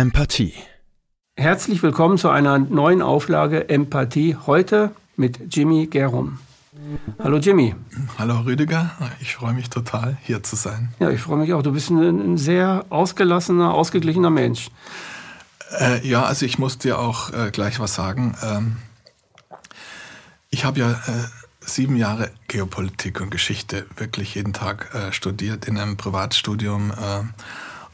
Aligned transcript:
Empathie. 0.00 0.54
Herzlich 1.36 1.82
willkommen 1.82 2.16
zu 2.16 2.30
einer 2.30 2.58
neuen 2.58 3.02
Auflage 3.02 3.68
Empathie. 3.68 4.34
Heute 4.46 4.92
mit 5.16 5.54
Jimmy 5.54 5.88
Gerum. 5.88 6.38
Hallo 7.22 7.36
Jimmy. 7.36 7.74
Hallo 8.18 8.40
Rüdiger, 8.40 8.92
ich 9.20 9.34
freue 9.34 9.52
mich 9.52 9.68
total, 9.68 10.16
hier 10.22 10.42
zu 10.42 10.56
sein. 10.56 10.94
Ja, 11.00 11.10
ich 11.10 11.20
freue 11.20 11.36
mich 11.36 11.52
auch. 11.52 11.62
Du 11.62 11.72
bist 11.72 11.90
ein, 11.90 11.98
ein 11.98 12.38
sehr 12.38 12.86
ausgelassener, 12.88 13.74
ausgeglichener 13.74 14.30
Mensch. 14.30 14.70
Äh, 15.78 16.08
ja, 16.08 16.22
also 16.22 16.46
ich 16.46 16.58
muss 16.58 16.78
dir 16.78 16.98
auch 16.98 17.34
äh, 17.34 17.50
gleich 17.50 17.78
was 17.78 17.94
sagen. 17.94 18.34
Ähm, 18.42 18.76
ich 20.48 20.64
habe 20.64 20.80
ja 20.80 20.92
äh, 20.92 20.96
sieben 21.60 21.96
Jahre 21.96 22.30
Geopolitik 22.48 23.20
und 23.20 23.30
Geschichte 23.30 23.86
wirklich 23.98 24.34
jeden 24.34 24.54
Tag 24.54 24.94
äh, 24.94 25.12
studiert 25.12 25.66
in 25.66 25.76
einem 25.76 25.98
Privatstudium. 25.98 26.90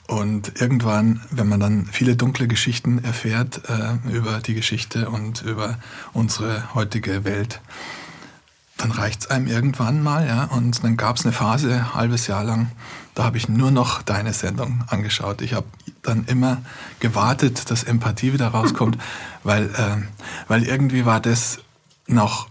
Und 0.06 0.60
irgendwann, 0.60 1.20
wenn 1.30 1.48
man 1.48 1.58
dann 1.58 1.86
viele 1.86 2.14
dunkle 2.14 2.46
Geschichten 2.46 3.02
erfährt 3.02 3.62
äh, 3.68 4.12
über 4.12 4.38
die 4.38 4.54
Geschichte 4.54 5.10
und 5.10 5.42
über 5.42 5.78
unsere 6.12 6.74
heutige 6.74 7.24
Welt, 7.24 7.60
dann 8.76 8.92
reicht 8.92 9.22
es 9.22 9.30
einem 9.30 9.46
irgendwann 9.46 10.02
mal, 10.02 10.26
ja. 10.26 10.44
Und 10.44 10.84
dann 10.84 10.96
gab 10.96 11.16
es 11.16 11.24
eine 11.24 11.32
Phase, 11.32 11.74
ein 11.74 11.94
halbes 11.94 12.26
Jahr 12.26 12.44
lang, 12.44 12.70
da 13.14 13.24
habe 13.24 13.36
ich 13.38 13.48
nur 13.48 13.70
noch 13.70 14.02
deine 14.02 14.32
Sendung 14.32 14.84
angeschaut. 14.88 15.40
Ich 15.40 15.54
habe 15.54 15.66
dann 16.02 16.24
immer 16.26 16.58
gewartet, 17.00 17.70
dass 17.70 17.82
Empathie 17.82 18.32
wieder 18.32 18.48
rauskommt, 18.48 18.98
weil, 19.42 19.64
äh, 19.64 19.96
weil 20.48 20.62
irgendwie 20.64 21.04
war 21.04 21.20
das 21.20 21.58
noch 22.06 22.48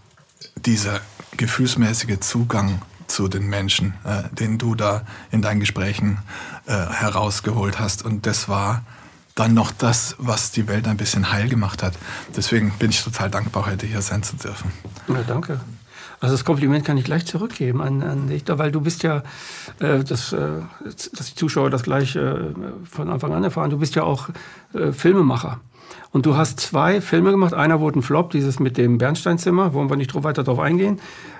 dieser 0.56 1.00
gefühlsmäßige 1.36 2.20
Zugang 2.20 2.82
zu 3.06 3.28
den 3.28 3.46
Menschen, 3.46 3.94
äh, 4.04 4.22
den 4.34 4.58
du 4.58 4.74
da 4.74 5.02
in 5.30 5.42
deinen 5.42 5.60
Gesprächen 5.60 6.18
äh, 6.66 6.72
herausgeholt 6.72 7.78
hast. 7.78 8.04
Und 8.04 8.26
das 8.26 8.48
war 8.48 8.82
dann 9.34 9.54
noch 9.54 9.70
das, 9.70 10.16
was 10.18 10.50
die 10.50 10.66
Welt 10.66 10.88
ein 10.88 10.96
bisschen 10.96 11.30
heil 11.30 11.48
gemacht 11.48 11.82
hat. 11.82 11.94
Deswegen 12.34 12.72
bin 12.78 12.90
ich 12.90 13.04
total 13.04 13.30
dankbar, 13.30 13.66
heute 13.66 13.86
hier 13.86 14.02
sein 14.02 14.22
zu 14.22 14.36
dürfen. 14.36 14.72
Ja, 15.08 15.22
danke. 15.26 15.60
Also 16.18 16.34
das 16.34 16.44
Kompliment 16.46 16.84
kann 16.84 16.96
ich 16.96 17.04
gleich 17.04 17.26
zurückgeben 17.26 17.82
an, 17.82 18.02
an 18.02 18.28
dich, 18.28 18.44
weil 18.46 18.72
du 18.72 18.80
bist 18.80 19.02
ja, 19.02 19.22
äh, 19.80 20.02
das, 20.02 20.32
äh, 20.32 20.48
dass 20.84 21.26
die 21.26 21.34
Zuschauer 21.34 21.68
das 21.68 21.82
gleich 21.82 22.16
äh, 22.16 22.34
von 22.90 23.10
Anfang 23.10 23.34
an 23.34 23.44
erfahren, 23.44 23.70
du 23.70 23.78
bist 23.78 23.94
ja 23.94 24.02
auch 24.02 24.30
äh, 24.72 24.92
Filmemacher. 24.92 25.60
Und 26.12 26.24
du 26.24 26.36
hast 26.36 26.60
zwei 26.60 27.02
Filme 27.02 27.30
gemacht. 27.30 27.52
Einer 27.52 27.80
wurde 27.80 27.98
ein 27.98 28.02
Flop, 28.02 28.30
dieses 28.30 28.58
mit 28.58 28.78
dem 28.78 28.96
Bernsteinzimmer, 28.96 29.74
wollen 29.74 29.90
wir 29.90 29.96
nicht 29.96 30.14
weiter 30.14 30.42
darauf 30.42 30.60
eingehen. 30.60 30.98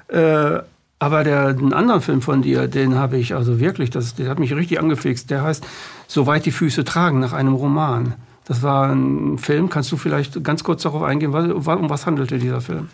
Äh, 0.08 0.58
aber 0.98 1.24
der, 1.24 1.48
einen 1.48 1.72
anderen 1.72 2.00
Film 2.00 2.22
von 2.22 2.42
dir, 2.42 2.68
den 2.68 2.94
habe 2.94 3.18
ich 3.18 3.34
also 3.34 3.60
wirklich, 3.60 3.90
das, 3.90 4.14
der 4.14 4.30
hat 4.30 4.38
mich 4.38 4.54
richtig 4.54 4.80
angefixt. 4.80 5.30
Der 5.30 5.42
heißt 5.42 5.64
Soweit 6.08 6.46
die 6.46 6.52
Füße 6.52 6.84
tragen, 6.84 7.18
nach 7.20 7.32
einem 7.32 7.54
Roman. 7.54 8.14
Das 8.44 8.62
war 8.62 8.90
ein 8.90 9.38
Film. 9.38 9.68
Kannst 9.68 9.90
du 9.90 9.96
vielleicht 9.96 10.42
ganz 10.44 10.62
kurz 10.62 10.82
darauf 10.82 11.02
eingehen, 11.02 11.34
um 11.34 11.90
was 11.90 12.06
handelte 12.06 12.38
dieser 12.38 12.60
Film? 12.60 12.88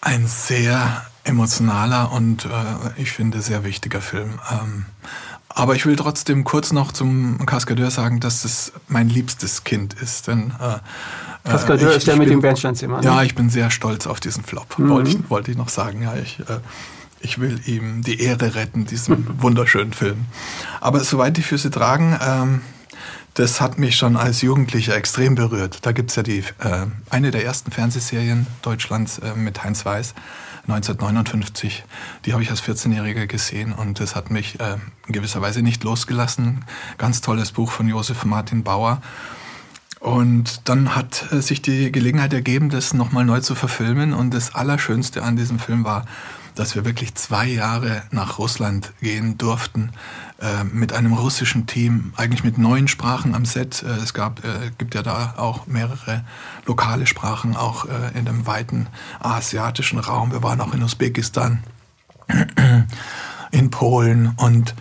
Ein 0.00 0.26
sehr 0.26 1.06
emotionaler 1.24 2.12
und 2.12 2.44
äh, 2.44 2.48
ich 2.96 3.10
finde 3.12 3.40
sehr 3.40 3.64
wichtiger 3.64 4.00
Film. 4.00 4.38
Ähm, 4.50 4.84
aber 5.48 5.74
ich 5.74 5.86
will 5.86 5.96
trotzdem 5.96 6.44
kurz 6.44 6.72
noch 6.72 6.92
zum 6.92 7.44
Kaskadeur 7.46 7.90
sagen, 7.90 8.20
dass 8.20 8.44
es 8.44 8.72
mein 8.86 9.08
liebstes 9.08 9.64
Kind 9.64 9.94
ist. 9.94 10.28
Denn, 10.28 10.52
äh, 10.60 11.48
Kaskadeur 11.48 11.90
ich, 11.90 11.96
ist 11.96 12.06
der 12.06 12.16
mit 12.16 12.28
bin, 12.28 12.38
dem 12.38 12.42
Bernsteinzimmer. 12.42 12.98
Ne? 12.98 13.04
Ja, 13.04 13.22
ich 13.22 13.34
bin 13.34 13.48
sehr 13.48 13.70
stolz 13.70 14.06
auf 14.06 14.20
diesen 14.20 14.44
Flop, 14.44 14.78
mhm. 14.78 14.90
wollte, 14.90 15.10
ich, 15.10 15.30
wollte 15.30 15.50
ich 15.50 15.56
noch 15.56 15.70
sagen. 15.70 16.02
Ja, 16.02 16.14
ich, 16.14 16.40
äh, 16.40 16.60
ich 17.20 17.38
will 17.38 17.60
ihm 17.66 18.02
die 18.02 18.20
Ehre 18.20 18.54
retten, 18.54 18.86
diesem 18.86 19.26
wunderschönen 19.42 19.92
Film. 19.92 20.26
Aber 20.80 21.00
soweit 21.00 21.36
die 21.36 21.42
Füße 21.42 21.70
tragen, 21.70 22.18
ähm, 22.20 22.60
das 23.34 23.60
hat 23.60 23.78
mich 23.78 23.96
schon 23.96 24.16
als 24.16 24.42
Jugendlicher 24.42 24.96
extrem 24.96 25.36
berührt. 25.36 25.86
Da 25.86 25.92
gibt 25.92 26.10
es 26.10 26.16
ja 26.16 26.24
die, 26.24 26.38
äh, 26.58 26.86
eine 27.08 27.30
der 27.30 27.44
ersten 27.44 27.70
Fernsehserien 27.70 28.46
Deutschlands 28.62 29.18
äh, 29.18 29.34
mit 29.34 29.62
Heinz 29.62 29.84
Weiß, 29.84 30.14
1959. 30.62 31.84
Die 32.24 32.32
habe 32.32 32.42
ich 32.42 32.50
als 32.50 32.62
14-Jähriger 32.62 33.26
gesehen 33.26 33.72
und 33.72 34.00
das 34.00 34.16
hat 34.16 34.30
mich 34.30 34.58
äh, 34.60 34.76
in 35.06 35.12
gewisser 35.12 35.40
Weise 35.40 35.62
nicht 35.62 35.84
losgelassen. 35.84 36.64
Ganz 36.98 37.20
tolles 37.20 37.52
Buch 37.52 37.70
von 37.70 37.88
Josef 37.88 38.24
Martin 38.24 38.64
Bauer. 38.64 39.00
Und 40.00 40.68
dann 40.68 40.94
hat 40.94 41.32
äh, 41.32 41.40
sich 41.40 41.62
die 41.62 41.90
Gelegenheit 41.90 42.32
ergeben, 42.32 42.70
das 42.70 42.92
nochmal 42.92 43.24
neu 43.24 43.40
zu 43.40 43.54
verfilmen. 43.54 44.14
Und 44.14 44.34
das 44.34 44.54
Allerschönste 44.54 45.22
an 45.22 45.36
diesem 45.36 45.58
Film 45.58 45.84
war, 45.84 46.06
dass 46.58 46.74
wir 46.74 46.84
wirklich 46.84 47.14
zwei 47.14 47.46
Jahre 47.46 48.02
nach 48.10 48.38
Russland 48.38 48.92
gehen 49.00 49.38
durften 49.38 49.92
äh, 50.40 50.64
mit 50.64 50.92
einem 50.92 51.12
russischen 51.12 51.66
Team, 51.66 52.12
eigentlich 52.16 52.42
mit 52.42 52.58
neun 52.58 52.88
Sprachen 52.88 53.34
am 53.34 53.44
Set. 53.44 53.84
Äh, 53.84 54.02
es 54.02 54.12
gab, 54.12 54.44
äh, 54.44 54.70
gibt 54.76 54.96
ja 54.96 55.02
da 55.02 55.34
auch 55.36 55.68
mehrere 55.68 56.24
lokale 56.66 57.06
Sprachen, 57.06 57.56
auch 57.56 57.84
äh, 57.84 58.18
in 58.18 58.24
dem 58.24 58.46
weiten 58.46 58.88
asiatischen 59.20 60.00
Raum. 60.00 60.32
Wir 60.32 60.42
waren 60.42 60.60
auch 60.60 60.74
in 60.74 60.82
Usbekistan, 60.82 61.62
in 63.52 63.70
Polen 63.70 64.32
und 64.36 64.74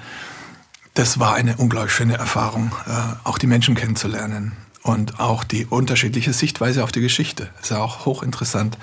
das 0.96 1.20
war 1.20 1.36
eine 1.36 1.58
unglaublich 1.58 1.94
schöne 1.94 2.18
Erfahrung, 2.18 2.72
äh, 2.88 2.92
auch 3.24 3.38
die 3.38 3.48
Menschen 3.48 3.76
kennenzulernen 3.76 4.54
und 4.82 5.20
auch 5.20 5.44
die 5.44 5.68
unterschiedliche 5.68 6.34
Sichtweise 6.34 6.84
auf 6.84 6.92
die 6.92 7.02
Geschichte. 7.02 7.50
Es 7.58 7.66
ist 7.66 7.70
ja 7.70 7.80
auch 7.80 8.08
hochinteressant, 8.08 8.80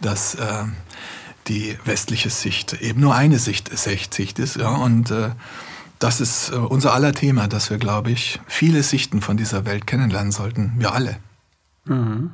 dass 0.00 0.34
äh, 0.34 0.64
die 1.48 1.76
westliche 1.84 2.30
Sicht 2.30 2.74
eben 2.80 3.00
nur 3.00 3.14
eine 3.14 3.38
Sicht, 3.38 3.76
Sicht 3.76 4.38
ist. 4.38 4.56
Ja? 4.56 4.70
Und 4.70 5.10
äh, 5.10 5.30
das 5.98 6.20
ist 6.20 6.50
äh, 6.50 6.56
unser 6.56 6.94
aller 6.94 7.12
Thema, 7.12 7.48
dass 7.48 7.70
wir, 7.70 7.78
glaube 7.78 8.10
ich, 8.10 8.40
viele 8.46 8.82
Sichten 8.82 9.20
von 9.20 9.36
dieser 9.36 9.64
Welt 9.64 9.86
kennenlernen 9.86 10.32
sollten. 10.32 10.72
Wir 10.78 10.92
alle. 10.92 11.16
Mhm. 11.84 12.32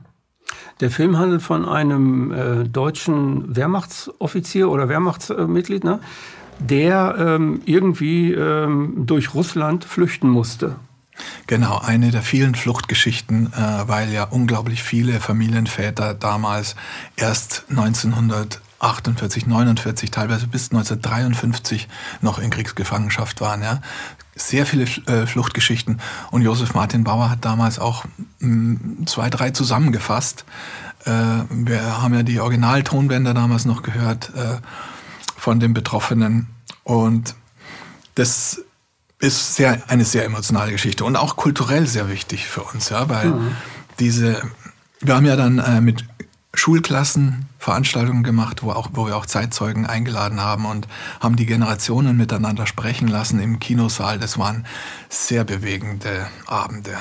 Der 0.80 0.90
Film 0.90 1.18
handelt 1.18 1.42
von 1.42 1.68
einem 1.68 2.32
äh, 2.32 2.64
deutschen 2.64 3.54
Wehrmachtsoffizier 3.54 4.70
oder 4.70 4.88
Wehrmachtsmitglied, 4.88 5.84
ne? 5.84 6.00
der 6.58 7.16
ähm, 7.18 7.60
irgendwie 7.66 8.32
ähm, 8.32 9.06
durch 9.06 9.34
Russland 9.34 9.84
flüchten 9.84 10.28
musste. 10.28 10.76
Genau, 11.46 11.78
eine 11.78 12.10
der 12.10 12.22
vielen 12.22 12.54
Fluchtgeschichten, 12.54 13.52
äh, 13.52 13.88
weil 13.88 14.10
ja 14.12 14.24
unglaublich 14.24 14.82
viele 14.82 15.20
Familienväter 15.20 16.14
damals 16.14 16.76
erst 17.16 17.64
1900 17.70 18.60
48, 18.80 19.46
49, 19.46 20.10
teilweise 20.10 20.46
bis 20.46 20.70
1953 20.70 21.88
noch 22.20 22.38
in 22.38 22.50
Kriegsgefangenschaft 22.50 23.40
waren. 23.40 23.62
Ja. 23.62 23.80
Sehr 24.36 24.66
viele 24.66 24.84
äh, 25.06 25.26
Fluchtgeschichten. 25.26 26.00
Und 26.30 26.42
Josef 26.42 26.74
Martin 26.74 27.04
Bauer 27.04 27.30
hat 27.30 27.44
damals 27.44 27.78
auch 27.78 28.04
mh, 28.38 28.48
mm, 28.48 29.06
zwei, 29.06 29.30
drei 29.30 29.50
zusammengefasst. 29.50 30.44
Äh, 31.04 31.10
wir 31.50 32.02
haben 32.02 32.14
ja 32.14 32.22
die 32.22 32.40
Originaltonbänder 32.40 33.34
damals 33.34 33.64
noch 33.64 33.82
gehört 33.82 34.32
äh, 34.34 34.58
von 35.36 35.58
den 35.58 35.74
Betroffenen. 35.74 36.48
Und 36.84 37.34
das 38.14 38.62
ist 39.20 39.56
sehr, 39.56 39.82
eine 39.88 40.04
sehr 40.04 40.24
emotionale 40.24 40.72
Geschichte 40.72 41.04
und 41.04 41.16
auch 41.16 41.36
kulturell 41.36 41.86
sehr 41.86 42.08
wichtig 42.08 42.46
für 42.46 42.62
uns, 42.62 42.90
ja, 42.90 43.08
weil 43.08 43.30
mhm. 43.30 43.56
diese, 43.98 44.40
wir 45.00 45.16
haben 45.16 45.26
ja 45.26 45.34
dann 45.34 45.58
äh, 45.58 45.80
mit 45.80 46.04
Schulklassen 46.68 47.46
Veranstaltungen 47.58 48.22
gemacht, 48.22 48.62
wo, 48.62 48.72
auch, 48.72 48.90
wo 48.92 49.06
wir 49.06 49.16
auch 49.16 49.24
Zeitzeugen 49.24 49.86
eingeladen 49.86 50.42
haben 50.42 50.66
und 50.66 50.86
haben 51.18 51.36
die 51.36 51.46
Generationen 51.46 52.18
miteinander 52.18 52.66
sprechen 52.66 53.08
lassen 53.08 53.40
im 53.40 53.58
Kinosaal. 53.58 54.18
Das 54.18 54.36
waren 54.36 54.66
sehr 55.08 55.44
bewegende 55.44 56.26
Abende 56.46 56.94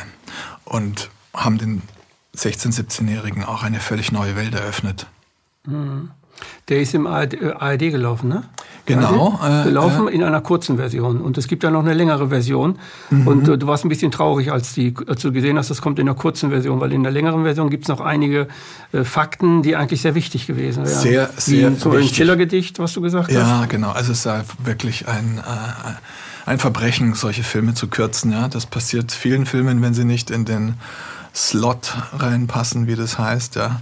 und 0.63 1.09
haben 1.33 1.57
den 1.57 1.81
16-, 2.33 2.79
17-Jährigen 2.79 3.43
auch 3.43 3.61
eine 3.61 3.81
völlig 3.81 4.13
neue 4.13 4.37
Welt 4.37 4.53
eröffnet. 4.53 5.07
Mhm. 5.65 6.11
Der 6.69 6.81
ist 6.81 6.93
im 6.93 7.07
ARD, 7.07 7.37
ARD 7.59 7.79
gelaufen, 7.91 8.29
ne? 8.29 8.43
Genau. 8.87 9.39
Äh, 9.43 9.65
gelaufen 9.65 10.07
äh, 10.07 10.11
in 10.11 10.23
einer 10.23 10.41
kurzen 10.41 10.77
Version. 10.77 11.19
Und 11.19 11.37
es 11.37 11.47
gibt 11.47 11.63
ja 11.63 11.69
noch 11.69 11.81
eine 11.81 11.93
längere 11.93 12.29
Version. 12.29 12.79
Mhm. 13.09 13.27
Und 13.27 13.47
äh, 13.47 13.57
du 13.57 13.67
warst 13.67 13.85
ein 13.85 13.89
bisschen 13.89 14.11
traurig, 14.11 14.51
als, 14.51 14.73
die, 14.73 14.93
als 15.07 15.21
du 15.21 15.31
gesehen 15.31 15.57
hast, 15.57 15.69
das 15.69 15.81
kommt 15.81 15.99
in 15.99 16.05
der 16.05 16.15
kurzen 16.15 16.49
Version, 16.49 16.79
weil 16.79 16.93
in 16.93 17.03
der 17.03 17.11
längeren 17.11 17.43
Version 17.43 17.69
gibt 17.69 17.83
es 17.83 17.89
noch 17.89 17.99
einige 17.99 18.47
äh, 18.93 19.03
Fakten, 19.03 19.61
die 19.61 19.75
eigentlich 19.75 20.01
sehr 20.01 20.15
wichtig 20.15 20.47
gewesen 20.47 20.85
wären. 20.85 21.01
Sehr, 21.01 21.29
sehr 21.35 21.71
Wie 21.71 21.75
so 21.75 21.91
ein 21.91 22.07
Schiller-Gedicht, 22.07 22.79
was 22.79 22.93
du 22.93 23.01
gesagt 23.01 23.29
ja, 23.31 23.41
hast. 23.41 23.49
Ja, 23.49 23.65
genau. 23.65 23.91
Also 23.91 24.13
es 24.13 24.25
ist 24.25 24.65
wirklich 24.65 25.07
ein, 25.07 25.39
äh, 25.39 26.49
ein 26.49 26.59
Verbrechen, 26.59 27.13
solche 27.13 27.43
Filme 27.43 27.73
zu 27.73 27.87
kürzen. 27.87 28.31
Ja? 28.31 28.47
Das 28.47 28.65
passiert 28.65 29.11
vielen 29.11 29.45
Filmen, 29.45 29.81
wenn 29.81 29.93
sie 29.93 30.05
nicht 30.05 30.31
in 30.31 30.45
den 30.45 30.75
Slot 31.35 31.93
reinpassen, 32.17 32.87
wie 32.87 32.95
das 32.95 33.19
heißt. 33.19 33.55
Ja? 33.55 33.81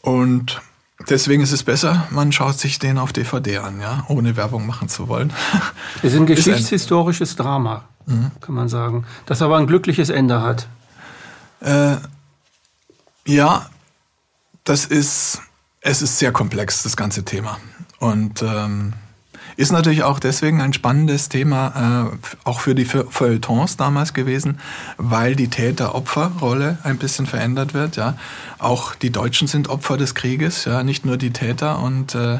Und 0.00 0.62
Deswegen 1.08 1.42
ist 1.42 1.52
es 1.52 1.62
besser, 1.62 2.06
man 2.10 2.30
schaut 2.30 2.58
sich 2.58 2.78
den 2.78 2.98
auf 2.98 3.12
DVD 3.12 3.58
an, 3.58 3.80
ja, 3.80 4.04
ohne 4.08 4.36
Werbung 4.36 4.66
machen 4.66 4.88
zu 4.88 5.08
wollen. 5.08 5.32
Es 6.02 6.12
ist 6.12 6.20
ein 6.20 6.26
geschichtshistorisches 6.26 7.36
Drama, 7.36 7.84
mhm. 8.06 8.30
kann 8.40 8.54
man 8.54 8.68
sagen, 8.68 9.04
das 9.26 9.42
aber 9.42 9.58
ein 9.58 9.66
glückliches 9.66 10.08
Ende 10.10 10.42
hat. 10.42 10.68
Äh, 11.60 11.96
ja, 13.26 13.66
das 14.64 14.86
ist, 14.86 15.40
es 15.80 16.02
ist 16.02 16.18
sehr 16.18 16.32
komplex, 16.32 16.82
das 16.82 16.96
ganze 16.96 17.24
Thema. 17.24 17.58
Und 17.98 18.42
ähm, 18.42 18.94
Ist 19.60 19.72
natürlich 19.72 20.04
auch 20.04 20.20
deswegen 20.20 20.62
ein 20.62 20.72
spannendes 20.72 21.28
Thema, 21.28 22.08
äh, 22.08 22.16
auch 22.44 22.60
für 22.60 22.74
die 22.74 22.86
Feuilletons 22.86 23.76
damals 23.76 24.14
gewesen, 24.14 24.58
weil 24.96 25.36
die 25.36 25.48
Täter-Opfer-Rolle 25.48 26.78
ein 26.82 26.96
bisschen 26.96 27.26
verändert 27.26 27.74
wird. 27.74 27.96
Ja, 27.96 28.14
auch 28.58 28.94
die 28.94 29.10
Deutschen 29.10 29.48
sind 29.48 29.68
Opfer 29.68 29.98
des 29.98 30.14
Krieges, 30.14 30.64
ja, 30.64 30.82
nicht 30.82 31.04
nur 31.04 31.18
die 31.18 31.34
Täter 31.34 31.78
und 31.80 32.14
äh, 32.14 32.38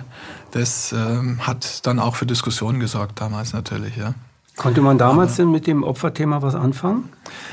das 0.52 0.94
äh, 0.94 0.96
hat 1.40 1.86
dann 1.86 1.98
auch 1.98 2.16
für 2.16 2.24
Diskussionen 2.24 2.80
gesorgt 2.80 3.20
damals 3.20 3.52
natürlich. 3.52 3.98
Ja. 3.98 4.14
Konnte 4.56 4.80
man 4.80 4.96
damals 4.96 5.36
denn 5.36 5.50
mit 5.50 5.66
dem 5.66 5.84
Opferthema 5.84 6.40
was 6.40 6.54
anfangen? 6.54 7.10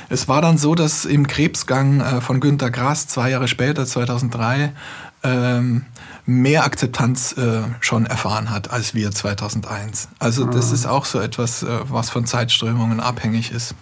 Es 0.10 0.30
war 0.30 0.42
dann 0.42 0.58
so, 0.58 0.76
dass 0.76 1.04
im 1.04 1.28
Krebsgang 1.28 2.00
äh, 2.00 2.22
von 2.22 2.40
Günter 2.40 2.72
Grass 2.72 3.08
zwei 3.08 3.32
Jahre 3.32 3.50
später, 3.50 3.86
2003, 3.86 4.72
ähm, 5.28 5.86
mehr 6.26 6.64
Akzeptanz 6.64 7.34
äh, 7.38 7.62
schon 7.82 8.06
erfahren 8.06 8.50
hat 8.50 8.72
als 8.72 8.94
wir 8.94 9.12
2001. 9.12 10.10
Also 10.20 10.46
das 10.46 10.72
ah. 10.72 10.74
ist 10.74 10.86
auch 10.86 11.06
so 11.06 11.20
etwas, 11.20 11.64
äh, 11.64 11.68
was 11.90 12.10
von 12.10 12.26
Zeitströmungen 12.26 13.00
abhängig 13.00 13.52
ist. 13.52 13.76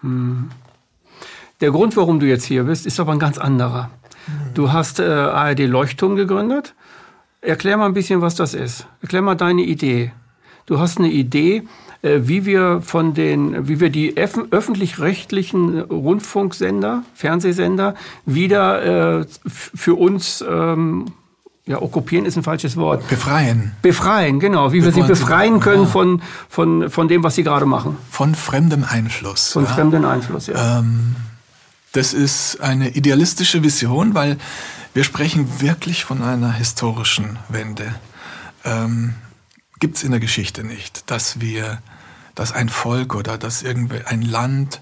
Hm. 0.00 0.50
Der 1.60 1.70
Grund, 1.70 1.96
warum 1.96 2.20
du 2.20 2.26
jetzt 2.26 2.44
hier 2.44 2.64
bist, 2.64 2.86
ist 2.86 2.98
aber 3.00 3.12
ein 3.12 3.18
ganz 3.18 3.38
anderer. 3.38 3.90
Hm. 4.26 4.54
Du 4.54 4.72
hast 4.72 5.00
äh, 5.00 5.04
ARD 5.04 5.60
Leuchtturm 5.60 6.16
gegründet. 6.16 6.74
Erklär 7.40 7.76
mal 7.76 7.86
ein 7.86 7.94
bisschen, 7.94 8.20
was 8.20 8.34
das 8.34 8.54
ist. 8.54 8.86
Erklär 9.02 9.22
mal 9.22 9.34
deine 9.34 9.62
Idee. 9.62 10.12
Du 10.66 10.78
hast 10.78 10.98
eine 10.98 11.10
Idee, 11.10 11.64
wie 12.04 12.44
wir 12.44 12.82
von 12.82 13.14
den, 13.14 13.68
wie 13.68 13.80
wir 13.80 13.90
die 13.90 14.16
öffentlich-rechtlichen 14.16 15.80
Rundfunksender, 15.80 17.02
Fernsehsender 17.14 17.94
wieder 18.26 19.20
äh, 19.20 19.26
für 19.46 19.94
uns 19.94 20.44
ähm, 20.48 21.06
ja, 21.66 21.80
okkupieren 21.80 22.26
ist 22.26 22.36
ein 22.36 22.42
falsches 22.42 22.76
Wort. 22.76 23.08
Befreien. 23.08 23.72
Befreien, 23.80 24.38
genau. 24.38 24.72
Wie 24.72 24.84
wir, 24.84 24.84
wir 24.84 24.92
sie 24.92 25.02
befreien 25.02 25.60
können 25.60 25.84
ja. 25.84 25.88
von, 25.88 26.22
von, 26.48 26.90
von 26.90 27.08
dem, 27.08 27.22
was 27.22 27.36
sie 27.36 27.42
gerade 27.42 27.64
machen. 27.64 27.96
Von 28.10 28.34
fremdem 28.34 28.84
Einfluss. 28.84 29.52
Von 29.52 29.64
ja. 29.64 29.70
fremdem 29.70 30.04
Einfluss, 30.04 30.46
ja. 30.46 30.80
Ähm, 30.80 31.16
das 31.92 32.12
ist 32.12 32.60
eine 32.60 32.90
idealistische 32.90 33.62
Vision, 33.62 34.14
weil 34.14 34.36
wir 34.92 35.04
sprechen 35.04 35.60
wirklich 35.60 36.04
von 36.04 36.22
einer 36.22 36.52
historischen 36.52 37.38
Wende. 37.48 37.94
Ähm, 38.64 39.14
Gibt 39.80 39.96
es 39.96 40.04
in 40.04 40.10
der 40.10 40.20
Geschichte 40.20 40.64
nicht, 40.64 41.10
dass 41.10 41.40
wir 41.40 41.78
dass 42.34 42.52
ein 42.52 42.68
Volk 42.68 43.14
oder 43.14 43.38
dass 43.38 43.62
irgendwie 43.62 44.00
ein 44.04 44.22
Land 44.22 44.80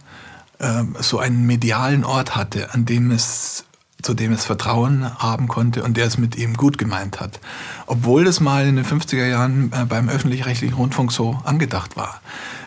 äh, 0.59 0.85
so 1.01 1.19
einen 1.19 1.47
medialen 1.47 2.05
Ort 2.05 2.37
hatte, 2.37 2.73
an 2.73 2.85
dem 2.85 3.11
es 3.11 3.65
zu 4.03 4.15
dem 4.15 4.33
es 4.33 4.45
Vertrauen 4.45 5.17
haben 5.19 5.49
konnte 5.49 5.85
und 5.85 5.97
der 5.97 6.07
es 6.07 6.19
mit 6.19 6.37
ihm 6.37 6.55
gut 6.57 6.77
gemeint 6.77 7.21
hat. 7.21 7.41
Obwohl 7.87 8.25
das 8.25 8.41
mal 8.41 8.67
in 8.67 8.77
den 8.77 8.85
50er 8.85 9.27
Jahren 9.27 9.73
äh, 9.73 9.85
beim 9.85 10.09
öffentlich-rechtlichen 10.09 10.75
Rundfunk 10.75 11.13
so 11.13 11.41
angedacht 11.45 11.97
war. 11.97 12.21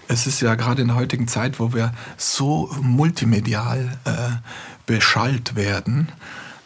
Es 0.08 0.28
ist 0.28 0.42
ja 0.42 0.56
gerade 0.56 0.82
in 0.82 0.90
der 0.90 0.98
heutigen 0.98 1.28
Zeit, 1.28 1.60
wo 1.60 1.74
wir 1.74 1.94
so 2.18 2.74
multimedial 2.82 3.98
äh, 4.06 4.12
beschallt 4.86 5.56
werden, 5.56 6.12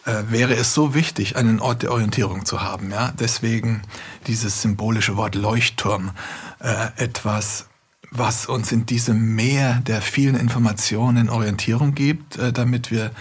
äh, 0.06 0.24
wäre 0.30 0.56
es 0.56 0.74
so 0.74 0.94
wichtig, 0.94 1.36
einen 1.36 1.60
Ort 1.60 1.84
der 1.84 1.92
Orientierung 1.92 2.46
zu 2.46 2.62
haben. 2.62 2.92
Ja? 2.92 3.14
Deswegen 3.18 3.82
dieses 4.28 4.62
symbolische 4.62 5.16
Wort 5.18 5.36
Leuchtturm, 5.36 6.12
äh, 6.60 6.88
etwas, 6.98 7.69
was 8.12 8.46
uns 8.48 8.72
in 8.72 8.86
diesem 8.86 9.36
Meer 9.36 9.82
der 9.86 10.02
vielen 10.02 10.36
Informationen 10.36 11.30
Orientierung 11.30 11.94
gibt, 11.94 12.38
äh, 12.38 12.52
damit 12.52 12.92
wir 12.92 13.12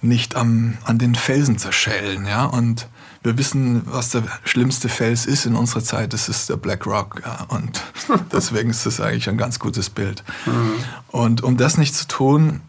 nicht 0.00 0.36
am, 0.36 0.78
an 0.84 0.98
den 0.98 1.14
Felsen 1.14 1.58
zerschellen. 1.58 2.26
Ja? 2.26 2.44
Und 2.44 2.88
wir 3.22 3.36
wissen, 3.36 3.82
was 3.86 4.10
der 4.10 4.22
schlimmste 4.44 4.88
Fels 4.88 5.26
ist 5.26 5.44
in 5.44 5.56
unserer 5.56 5.82
Zeit, 5.82 6.12
das 6.12 6.28
ist 6.28 6.48
der 6.48 6.56
Black 6.56 6.86
Rock. 6.86 7.22
Ja? 7.24 7.46
Und 7.48 7.82
deswegen 8.32 8.70
ist 8.70 8.86
das 8.86 9.00
eigentlich 9.00 9.28
ein 9.28 9.38
ganz 9.38 9.58
gutes 9.58 9.90
Bild. 9.90 10.22
Mhm. 10.46 10.74
Und 11.08 11.42
um 11.42 11.56
das 11.56 11.78
nicht 11.78 11.94
zu 11.94 12.06
tun, 12.06 12.60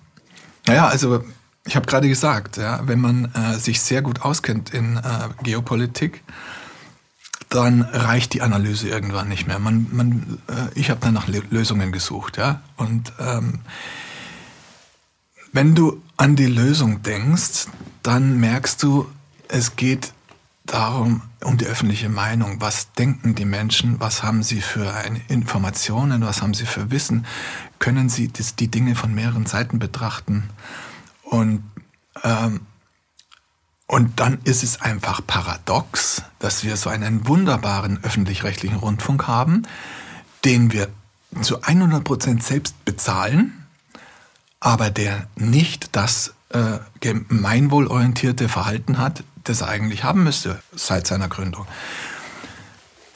naja, 0.66 0.88
also 0.88 1.24
ich 1.66 1.75
habe 1.75 1.86
gerade 1.86 2.07
gesagt, 2.07 2.57
ja, 2.57 2.81
wenn 2.88 3.00
man 3.00 3.31
äh, 3.33 3.57
sich 3.57 3.81
sehr 3.81 4.01
gut 4.01 4.21
auskennt 4.21 4.71
in 4.71 4.98
äh, 4.98 5.01
Geopolitik, 5.44 6.24
dann 7.50 7.81
reicht 7.81 8.34
die 8.34 8.42
Analyse 8.42 8.88
irgendwann 8.88 9.28
nicht 9.28 9.48
mehr. 9.48 9.60
Man, 9.60 9.88
man, 9.92 10.40
äh, 10.48 10.80
ich 10.80 10.90
habe 10.90 11.01
dann 11.01 11.16
nach 11.16 11.28
Lösungen 11.28 11.92
gesucht, 11.92 12.38
ja. 12.38 12.62
Und 12.78 13.12
ähm, 13.19 13.60
wenn 15.51 15.74
du 15.74 16.01
an 16.16 16.36
die 16.36 16.46
Lösung 16.46 17.01
denkst, 17.01 17.68
dann 18.04 18.40
merkst 18.40 18.81
du, 18.84 19.10
es 19.48 19.75
geht 19.75 20.13
darum, 20.66 21.24
um 21.44 21.57
die 21.57 21.66
öffentliche 21.66 22.10
Meinung. 22.10 22.62
Was 22.62 22.94
denken 22.94 23.34
die 23.34 23.46
Menschen? 23.46 24.00
Was 24.00 24.22
haben 24.22 24.44
sie 24.44 24.62
für 24.62 24.94
Informationen? 25.28 26.22
Was 26.22 26.44
haben 26.44 26.54
sie 26.54 26.68
für 26.68 26.92
Wissen? 26.92 27.25
Können 27.80 28.10
sie 28.10 28.28
die 28.28 28.68
Dinge 28.68 28.95
von 28.95 29.16
mehreren 29.16 29.48
Seiten 29.48 29.80
betrachten? 29.80 30.50
Und 31.24 31.63
ähm, 32.24 32.62
und 33.90 34.20
dann 34.20 34.38
ist 34.44 34.62
es 34.62 34.82
einfach 34.82 35.20
paradox, 35.26 36.22
dass 36.38 36.64
wir 36.64 36.78
so 36.78 36.92
einen 36.92 37.28
wunderbaren 37.28 38.04
öffentlich-rechtlichen 38.04 38.78
Rundfunk 38.78 39.28
haben, 39.28 39.64
den 40.46 40.72
wir 40.72 40.90
zu 41.42 41.64
100 41.64 42.04
Prozent 42.04 42.44
selbst 42.44 42.86
bezahlen, 42.86 43.66
aber 44.60 44.92
der 44.92 45.26
nicht 45.36 45.96
das 45.96 46.36
äh, 46.50 46.78
gemeinwohlorientierte 47.00 48.48
Verhalten 48.48 49.00
hat, 49.00 49.24
das 49.44 49.62
er 49.62 49.70
eigentlich 49.70 50.04
haben 50.04 50.24
müsste 50.24 50.62
seit 50.76 51.08
seiner 51.08 51.28
Gründung. 51.28 51.66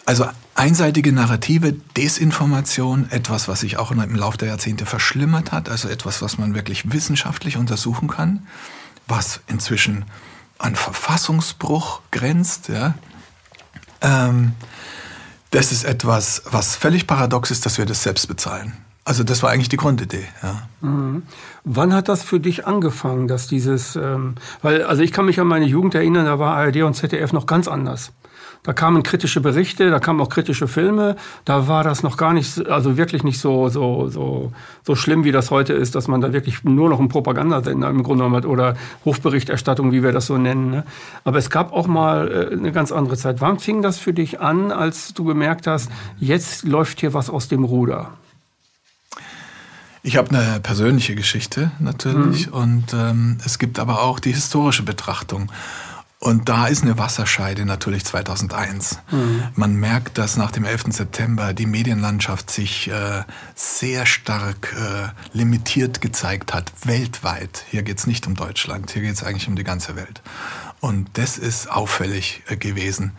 Also 0.07 0.25
einseitige 0.55 1.11
Narrative, 1.11 1.73
Desinformation, 1.95 3.11
etwas, 3.11 3.47
was 3.47 3.59
sich 3.59 3.77
auch 3.77 3.91
im 3.91 4.15
Laufe 4.15 4.39
der 4.39 4.47
Jahrzehnte 4.47 4.87
verschlimmert 4.87 5.51
hat, 5.51 5.69
also 5.69 5.87
etwas, 5.87 6.23
was 6.23 6.39
man 6.39 6.55
wirklich 6.55 6.91
wissenschaftlich 6.91 7.57
untersuchen 7.57 8.07
kann, 8.07 8.47
was 9.05 9.39
inzwischen 9.45 10.05
an 10.57 10.75
Verfassungsbruch 10.75 12.01
grenzt. 12.11 12.69
Ja? 12.69 12.95
Ähm, 14.01 14.53
das 15.51 15.71
ist 15.71 15.83
etwas, 15.83 16.43
was 16.49 16.75
völlig 16.75 17.07
paradox 17.07 17.51
ist, 17.51 17.65
dass 17.65 17.77
wir 17.77 17.85
das 17.85 18.03
selbst 18.03 18.27
bezahlen. 18.27 18.73
Also 19.05 19.23
das 19.23 19.43
war 19.43 19.49
eigentlich 19.49 19.69
die 19.69 19.77
Grundidee. 19.77 20.25
Ja. 20.41 20.67
Mhm. 20.81 21.23
Wann 21.65 21.93
hat 21.93 22.07
das 22.07 22.23
für 22.23 22.39
dich 22.39 22.65
angefangen, 22.65 23.27
dass 23.27 23.47
dieses, 23.47 23.95
ähm, 23.95 24.35
weil 24.61 24.83
also 24.83 25.03
ich 25.03 25.11
kann 25.11 25.25
mich 25.25 25.39
an 25.39 25.47
meine 25.47 25.65
Jugend 25.65 25.93
erinnern, 25.93 26.25
da 26.25 26.39
war 26.39 26.55
ARD 26.55 26.83
und 26.83 26.93
ZDF 26.93 27.33
noch 27.33 27.45
ganz 27.45 27.67
anders. 27.67 28.13
Da 28.63 28.71
kamen 28.71 29.03
kritische 29.03 29.41
Berichte, 29.41 29.89
da 29.89 29.99
kamen 29.99 30.21
auch 30.21 30.29
kritische 30.29 30.69
Filme. 30.69 31.17
Da 31.43 31.67
war 31.67 31.83
das 31.83 32.01
noch 32.01 32.15
gar 32.15 32.31
nicht, 32.31 32.65
also 32.69 32.95
wirklich 32.95 33.23
nicht 33.23 33.39
so, 33.39 33.67
so, 33.67 34.07
so, 34.09 34.53
so 34.83 34.95
schlimm, 34.95 35.25
wie 35.25 35.33
das 35.33 35.51
heute 35.51 35.73
ist, 35.73 35.95
dass 35.95 36.07
man 36.07 36.21
da 36.21 36.31
wirklich 36.31 36.63
nur 36.63 36.89
noch 36.89 36.99
einen 36.99 37.09
Propagandasender 37.09 37.89
im 37.89 38.03
Grunde 38.03 38.23
genommen 38.23 38.37
hat 38.37 38.45
oder 38.45 38.77
Hofberichterstattung, 39.03 39.91
wie 39.91 40.01
wir 40.01 40.13
das 40.13 40.27
so 40.27 40.37
nennen. 40.37 40.71
Ne? 40.71 40.85
Aber 41.25 41.39
es 41.39 41.49
gab 41.49 41.73
auch 41.73 41.87
mal 41.87 42.31
äh, 42.31 42.53
eine 42.53 42.71
ganz 42.71 42.93
andere 42.93 43.17
Zeit. 43.17 43.41
Wann 43.41 43.59
fing 43.59 43.81
das 43.81 43.99
für 43.99 44.13
dich 44.13 44.39
an, 44.39 44.71
als 44.71 45.13
du 45.13 45.25
gemerkt 45.25 45.67
hast, 45.67 45.91
jetzt 46.19 46.63
läuft 46.63 47.01
hier 47.01 47.13
was 47.13 47.29
aus 47.29 47.49
dem 47.49 47.65
Ruder? 47.65 48.11
Ich 50.03 50.17
habe 50.17 50.29
eine 50.37 50.59
persönliche 50.61 51.15
Geschichte 51.15 51.71
natürlich 51.79 52.47
mhm. 52.47 52.53
und 52.53 52.93
ähm, 52.93 53.37
es 53.45 53.57
gibt 53.57 53.79
aber 53.79 54.01
auch 54.01 54.19
die 54.19 54.33
historische 54.33 54.83
Betrachtung. 54.83 55.49
Und 56.23 56.47
da 56.47 56.67
ist 56.67 56.83
eine 56.83 56.97
Wasserscheide 56.97 57.65
natürlich 57.65 58.05
2001. 58.05 58.99
Mhm. 59.11 59.43
Man 59.55 59.75
merkt, 59.75 60.17
dass 60.17 60.37
nach 60.37 60.51
dem 60.51 60.63
11. 60.63 60.85
September 60.91 61.53
die 61.53 61.65
Medienlandschaft 61.65 62.49
sich 62.49 62.89
äh, 62.89 63.23
sehr 63.55 64.05
stark 64.05 64.73
äh, 64.73 65.37
limitiert 65.37 65.99
gezeigt 65.99 66.53
hat, 66.53 66.71
weltweit. 66.85 67.65
Hier 67.69 67.83
geht 67.83 67.97
es 67.97 68.07
nicht 68.07 68.25
um 68.25 68.35
Deutschland, 68.35 68.91
hier 68.91 69.01
geht 69.01 69.15
es 69.15 69.21
eigentlich 69.21 69.49
um 69.49 69.57
die 69.57 69.65
ganze 69.65 69.97
Welt. 69.97 70.21
Und 70.79 71.09
das 71.15 71.37
ist 71.37 71.69
auffällig 71.69 72.43
äh, 72.47 72.55
gewesen. 72.55 73.11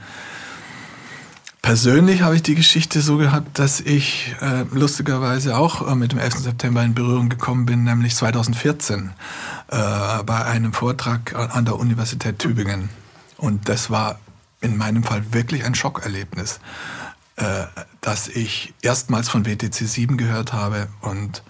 Persönlich 1.65 2.21
habe 2.21 2.37
ich 2.37 2.43
die 2.43 2.55
Geschichte 2.55 3.01
so 3.01 3.17
gehabt, 3.17 3.59
dass 3.59 3.81
ich 3.81 4.37
äh, 4.43 4.67
lustigerweise 4.71 5.57
auch 5.57 5.91
äh, 5.91 5.95
mit 5.95 6.13
dem 6.13 6.19
11. 6.19 6.41
September 6.41 6.83
in 6.83 6.93
Berührung 6.93 7.31
gekommen 7.31 7.65
bin, 7.65 7.85
nämlich 7.85 8.15
2014 8.15 9.13
äh, 9.69 10.23
bei 10.25 10.45
einem 10.45 10.75
Vortrag 10.75 11.35
an 11.35 11.65
der 11.65 11.79
Universität 11.79 12.39
Tübingen. 12.39 12.91
Und 13.39 13.71
das 13.71 13.89
war 13.89 14.19
in 14.61 14.77
meinem 14.77 15.05
Fall 15.05 15.33
wirklich 15.33 15.65
ein 15.65 15.75
Schockerlebnis, 15.75 16.61
äh, 17.37 17.65
dass 18.03 18.29
ich 18.29 18.75
erstmals 18.83 19.31
von 19.31 19.47
WTC 19.47 19.73
7 19.73 20.19
gehört 20.19 20.53
habe 20.53 20.89
und 21.01 21.43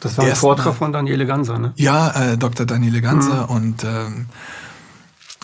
das 0.00 0.18
war 0.18 0.24
ein 0.24 0.34
Vortrag 0.34 0.74
von 0.74 0.92
Daniele 0.92 1.24
Ganser, 1.24 1.60
ne? 1.60 1.72
Ja, 1.76 2.32
äh, 2.32 2.36
Dr. 2.36 2.66
Daniele 2.66 3.00
Ganser 3.00 3.44
mhm. 3.44 3.54
und 3.54 3.84
ähm, 3.84 4.26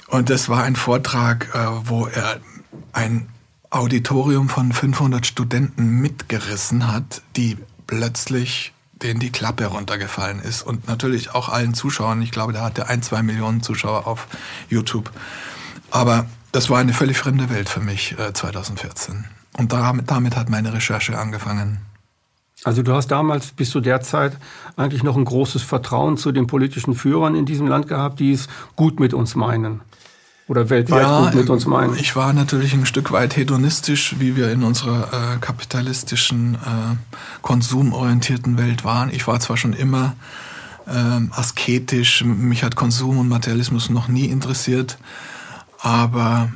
und 0.09 0.29
das 0.29 0.49
war 0.49 0.65
ein 0.65 0.75
Vortrag, 0.75 1.55
äh, 1.55 1.89
wo 1.89 2.09
er 2.09 2.41
ein 2.93 3.29
Auditorium 3.71 4.49
von 4.49 4.73
500 4.73 5.27
Studenten 5.27 6.01
mitgerissen 6.01 6.91
hat, 6.91 7.23
die 7.37 7.57
plötzlich 7.87 8.73
denen 9.03 9.21
die 9.21 9.31
Klappe 9.31 9.67
runtergefallen 9.67 10.41
ist. 10.41 10.63
Und 10.63 10.89
natürlich 10.89 11.35
auch 11.35 11.49
allen 11.49 11.75
Zuschauern. 11.75 12.23
Ich 12.23 12.33
glaube, 12.33 12.53
da 12.53 12.63
hatte 12.63 12.89
ein, 12.89 13.03
zwei 13.03 13.23
Millionen 13.23 13.63
Zuschauer 13.63 14.07
auf 14.07 14.27
YouTube. 14.69 15.11
Aber 15.91 16.27
das 16.53 16.71
war 16.71 16.79
eine 16.79 16.95
völlig 16.95 17.19
fremde 17.19 17.51
Welt 17.51 17.69
für 17.69 17.81
mich 17.81 18.19
äh, 18.19 18.33
2014. 18.33 19.25
Und 19.57 19.73
damit, 19.73 20.11
damit 20.11 20.37
hat 20.37 20.49
meine 20.49 20.73
Recherche 20.73 21.19
angefangen. 21.19 21.79
Also 22.65 22.83
du 22.83 22.93
hast 22.93 23.09
damals 23.09 23.53
bis 23.53 23.71
zu 23.71 23.81
der 23.81 24.01
Zeit 24.01 24.37
eigentlich 24.77 25.05
noch 25.05 25.17
ein 25.17 25.25
großes 25.25 25.63
Vertrauen 25.63 26.17
zu 26.17 26.33
den 26.33 26.49
politischen 26.49 26.95
Führern 26.95 27.37
in 27.37 27.47
diesem 27.47 27.69
Land 27.69 27.87
gehabt, 27.87 28.19
die 28.19 28.33
es 28.33 28.49
gut 28.75 28.99
mit 28.99 29.15
uns 29.15 29.37
meinen. 29.37 29.81
Oder 30.49 30.71
weltweit 30.71 31.03
ja, 31.03 31.25
gut 31.25 31.35
mit 31.35 31.51
uns 31.51 31.67
meinen. 31.67 31.95
Ich 31.97 32.17
war 32.17 32.33
natürlich 32.33 32.73
ein 32.73 32.87
Stück 32.87 33.13
weit 33.13 33.37
hedonistisch, 33.37 34.17
wie 34.19 34.35
wir 34.35 34.51
in 34.51 34.63
unserer 34.63 35.35
äh, 35.35 35.39
kapitalistischen, 35.41 36.55
äh, 36.55 36.97
konsumorientierten 37.43 38.57
Welt 38.57 38.83
waren. 38.83 39.11
Ich 39.13 39.27
war 39.27 39.39
zwar 39.41 39.59
schon 39.59 39.75
immer 39.75 40.17
äh, 40.87 41.21
asketisch, 41.33 42.25
mich 42.25 42.65
hat 42.65 42.77
Konsum 42.77 43.19
und 43.19 43.29
Materialismus 43.29 43.91
noch 43.91 44.09
nie 44.09 44.25
interessiert, 44.25 44.97
aber 45.81 46.51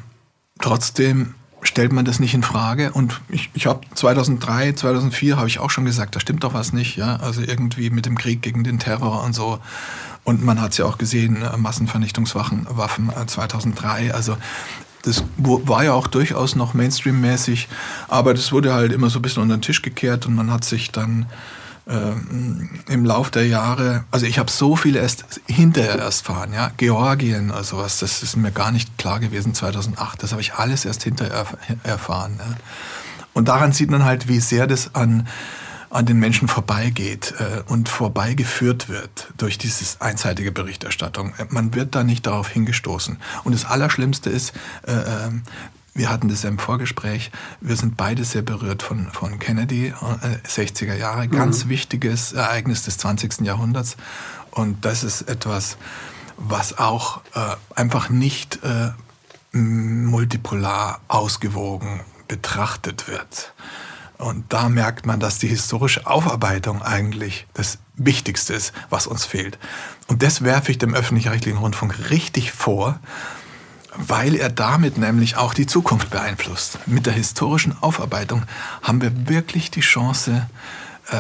trotzdem 0.59 1.35
stellt 1.61 1.93
man 1.93 2.07
das 2.07 2.19
nicht 2.19 2.33
in 2.33 2.43
Frage. 2.43 2.93
Und 2.93 3.21
ich, 3.29 3.51
ich 3.55 3.67
habe 3.67 3.81
2003, 3.95 4.73
2004 4.73 5.37
habe 5.37 5.49
ich 5.49 5.59
auch 5.59 5.71
schon 5.71 5.85
gesagt, 5.85 6.17
da 6.17 6.21
stimmt 6.21 6.45
doch 6.45 6.55
was 6.55 6.73
nicht. 6.73 6.97
Ja, 6.97 7.17
also 7.17 7.41
irgendwie 7.41 7.91
mit 7.91 8.07
dem 8.07 8.17
Krieg 8.17 8.43
gegen 8.43 8.65
den 8.65 8.79
Terror 8.79 9.23
und 9.23 9.35
so. 9.35 9.59
Und 10.25 10.45
man 10.45 10.61
hat 10.61 10.73
es 10.73 10.79
ja 10.79 10.85
auch 10.85 10.99
gesehen, 10.99 11.43
äh, 11.43 11.57
Massenvernichtungswaffen 11.57 12.67
Waffen 12.71 13.11
2003. 13.27 14.07
Äh, 14.07 14.11
also 14.13 14.37
das 15.03 15.25
war 15.37 15.85
ja 15.85 15.93
auch 15.95 16.07
durchaus 16.07 16.55
noch 16.55 16.75
Mainstream-mäßig, 16.75 17.69
aber 18.09 18.35
das 18.35 18.53
wurde 18.53 18.73
halt 18.73 18.93
immer 18.93 19.11
so 19.11 19.19
ein 19.19 19.23
bisschen 19.23 19.43
unter 19.43 19.57
den 19.57 19.63
Tisch 19.63 19.83
gekehrt 19.83 20.27
und 20.27 20.35
man 20.37 20.51
hat 20.53 20.65
sich 20.65 20.93
dann 20.93 21.27
ähm, 21.89 22.71
im 22.89 23.05
Lauf 23.05 23.31
der 23.31 23.47
Jahre, 23.47 24.05
also 24.13 24.27
ich 24.27 24.39
habe 24.39 24.51
so 24.51 24.77
viele 24.77 25.01
erst 25.01 25.25
hinterher 25.49 25.99
erst 25.99 26.25
fahren, 26.25 26.53
ja, 26.53 26.71
Georgien 26.77 27.51
oder 27.51 27.65
sowas, 27.65 27.99
das 27.99 28.23
ist 28.23 28.37
mir 28.37 28.53
gar 28.53 28.71
nicht 28.71 28.97
klar 28.99 29.19
gewesen 29.19 29.55
2008, 29.55 30.23
das 30.23 30.31
habe 30.31 30.41
ich 30.41 30.55
alles 30.55 30.85
erst 30.85 31.03
hinterher 31.03 31.47
erfahren. 31.83 32.39
Ja. 32.39 32.57
Und 33.35 33.49
daran 33.49 33.73
sieht 33.73 33.91
man 33.91 34.05
halt, 34.05 34.29
wie 34.29 34.39
sehr 34.39 34.69
das 34.69 34.95
an, 34.95 35.27
an 35.93 36.07
den 36.07 36.19
Menschen 36.19 36.49
vorbeigeht 36.49 37.35
äh, 37.39 37.63
und 37.71 37.89
vorbeigeführt 37.89 38.89
wird 38.89 39.29
durch 39.37 39.59
diese 39.59 40.01
einseitige 40.01 40.51
Berichterstattung. 40.51 41.35
Man 41.51 41.75
wird 41.75 41.95
da 41.95 42.03
nicht 42.03 42.27
darauf 42.27 42.49
hingestoßen. 42.49 43.19
Und 43.45 43.55
das 43.55 43.67
Allerschlimmste 43.67 44.31
ist, 44.31 44.55
äh, 44.87 44.93
ähm, 44.93 45.43
wir 45.95 46.09
hatten 46.09 46.29
das 46.29 46.45
ja 46.45 46.49
im 46.49 46.59
Vorgespräch. 46.59 47.31
Wir 47.61 47.77
sind 47.77 47.99
beide 47.99 48.25
sehr 48.25 48.41
berührt 48.41 48.83
von, 48.83 49.13
von 49.13 49.39
Kennedy, 49.39 49.89
äh, 49.89 50.49
60er 50.49 50.95
Jahre. 50.95 51.29
Ganz 51.29 51.67
mhm. 51.67 51.69
wichtiges 51.69 52.33
Ereignis 52.33 52.85
des 52.85 52.97
20. 52.97 53.43
Jahrhunderts. 53.43 53.99
Und 54.51 54.87
das 54.87 55.05
ist 55.05 55.23
etwas, 55.23 55.77
was 56.39 56.79
auch 56.79 57.21
äh, 57.35 57.57
einfach 57.75 58.09
nicht 58.09 58.61
äh, 58.65 58.93
multipolar 59.55 61.01
ausgewogen 61.09 62.01
betrachtet 62.29 63.09
wird. 63.09 63.53
Und 64.23 64.53
da 64.53 64.69
merkt 64.69 65.05
man, 65.05 65.19
dass 65.19 65.41
die 65.41 65.49
historische 65.49 66.07
Aufarbeitung 66.07 66.81
eigentlich 66.81 67.49
das 67.55 67.79
Wichtigste 67.97 68.55
ist, 68.55 68.73
was 68.89 69.09
uns 69.09 69.25
fehlt. 69.25 69.59
Und 70.07 70.23
das 70.23 70.43
werfe 70.45 70.71
ich 70.71 70.79
dem 70.79 70.95
öffentlich-rechtlichen 70.95 71.59
Rundfunk 71.59 72.09
richtig 72.09 72.53
vor, 72.53 73.01
weil 73.97 74.37
er 74.37 74.49
damit 74.49 74.97
nämlich 74.97 75.37
auch 75.37 75.55
die 75.55 75.67
Zukunft 75.67 76.11
beeinflusst. 76.11 76.79
Mit 76.87 77.07
der 77.07 77.15
historischen 77.15 77.77
Aufarbeitung 77.83 78.45
haben 78.81 79.03
wir 79.03 79.29
wirklich 79.29 79.73
die 79.73 79.81
Chance, 79.81 80.49
äh, 81.11 81.17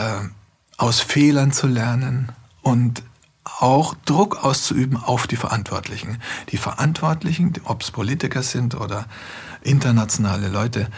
aus 0.76 1.00
Fehlern 1.00 1.50
zu 1.50 1.66
lernen 1.66 2.30
und 2.62 3.02
auch 3.44 3.96
Druck 4.04 4.44
auszuüben 4.44 4.96
auf 4.96 5.26
die 5.26 5.36
Verantwortlichen. 5.36 6.22
Die 6.50 6.56
Verantwortlichen, 6.56 7.52
ob 7.64 7.82
es 7.82 7.90
Politiker 7.90 8.44
sind 8.44 8.76
oder 8.76 9.06
internationale 9.62 10.46
Leute, 10.46 10.88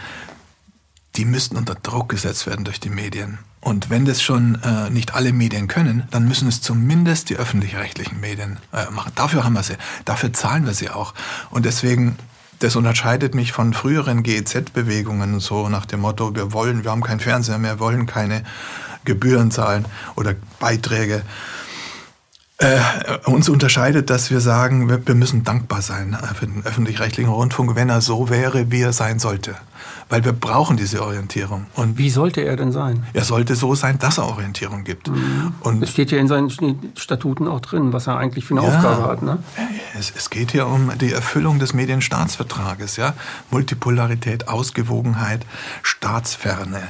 die 1.15 1.25
müssten 1.25 1.57
unter 1.57 1.75
Druck 1.75 2.09
gesetzt 2.09 2.47
werden 2.47 2.65
durch 2.65 2.79
die 2.79 2.89
Medien. 2.89 3.39
Und 3.61 3.89
wenn 3.89 4.05
das 4.05 4.21
schon 4.21 4.61
äh, 4.63 4.89
nicht 4.89 5.15
alle 5.15 5.33
Medien 5.33 5.67
können, 5.67 6.03
dann 6.11 6.27
müssen 6.27 6.47
es 6.47 6.61
zumindest 6.61 7.29
die 7.29 7.37
öffentlich-rechtlichen 7.37 8.19
Medien 8.19 8.59
äh, 8.71 8.91
machen. 8.91 9.11
Dafür 9.15 9.43
haben 9.43 9.53
wir 9.53 9.63
sie, 9.63 9.77
dafür 10.05 10.33
zahlen 10.33 10.65
wir 10.65 10.73
sie 10.73 10.91
auch. 10.91 11.13
Und 11.49 11.65
deswegen, 11.65 12.15
das 12.59 12.75
unterscheidet 12.75 13.33
mich 13.33 13.53
von 13.53 13.73
früheren 13.73 14.21
GEZ-Bewegungen, 14.21 15.39
so 15.39 15.67
nach 15.67 15.85
dem 15.85 16.01
Motto, 16.01 16.35
wir 16.35 16.53
wollen, 16.53 16.83
wir 16.83 16.91
haben 16.91 17.01
keinen 17.01 17.19
Fernseher 17.19 17.57
mehr, 17.57 17.79
wollen 17.79 18.05
keine 18.05 18.43
Gebühren 19.03 19.49
zahlen 19.49 19.85
oder 20.15 20.35
Beiträge. 20.59 21.23
Äh, 22.57 22.79
uns 23.25 23.49
unterscheidet, 23.49 24.09
dass 24.09 24.31
wir 24.31 24.39
sagen, 24.39 24.87
wir, 24.87 25.05
wir 25.05 25.15
müssen 25.15 25.43
dankbar 25.43 25.81
sein 25.81 26.13
äh, 26.13 26.33
für 26.33 26.47
den 26.47 26.65
öffentlich-rechtlichen 26.65 27.29
Rundfunk, 27.29 27.75
wenn 27.75 27.89
er 27.89 27.99
so 27.99 28.29
wäre, 28.29 28.71
wie 28.71 28.81
er 28.81 28.93
sein 28.93 29.19
sollte 29.19 29.55
weil 30.09 30.23
wir 30.23 30.33
brauchen 30.33 30.77
diese 30.77 31.01
Orientierung. 31.01 31.65
Und 31.75 31.97
Wie 31.97 32.09
sollte 32.09 32.41
er 32.41 32.55
denn 32.55 32.71
sein? 32.71 33.05
Er 33.13 33.23
sollte 33.23 33.55
so 33.55 33.73
sein, 33.75 33.97
dass 33.97 34.17
er 34.17 34.27
Orientierung 34.27 34.83
gibt. 34.83 35.07
Mhm. 35.07 35.53
Und 35.61 35.81
das 35.81 35.91
steht 35.91 36.11
ja 36.11 36.19
in 36.19 36.27
seinen 36.27 36.51
Statuten 36.95 37.47
auch 37.47 37.59
drin, 37.59 37.91
was 37.91 38.07
er 38.07 38.17
eigentlich 38.17 38.45
für 38.45 38.57
eine 38.57 38.67
ja, 38.67 38.75
Aufgabe 38.75 39.03
hat. 39.03 39.23
Ne? 39.23 39.39
Es, 39.97 40.13
es, 40.15 40.29
geht 40.29 40.51
hier 40.51 40.67
um 40.67 40.91
die 40.99 41.11
Erfüllung 41.11 41.59
des 41.59 41.73
Medienstaatsvertrages, 41.73 42.97
ja, 42.97 43.13
Multipolarität, 43.49 44.47
Ausgewogenheit, 44.47 45.45
Staatsferne. 45.81 46.81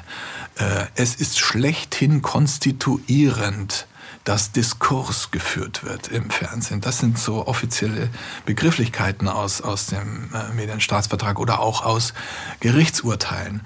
Äh, 0.57 0.85
es 0.95 1.15
ist 1.15 1.39
schlechthin 1.39 2.21
konstituierend 2.21 3.87
dass 4.25 4.51
Diskurs 4.51 5.31
geführt 5.31 5.83
wird 5.83 6.09
im 6.09 6.29
Fernsehen. 6.29 6.81
Das 6.81 6.97
sind 6.97 7.17
so 7.17 7.47
offizielle 7.47 8.09
Begrifflichkeiten 8.45 9.27
aus, 9.27 9.61
aus 9.61 9.85
dem 9.85 10.29
äh, 10.33 10.53
Medienstaatsvertrag 10.53 11.39
oder 11.39 11.59
auch 11.59 11.85
aus 11.85 12.13
Gerichtsurteilen. 12.59 13.61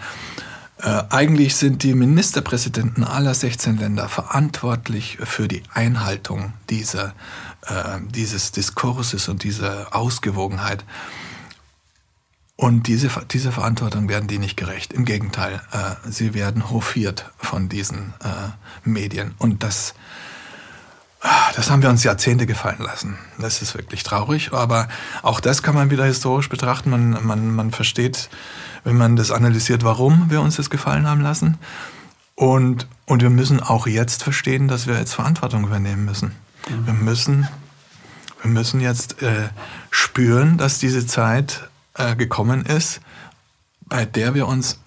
Äh, 0.82 1.04
eigentlich 1.10 1.56
sind 1.56 1.84
die 1.84 1.94
Ministerpräsidenten 1.94 3.04
aller 3.04 3.34
16 3.34 3.78
Länder 3.78 4.10
verantwortlich 4.10 5.18
für 5.24 5.48
die 5.48 5.64
Einhaltung 5.74 6.54
dieser, 6.70 7.14
äh, 7.66 8.00
dieses 8.10 8.52
Diskurses 8.52 9.30
und 9.30 9.44
dieser 9.44 9.96
Ausgewogenheit. 9.96 10.84
Und 12.58 12.88
diese, 12.88 13.10
diese 13.32 13.54
Verantwortung 13.54 14.10
werden 14.10 14.28
die 14.28 14.40
nicht 14.40 14.58
gerecht. 14.58 14.92
Im 14.92 15.06
Gegenteil, 15.06 15.62
äh, 15.72 16.10
sie 16.10 16.34
werden 16.34 16.70
hofiert 16.70 17.32
von 17.38 17.70
diesen 17.70 18.14
äh, 18.22 18.50
Medien. 18.84 19.34
Und 19.38 19.64
das 19.64 19.94
das 21.56 21.70
haben 21.70 21.82
wir 21.82 21.90
uns 21.90 22.04
Jahrzehnte 22.04 22.46
gefallen 22.46 22.80
lassen. 22.80 23.18
Das 23.38 23.62
ist 23.62 23.76
wirklich 23.76 24.04
traurig, 24.04 24.54
aber 24.54 24.88
auch 25.22 25.40
das 25.40 25.64
kann 25.64 25.76
man 25.76 25.92
wieder 25.92 26.06
historisch 26.06 26.48
betrachten. 26.48 26.90
Man, 26.90 27.26
man, 27.26 27.54
man 27.54 27.72
versteht, 27.72 28.30
wenn 28.84 28.98
man 28.98 29.16
das 29.16 29.32
analysiert, 29.32 29.84
warum 29.84 30.30
wir 30.30 30.42
uns 30.42 30.56
das 30.56 30.70
gefallen 30.70 31.08
haben 31.08 31.22
lassen. 31.22 31.58
Und, 32.36 32.88
und 33.06 33.22
wir 33.22 33.30
müssen 33.30 33.62
auch 33.62 33.86
jetzt 33.86 34.24
verstehen, 34.24 34.70
dass 34.70 34.88
wir 34.88 34.98
jetzt 34.98 35.14
Verantwortung 35.14 35.66
übernehmen 35.66 36.06
müssen. 36.06 36.36
Mhm. 36.70 36.86
Wir 36.86 36.94
müssen, 36.94 37.48
wir 38.42 38.52
müssen 38.52 38.80
jetzt 38.80 39.22
äh, 39.22 39.50
spüren, 39.92 40.58
dass 40.58 40.80
diese 40.80 41.06
Zeit 41.06 41.70
äh, 41.96 42.16
gekommen 42.16 42.66
ist, 42.66 43.02
bei 43.82 44.06
der 44.06 44.36
wir 44.36 44.48
uns 44.48 44.80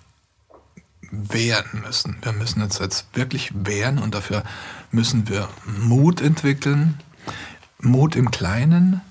wehren 1.12 1.82
müssen. 1.82 2.16
Wir 2.22 2.32
müssen 2.32 2.62
uns 2.62 2.78
jetzt 2.78 3.06
wirklich 3.14 3.52
wehren 3.54 3.98
und 3.98 4.14
dafür 4.14 4.42
müssen 4.90 5.28
wir 5.28 5.48
Mut 5.78 6.20
entwickeln. 6.20 6.98
Mut 7.80 8.16
im 8.16 8.30
Kleinen. 8.30 9.02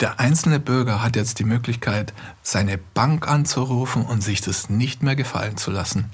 Der 0.00 0.18
einzelne 0.18 0.58
Bürger 0.58 1.02
hat 1.02 1.14
jetzt 1.14 1.38
die 1.38 1.44
Möglichkeit, 1.44 2.12
seine 2.42 2.78
Bank 2.78 3.28
anzurufen 3.28 4.04
und 4.04 4.22
sich 4.22 4.40
das 4.40 4.70
nicht 4.70 5.02
mehr 5.02 5.14
gefallen 5.14 5.56
zu 5.56 5.70
lassen. 5.70 6.06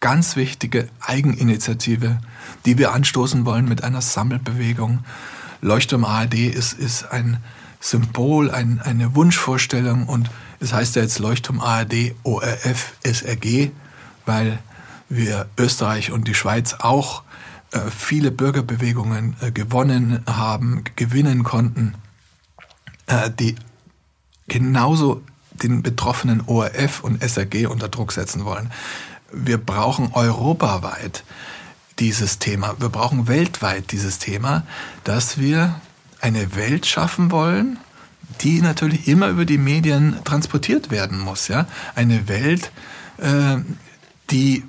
Ganz 0.00 0.36
wichtige 0.36 0.88
Eigeninitiative, 1.00 2.18
die 2.64 2.78
wir 2.78 2.92
anstoßen 2.92 3.44
wollen 3.44 3.68
mit 3.68 3.84
einer 3.84 4.00
Sammelbewegung. 4.00 5.04
Leuchtturm 5.60 6.04
ARD 6.04 6.34
ist, 6.34 6.72
ist 6.72 7.10
ein 7.12 7.38
Symbol, 7.80 8.50
ein, 8.50 8.80
eine 8.80 9.14
Wunschvorstellung 9.14 10.06
und 10.06 10.30
es 10.60 10.72
heißt 10.72 10.96
ja 10.96 11.02
jetzt 11.02 11.18
Leuchtturm 11.18 11.60
ARD 11.60 12.14
ORF 12.24 12.94
SRG, 13.04 13.70
weil 14.26 14.58
wir 15.08 15.48
Österreich 15.58 16.12
und 16.12 16.28
die 16.28 16.34
Schweiz 16.34 16.74
auch 16.78 17.22
äh, 17.70 17.80
viele 17.90 18.30
Bürgerbewegungen 18.30 19.36
äh, 19.40 19.50
gewonnen 19.50 20.22
haben, 20.26 20.84
gewinnen 20.96 21.44
konnten, 21.44 21.94
äh, 23.06 23.30
die 23.30 23.56
genauso 24.48 25.22
den 25.52 25.82
betroffenen 25.82 26.42
ORF 26.46 27.00
und 27.02 27.22
SRG 27.22 27.66
unter 27.66 27.88
Druck 27.88 28.12
setzen 28.12 28.44
wollen. 28.44 28.70
Wir 29.32 29.58
brauchen 29.58 30.12
europaweit 30.12 31.24
dieses 31.98 32.38
Thema. 32.38 32.76
Wir 32.78 32.88
brauchen 32.88 33.28
weltweit 33.28 33.92
dieses 33.92 34.18
Thema, 34.18 34.64
dass 35.04 35.38
wir 35.38 35.80
eine 36.20 36.54
Welt 36.54 36.86
schaffen 36.86 37.30
wollen, 37.30 37.78
die 38.40 38.60
natürlich 38.60 39.08
immer 39.08 39.28
über 39.28 39.44
die 39.44 39.58
Medien 39.58 40.16
transportiert 40.24 40.90
werden 40.90 41.18
muss. 41.18 41.48
Ja? 41.48 41.66
Eine 41.94 42.28
Welt, 42.28 42.70
äh, 43.18 43.58
die 44.30 44.64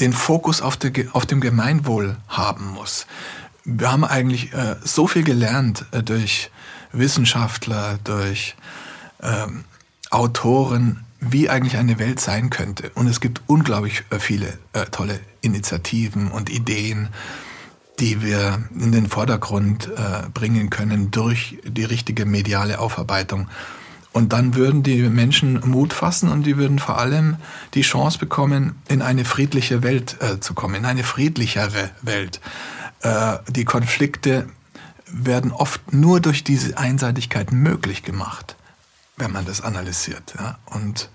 den 0.00 0.12
Fokus 0.12 0.60
auf, 0.60 0.76
de, 0.76 1.08
auf 1.12 1.26
dem 1.26 1.40
Gemeinwohl 1.40 2.16
haben 2.28 2.68
muss. 2.68 3.06
Wir 3.64 3.90
haben 3.90 4.04
eigentlich 4.04 4.52
äh, 4.52 4.76
so 4.82 5.06
viel 5.06 5.24
gelernt 5.24 5.86
äh, 5.92 6.02
durch 6.02 6.50
Wissenschaftler, 6.92 7.98
durch 8.04 8.56
ähm, 9.22 9.64
Autoren, 10.10 11.04
wie 11.20 11.48
eigentlich 11.48 11.76
eine 11.76 11.98
Welt 11.98 12.20
sein 12.20 12.50
könnte. 12.50 12.90
Und 12.94 13.06
es 13.06 13.20
gibt 13.20 13.42
unglaublich 13.46 14.04
äh, 14.10 14.18
viele 14.18 14.58
äh, 14.72 14.84
tolle 14.86 15.20
Initiativen 15.40 16.30
und 16.30 16.50
Ideen, 16.50 17.08
die 18.00 18.22
wir 18.22 18.64
in 18.78 18.92
den 18.92 19.08
Vordergrund 19.08 19.88
äh, 19.88 20.28
bringen 20.32 20.68
können 20.70 21.10
durch 21.10 21.58
die 21.64 21.84
richtige 21.84 22.26
mediale 22.26 22.80
Aufarbeitung. 22.80 23.48
Und 24.14 24.32
dann 24.32 24.54
würden 24.54 24.84
die 24.84 25.02
Menschen 25.02 25.60
Mut 25.68 25.92
fassen 25.92 26.28
und 26.28 26.44
die 26.44 26.56
würden 26.56 26.78
vor 26.78 26.98
allem 26.98 27.36
die 27.74 27.82
Chance 27.82 28.16
bekommen, 28.16 28.76
in 28.86 29.02
eine 29.02 29.24
friedliche 29.24 29.82
Welt 29.82 30.16
äh, 30.20 30.38
zu 30.38 30.54
kommen, 30.54 30.76
in 30.76 30.84
eine 30.84 31.02
friedlichere 31.02 31.90
Welt. 32.00 32.40
Äh, 33.00 33.38
die 33.48 33.64
Konflikte 33.64 34.48
werden 35.08 35.50
oft 35.50 35.92
nur 35.92 36.20
durch 36.20 36.44
diese 36.44 36.78
Einseitigkeit 36.78 37.50
möglich 37.50 38.04
gemacht, 38.04 38.54
wenn 39.16 39.32
man 39.32 39.46
das 39.46 39.60
analysiert. 39.60 40.34
Ja? 40.38 40.58
Und 40.66 41.10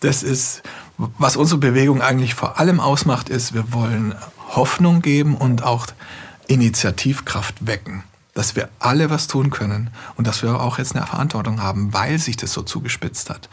das 0.00 0.24
ist, 0.24 0.64
was 0.98 1.36
unsere 1.36 1.60
Bewegung 1.60 2.02
eigentlich 2.02 2.34
vor 2.34 2.58
allem 2.58 2.80
ausmacht, 2.80 3.28
ist, 3.28 3.54
wir 3.54 3.72
wollen 3.72 4.12
Hoffnung 4.48 5.02
geben 5.02 5.36
und 5.36 5.62
auch 5.62 5.86
Initiativkraft 6.48 7.64
wecken. 7.64 8.02
Dass 8.34 8.56
wir 8.56 8.68
alle 8.78 9.10
was 9.10 9.28
tun 9.28 9.50
können 9.50 9.90
und 10.16 10.26
dass 10.26 10.42
wir 10.42 10.60
auch 10.60 10.78
jetzt 10.78 10.94
eine 10.94 11.06
Verantwortung 11.06 11.62
haben, 11.62 11.92
weil 11.92 12.18
sich 12.18 12.36
das 12.36 12.52
so 12.52 12.62
zugespitzt 12.62 13.30
hat. 13.30 13.48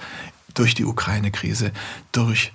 Durch 0.53 0.73
die 0.73 0.85
Ukraine-Krise, 0.85 1.71
durch 2.11 2.51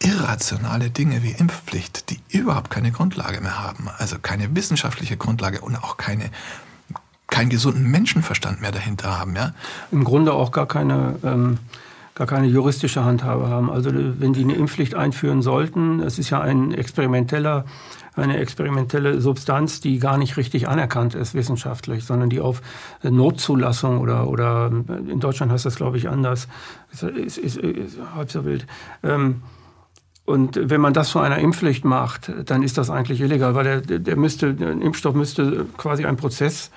irrationale 0.00 0.90
Dinge 0.90 1.22
wie 1.22 1.32
Impfpflicht, 1.32 2.10
die 2.10 2.20
überhaupt 2.28 2.70
keine 2.70 2.92
Grundlage 2.92 3.40
mehr 3.40 3.58
haben. 3.62 3.88
Also 3.98 4.18
keine 4.18 4.54
wissenschaftliche 4.54 5.16
Grundlage 5.16 5.60
und 5.60 5.76
auch 5.76 5.96
keine 5.96 6.30
keinen 7.28 7.48
gesunden 7.48 7.90
Menschenverstand 7.90 8.60
mehr 8.60 8.70
dahinter 8.70 9.18
haben. 9.18 9.34
Ja? 9.34 9.54
Im 9.90 10.04
Grunde 10.04 10.32
auch 10.32 10.52
gar 10.52 10.66
keine 10.66 11.18
ähm, 11.24 11.58
gar 12.14 12.26
keine 12.26 12.46
juristische 12.46 13.04
Handhabe 13.04 13.48
haben. 13.48 13.70
Also 13.70 13.90
wenn 13.92 14.32
die 14.32 14.44
eine 14.44 14.54
Impfpflicht 14.54 14.94
einführen 14.94 15.42
sollten, 15.42 16.00
es 16.00 16.18
ist 16.18 16.30
ja 16.30 16.40
ein 16.40 16.72
experimenteller, 16.72 17.64
eine 18.14 18.36
experimentelle 18.36 19.20
Substanz, 19.20 19.80
die 19.80 19.98
gar 19.98 20.16
nicht 20.16 20.36
richtig 20.36 20.68
anerkannt 20.68 21.16
ist 21.16 21.34
wissenschaftlich, 21.34 22.04
sondern 22.04 22.30
die 22.30 22.40
auf 22.40 22.62
Notzulassung 23.02 23.98
oder, 23.98 24.28
oder 24.28 24.70
in 24.86 25.18
Deutschland 25.18 25.50
heißt 25.50 25.66
das, 25.66 25.74
glaube 25.74 25.96
ich, 25.96 26.08
anders, 26.08 26.46
ist, 26.92 27.02
ist, 27.02 27.38
ist, 27.38 27.56
ist 27.56 27.98
halb 28.14 28.30
so 28.30 28.44
wild. 28.44 28.66
Ähm, 29.02 29.42
und 30.24 30.70
wenn 30.70 30.80
man 30.80 30.94
das 30.94 31.10
zu 31.10 31.18
einer 31.18 31.38
Impfpflicht 31.38 31.84
macht, 31.84 32.32
dann 32.46 32.62
ist 32.62 32.78
das 32.78 32.88
eigentlich 32.88 33.20
illegal, 33.20 33.54
weil 33.54 33.82
der, 33.82 33.98
der 33.98 34.16
müsste, 34.16 34.54
der 34.54 34.70
Impfstoff 34.70 35.14
müsste 35.14 35.66
quasi 35.76 36.06
ein 36.06 36.16
Prozess 36.16 36.70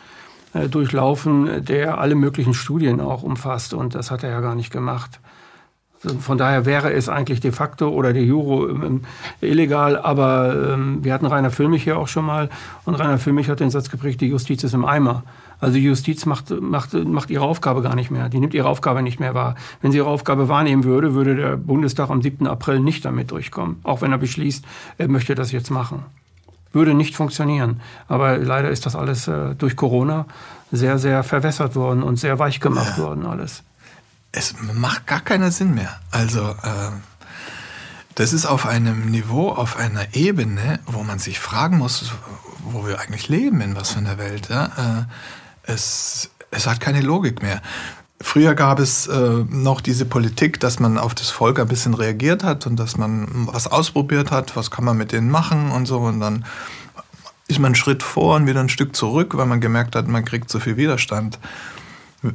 äh, 0.54 0.68
durchlaufen, 0.68 1.64
der 1.64 1.98
alle 2.00 2.16
möglichen 2.16 2.54
Studien 2.54 3.00
auch 3.00 3.24
umfasst. 3.24 3.74
Und 3.74 3.96
das 3.96 4.12
hat 4.12 4.24
er 4.24 4.32
ja 4.32 4.42
gar 4.42 4.56
nicht 4.56 4.72
gemacht. 4.72 5.22
Von 6.20 6.38
daher 6.38 6.66
wäre 6.66 6.94
es 6.94 7.10
eigentlich 7.10 7.40
de 7.40 7.52
facto 7.52 7.90
oder 7.90 8.14
de 8.14 8.24
juro 8.24 8.70
ähm, 8.70 9.02
illegal, 9.42 9.98
aber 9.98 10.74
ähm, 10.74 11.04
wir 11.04 11.14
hatten 11.14 11.26
Rainer 11.26 11.50
Füllmich 11.50 11.84
hier 11.84 11.98
auch 11.98 12.08
schon 12.08 12.26
mal 12.26 12.50
und 12.86 12.96
Rainer 12.96 13.18
Füllmich 13.18 13.50
hat 13.50 13.60
den 13.60 13.72
Satz 13.72 13.90
geprägt, 13.90 14.22
die 14.22 14.28
Justiz 14.28 14.64
ist 14.64 14.74
im 14.74 14.86
Eimer. 14.86 15.24
Also 15.60 15.76
die 15.76 15.84
Justiz 15.84 16.28
macht, 16.28 16.52
macht, 16.62 16.94
macht 16.94 17.32
ihre 17.32 17.44
Aufgabe 17.44 17.82
gar 17.82 17.96
nicht 17.96 18.12
mehr. 18.12 18.30
Die 18.30 18.40
nimmt 18.40 18.54
ihre 18.54 18.68
Aufgabe 18.68 19.02
nicht 19.02 19.20
mehr 19.20 19.34
wahr. 19.34 19.56
Wenn 19.82 19.92
sie 19.92 19.98
ihre 19.98 20.08
Aufgabe 20.08 20.50
wahrnehmen 20.50 20.84
würde, 20.84 21.16
würde 21.16 21.36
der 21.36 21.58
Bundestag 21.58 22.12
am 22.12 22.22
7. 22.22 22.46
April 22.46 22.80
nicht 22.80 23.04
damit 23.06 23.32
durchkommen. 23.32 23.78
Auch 23.82 24.02
wenn 24.02 24.12
er 24.12 24.20
beschließt, 24.20 24.64
er 25.00 25.08
möchte 25.08 25.34
das 25.34 25.52
jetzt 25.52 25.72
machen. 25.72 26.04
Würde 26.74 26.94
nicht 26.94 27.16
funktionieren. 27.16 27.82
Aber 28.08 28.38
leider 28.38 28.70
ist 28.70 28.86
das 28.86 28.96
alles 28.96 29.28
äh, 29.28 29.56
durch 29.56 29.76
Corona 29.76 30.28
sehr, 30.72 31.00
sehr 31.00 31.24
verwässert 31.24 31.76
worden 31.76 32.04
und 32.04 32.18
sehr 32.18 32.38
weich 32.38 32.60
gemacht 32.60 32.94
ja. 32.98 33.04
worden 33.04 33.26
alles 33.26 33.64
es 34.38 34.54
macht 34.74 35.08
gar 35.08 35.22
keinen 35.22 35.52
Sinn 35.52 35.74
mehr. 35.74 36.00
Also 36.12 36.42
äh, 36.42 36.92
das 38.16 38.34
ist 38.34 38.46
auf 38.46 38.68
einem 38.68 39.10
Niveau, 39.10 39.50
auf 39.50 39.78
einer 39.78 40.14
Ebene, 40.14 40.80
wo 40.86 41.04
man 41.04 41.18
sich 41.18 41.40
fragen 41.40 41.80
muss, 41.80 42.12
wo 42.64 42.86
wir 42.86 43.00
eigentlich 43.00 43.30
leben, 43.30 43.62
in 43.62 43.76
was 43.76 43.92
für 43.92 44.00
einer 44.00 44.18
Welt. 44.20 44.50
Ja? 44.50 45.08
Äh, 45.66 45.72
es, 45.72 46.30
es 46.52 46.68
hat 46.68 46.80
keine 46.80 47.02
Logik 47.02 47.42
mehr. 47.42 47.62
Früher 48.22 48.54
gab 48.56 48.80
es 48.80 49.08
äh, 49.08 49.44
noch 49.50 49.82
diese 49.82 50.06
Politik, 50.06 50.60
dass 50.60 50.80
man 50.80 50.98
auf 50.98 51.16
das 51.16 51.30
Volk 51.30 51.60
ein 51.60 51.68
bisschen 51.68 51.94
reagiert 51.94 52.44
hat 52.44 52.66
und 52.68 52.76
dass 52.78 52.98
man 52.98 53.28
was 53.48 53.68
ausprobiert 53.68 54.32
hat, 54.32 54.56
was 54.56 54.72
kann 54.72 54.86
man 54.86 54.98
mit 54.98 55.12
denen 55.12 55.30
machen 55.30 55.72
und 55.72 55.88
so. 55.88 56.00
Und 56.00 56.20
dann 56.20 56.46
ist 57.48 57.60
man 57.60 57.68
einen 57.68 57.76
Schritt 57.76 58.04
vor 58.04 58.36
und 58.36 58.46
wieder 58.46 58.60
ein 58.60 58.70
Stück 58.70 58.96
zurück, 58.96 59.36
weil 59.38 59.46
man 59.46 59.62
gemerkt 59.62 59.96
hat, 59.96 60.08
man 60.08 60.26
kriegt 60.26 60.50
zu 60.50 60.60
viel 60.60 60.78
Widerstand. 60.78 61.40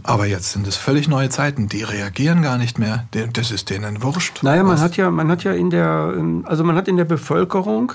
Aber 0.03 0.27
jetzt 0.27 0.53
sind 0.53 0.67
es 0.67 0.77
völlig 0.77 1.09
neue 1.09 1.29
Zeiten. 1.29 1.69
Die 1.69 1.83
reagieren 1.83 2.43
gar 2.43 2.59
nicht 2.59 2.79
mehr. 2.79 3.07
Das 3.33 3.51
ist 3.51 3.71
denen 3.71 4.03
wurscht. 4.03 4.43
Naja, 4.43 4.63
man 4.63 4.81
hat 4.81 4.97
ja, 4.97 5.11
man 5.11 5.31
hat 5.31 5.45
ja 5.45 5.53
in 5.53 5.71
der, 5.71 6.15
ähm, 6.17 6.45
also 6.47 6.65
man 6.65 6.77
hat 6.77 6.89
in 6.89 6.97
der 6.97 7.05
Bevölkerung 7.05 7.93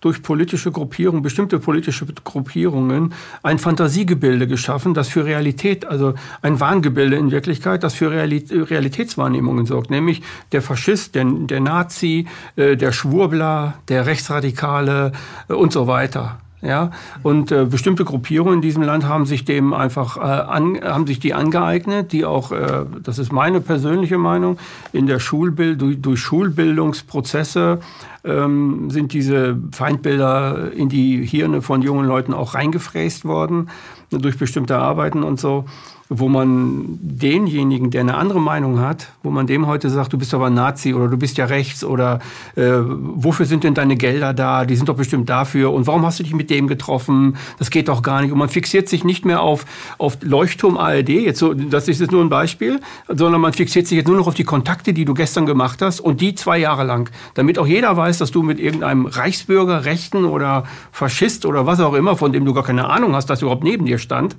durch 0.00 0.22
politische 0.22 0.70
Gruppierungen, 0.70 1.22
bestimmte 1.22 1.58
politische 1.58 2.06
Gruppierungen, 2.06 3.14
ein 3.42 3.58
Fantasiegebilde 3.58 4.46
geschaffen, 4.46 4.94
das 4.94 5.08
für 5.08 5.24
Realität, 5.24 5.86
also 5.86 6.14
ein 6.42 6.60
Wahngebilde 6.60 7.16
in 7.16 7.30
Wirklichkeit, 7.30 7.82
das 7.82 7.94
für 7.94 8.10
Realitätswahrnehmungen 8.10 9.66
sorgt, 9.66 9.90
nämlich 9.90 10.22
der 10.52 10.62
Faschist, 10.62 11.14
der, 11.14 11.24
der 11.24 11.60
Nazi, 11.60 12.26
äh, 12.56 12.76
der 12.76 12.92
Schwurbler, 12.92 13.74
der 13.88 14.06
Rechtsradikale 14.06 15.12
äh, 15.48 15.54
und 15.54 15.72
so 15.72 15.86
weiter. 15.86 16.38
Ja, 16.62 16.90
und 17.22 17.52
äh, 17.52 17.66
bestimmte 17.66 18.04
Gruppierungen 18.04 18.54
in 18.54 18.60
diesem 18.62 18.82
Land 18.82 19.04
haben 19.04 19.26
sich 19.26 19.44
dem 19.44 19.74
einfach 19.74 20.16
äh, 20.16 20.20
an, 20.20 20.80
haben 20.82 21.06
sich 21.06 21.20
die 21.20 21.34
angeeignet, 21.34 22.12
die 22.12 22.24
auch, 22.24 22.50
äh, 22.50 22.86
das 23.02 23.18
ist 23.18 23.30
meine 23.30 23.60
persönliche 23.60 24.16
Meinung, 24.16 24.58
in 24.92 25.06
der 25.06 25.18
Schulbild 25.18 25.80
durch, 25.82 26.00
durch 26.00 26.20
Schulbildungsprozesse 26.20 27.80
ähm, 28.24 28.90
sind 28.90 29.12
diese 29.12 29.58
Feindbilder 29.70 30.72
in 30.72 30.88
die 30.88 31.26
Hirne 31.26 31.60
von 31.60 31.82
jungen 31.82 32.06
Leuten 32.06 32.32
auch 32.32 32.54
reingefräst 32.54 33.26
worden 33.26 33.68
durch 34.10 34.38
bestimmte 34.38 34.78
Arbeiten 34.78 35.22
und 35.24 35.38
so 35.38 35.66
wo 36.08 36.28
man 36.28 36.98
denjenigen, 37.00 37.90
der 37.90 38.02
eine 38.02 38.14
andere 38.14 38.40
Meinung 38.40 38.80
hat, 38.80 39.08
wo 39.22 39.30
man 39.30 39.46
dem 39.46 39.66
heute 39.66 39.90
sagt, 39.90 40.12
du 40.12 40.18
bist 40.18 40.32
aber 40.34 40.50
Nazi 40.50 40.94
oder 40.94 41.08
du 41.08 41.16
bist 41.16 41.36
ja 41.36 41.46
rechts 41.46 41.82
oder 41.82 42.20
äh, 42.54 42.62
wofür 42.80 43.44
sind 43.44 43.64
denn 43.64 43.74
deine 43.74 43.96
Gelder 43.96 44.32
da? 44.32 44.64
Die 44.64 44.76
sind 44.76 44.88
doch 44.88 44.96
bestimmt 44.96 45.28
dafür. 45.28 45.72
Und 45.72 45.86
warum 45.86 46.06
hast 46.06 46.20
du 46.20 46.22
dich 46.22 46.34
mit 46.34 46.48
dem 46.50 46.68
getroffen? 46.68 47.36
Das 47.58 47.70
geht 47.70 47.88
doch 47.88 48.02
gar 48.02 48.22
nicht. 48.22 48.30
Und 48.30 48.38
man 48.38 48.48
fixiert 48.48 48.88
sich 48.88 49.02
nicht 49.02 49.24
mehr 49.24 49.40
auf, 49.40 49.64
auf 49.98 50.18
Leuchtturm 50.22 50.76
ARD, 50.76 51.08
jetzt 51.08 51.40
so, 51.40 51.54
das 51.54 51.88
ist 51.88 52.00
jetzt 52.00 52.12
nur 52.12 52.22
ein 52.22 52.28
Beispiel, 52.28 52.80
sondern 53.08 53.40
man 53.40 53.52
fixiert 53.52 53.88
sich 53.88 53.96
jetzt 53.96 54.06
nur 54.06 54.16
noch 54.16 54.28
auf 54.28 54.34
die 54.34 54.44
Kontakte, 54.44 54.92
die 54.92 55.04
du 55.04 55.14
gestern 55.14 55.44
gemacht 55.44 55.82
hast 55.82 55.98
und 55.98 56.20
die 56.20 56.36
zwei 56.36 56.58
Jahre 56.58 56.84
lang. 56.84 57.10
Damit 57.34 57.58
auch 57.58 57.66
jeder 57.66 57.96
weiß, 57.96 58.18
dass 58.18 58.30
du 58.30 58.42
mit 58.44 58.60
irgendeinem 58.60 59.06
Reichsbürger, 59.06 59.84
Rechten 59.84 60.24
oder 60.24 60.64
Faschist 60.92 61.46
oder 61.46 61.66
was 61.66 61.80
auch 61.80 61.94
immer, 61.94 62.16
von 62.16 62.32
dem 62.32 62.44
du 62.44 62.54
gar 62.54 62.64
keine 62.64 62.88
Ahnung 62.88 63.14
hast, 63.14 63.28
dass 63.28 63.40
er 63.40 63.46
überhaupt 63.46 63.64
neben 63.64 63.86
dir 63.86 63.98
stand, 63.98 64.36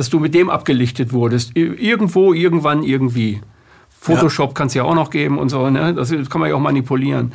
dass 0.00 0.08
du 0.08 0.18
mit 0.18 0.32
dem 0.32 0.48
abgelichtet 0.48 1.12
wurdest. 1.12 1.54
Irgendwo, 1.54 2.32
irgendwann, 2.32 2.82
irgendwie. 2.82 3.42
Photoshop 3.90 4.48
ja. 4.48 4.54
kann 4.54 4.68
es 4.68 4.72
ja 4.72 4.84
auch 4.84 4.94
noch 4.94 5.10
geben 5.10 5.38
und 5.38 5.50
so, 5.50 5.68
ne? 5.68 5.92
Das 5.92 6.08
kann 6.30 6.40
man 6.40 6.48
ja 6.48 6.56
auch 6.56 6.60
manipulieren. 6.60 7.32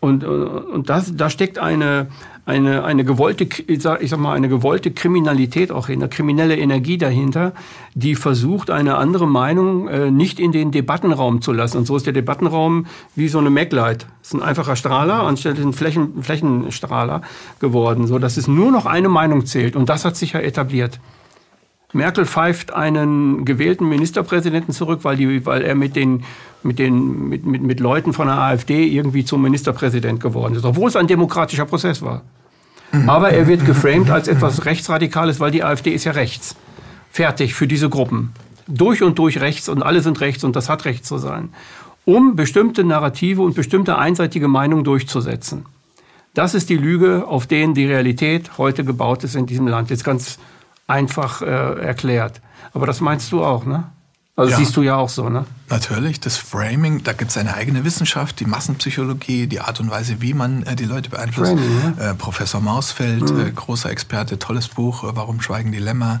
Und, 0.00 0.22
äh, 0.22 0.26
und 0.26 0.88
das, 0.88 1.14
da 1.14 1.28
steckt 1.28 1.58
eine, 1.58 2.06
eine, 2.46 2.84
eine 2.84 3.04
gewollte, 3.04 3.46
ich 3.66 3.82
sag, 3.82 4.02
ich 4.02 4.08
sag 4.08 4.18
mal, 4.18 4.32
eine 4.32 4.48
gewollte 4.48 4.92
Kriminalität 4.92 5.70
auch 5.70 5.88
hin, 5.88 6.00
eine 6.00 6.08
kriminelle 6.08 6.56
Energie 6.56 6.96
dahinter, 6.96 7.52
die 7.92 8.14
versucht, 8.14 8.70
eine 8.70 8.96
andere 8.96 9.28
Meinung 9.28 9.86
äh, 9.88 10.10
nicht 10.10 10.40
in 10.40 10.52
den 10.52 10.70
Debattenraum 10.70 11.42
zu 11.42 11.52
lassen. 11.52 11.76
Und 11.76 11.86
so 11.86 11.98
ist 11.98 12.06
der 12.06 12.14
Debattenraum 12.14 12.86
wie 13.14 13.28
so 13.28 13.40
eine 13.40 13.50
Maglite. 13.50 14.06
Ist 14.22 14.32
ein 14.32 14.40
einfacher 14.40 14.76
Strahler 14.76 15.24
anstelle 15.24 15.60
ein 15.60 15.74
Flächen, 15.74 16.22
Flächenstrahler 16.22 17.20
geworden, 17.60 18.06
so 18.06 18.18
dass 18.18 18.38
es 18.38 18.48
nur 18.48 18.72
noch 18.72 18.86
eine 18.86 19.10
Meinung 19.10 19.44
zählt. 19.44 19.76
Und 19.76 19.90
das 19.90 20.06
hat 20.06 20.16
sich 20.16 20.32
ja 20.32 20.40
etabliert. 20.40 20.98
Merkel 21.92 22.26
pfeift 22.26 22.72
einen 22.72 23.44
gewählten 23.44 23.88
Ministerpräsidenten 23.88 24.72
zurück, 24.72 25.00
weil, 25.02 25.16
die, 25.16 25.46
weil 25.46 25.62
er 25.62 25.74
mit 25.74 25.96
den, 25.96 26.24
mit, 26.62 26.78
den, 26.78 27.28
mit, 27.28 27.46
mit, 27.46 27.62
mit 27.62 27.80
Leuten 27.80 28.12
von 28.12 28.26
der 28.26 28.38
AfD 28.38 28.86
irgendwie 28.86 29.24
zum 29.24 29.42
Ministerpräsident 29.42 30.20
geworden 30.20 30.54
ist, 30.54 30.64
obwohl 30.64 30.88
es 30.88 30.96
ein 30.96 31.06
demokratischer 31.06 31.64
Prozess 31.64 32.02
war. 32.02 32.22
Mhm. 32.92 33.08
Aber 33.08 33.30
er 33.30 33.46
wird 33.46 33.64
geframed 33.64 34.10
als 34.10 34.28
etwas 34.28 34.64
Rechtsradikales, 34.64 35.40
weil 35.40 35.50
die 35.50 35.62
AfD 35.62 35.90
ist 35.90 36.04
ja 36.04 36.12
rechts. 36.12 36.56
Fertig 37.10 37.54
für 37.54 37.66
diese 37.66 37.88
Gruppen. 37.88 38.32
Durch 38.68 39.02
und 39.02 39.18
durch 39.18 39.40
rechts 39.40 39.68
und 39.68 39.82
alle 39.82 40.00
sind 40.00 40.20
rechts 40.20 40.44
und 40.44 40.56
das 40.56 40.68
hat 40.68 40.84
recht 40.84 41.06
zu 41.06 41.18
sein. 41.18 41.50
Um 42.04 42.36
bestimmte 42.36 42.84
Narrative 42.84 43.42
und 43.42 43.54
bestimmte 43.54 43.96
einseitige 43.96 44.48
Meinungen 44.48 44.84
durchzusetzen. 44.84 45.64
Das 46.34 46.54
ist 46.54 46.68
die 46.68 46.76
Lüge, 46.76 47.26
auf 47.26 47.46
denen 47.46 47.74
die 47.74 47.86
Realität 47.86 48.58
heute 48.58 48.84
gebaut 48.84 49.24
ist 49.24 49.36
in 49.36 49.46
diesem 49.46 49.66
Land. 49.66 49.90
Jetzt 49.90 50.04
ganz 50.04 50.38
einfach 50.86 51.42
äh, 51.42 51.46
erklärt. 51.80 52.40
Aber 52.72 52.86
das 52.86 53.00
meinst 53.00 53.32
du 53.32 53.44
auch, 53.44 53.64
ne? 53.64 53.84
Also 54.36 54.50
ja, 54.50 54.58
siehst 54.58 54.76
du 54.76 54.82
ja 54.82 54.96
auch 54.96 55.08
so, 55.08 55.30
ne? 55.30 55.46
Natürlich, 55.70 56.20
das 56.20 56.36
Framing, 56.36 57.02
da 57.02 57.14
gibt 57.14 57.30
es 57.30 57.38
eine 57.38 57.54
eigene 57.54 57.84
Wissenschaft, 57.84 58.38
die 58.38 58.44
Massenpsychologie, 58.44 59.46
die 59.46 59.60
Art 59.60 59.80
und 59.80 59.90
Weise, 59.90 60.20
wie 60.20 60.34
man 60.34 60.62
äh, 60.64 60.76
die 60.76 60.84
Leute 60.84 61.08
beeinflusst. 61.08 61.52
Framing, 61.52 61.94
ja. 61.98 62.10
äh, 62.10 62.14
Professor 62.14 62.60
Mausfeld, 62.60 63.30
mhm. 63.30 63.40
äh, 63.40 63.50
großer 63.50 63.90
Experte, 63.90 64.38
tolles 64.38 64.68
Buch, 64.68 65.04
äh, 65.04 65.16
Warum 65.16 65.40
schweigen 65.40 65.72
die 65.72 65.78
Lämmer. 65.78 66.20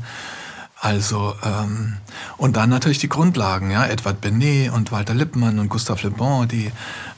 Also, 0.80 1.34
ähm, 1.42 1.98
und 2.38 2.56
dann 2.56 2.70
natürlich 2.70 2.98
die 2.98 3.08
Grundlagen, 3.08 3.70
ja, 3.70 3.86
Edward 3.86 4.20
Benet 4.20 4.72
und 4.72 4.92
Walter 4.92 5.14
Lippmann 5.14 5.58
und 5.58 5.68
Gustave 5.68 6.08
Le 6.08 6.10
Bon, 6.10 6.48
die 6.48 6.70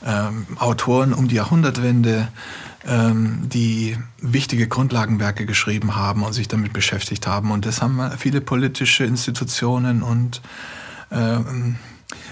ähm, 0.05 0.47
Autoren 0.59 1.13
um 1.13 1.27
die 1.27 1.35
Jahrhundertwende, 1.35 2.27
die 2.85 3.97
wichtige 4.21 4.69
Grundlagenwerke 4.69 5.45
geschrieben 5.45 5.97
haben 5.97 6.23
und 6.23 6.31
sich 6.31 6.47
damit 6.47 6.71
beschäftigt 6.71 7.27
haben. 7.27 7.51
Und 7.51 7.65
das 7.65 7.81
haben 7.81 7.99
viele 8.17 8.39
politische 8.39 9.03
Institutionen 9.03 10.01
und 10.01 10.41
ähm, 11.11 11.75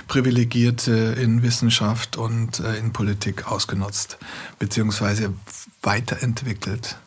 Privilegierte 0.07 1.15
in 1.21 1.43
Wissenschaft 1.43 2.17
und 2.17 2.59
äh, 2.59 2.77
in 2.77 2.93
Politik 2.93 3.51
ausgenutzt, 3.51 4.17
beziehungsweise 4.57 5.33
weiterentwickelt. 5.83 6.97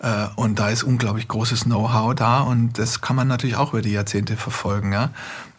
Äh, 0.00 0.26
und 0.36 0.58
da 0.58 0.70
ist 0.70 0.82
unglaublich 0.82 1.28
großes 1.28 1.64
Know-how 1.64 2.14
da 2.14 2.40
und 2.40 2.78
das 2.78 3.00
kann 3.00 3.16
man 3.16 3.28
natürlich 3.28 3.56
auch 3.56 3.72
über 3.72 3.82
die 3.82 3.92
Jahrzehnte 3.92 4.36
verfolgen. 4.36 4.92
Ja? 4.92 5.10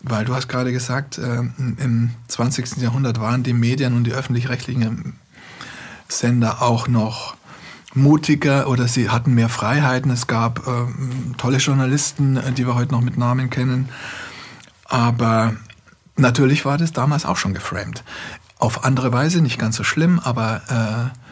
Weil 0.02 0.26
du 0.26 0.36
hast 0.36 0.48
gerade 0.48 0.72
gesagt, 0.72 1.18
äh, 1.18 1.44
im 1.58 2.12
20. 2.28 2.78
Jahrhundert 2.78 3.20
waren 3.20 3.44
die 3.44 3.54
Medien 3.54 3.96
und 3.96 4.06
die 4.06 4.14
öffentlich-rechtlichen 4.14 5.14
Sender 6.10 6.62
auch 6.62 6.88
noch 6.88 7.36
mutiger 7.94 8.68
oder 8.68 8.88
sie 8.88 9.10
hatten 9.10 9.34
mehr 9.34 9.50
Freiheiten. 9.50 10.12
Es 10.12 10.28
gab 10.28 10.68
äh, 10.68 10.86
tolle 11.38 11.58
Journalisten, 11.58 12.38
äh, 12.38 12.52
die 12.52 12.66
wir 12.68 12.76
heute 12.76 12.92
noch 12.92 13.02
mit 13.02 13.18
Namen 13.18 13.50
kennen. 13.50 13.90
Aber 14.86 15.56
natürlich 16.16 16.66
war 16.66 16.78
das 16.78 16.92
damals 16.92 17.26
auch 17.26 17.38
schon 17.38 17.54
geframed. 17.54 18.04
Auf 18.58 18.84
andere 18.84 19.14
Weise, 19.14 19.42
nicht 19.42 19.60
ganz 19.60 19.78
so 19.78 19.84
schlimm, 19.84 20.20
aber 20.20 20.62
äh, 21.14 21.29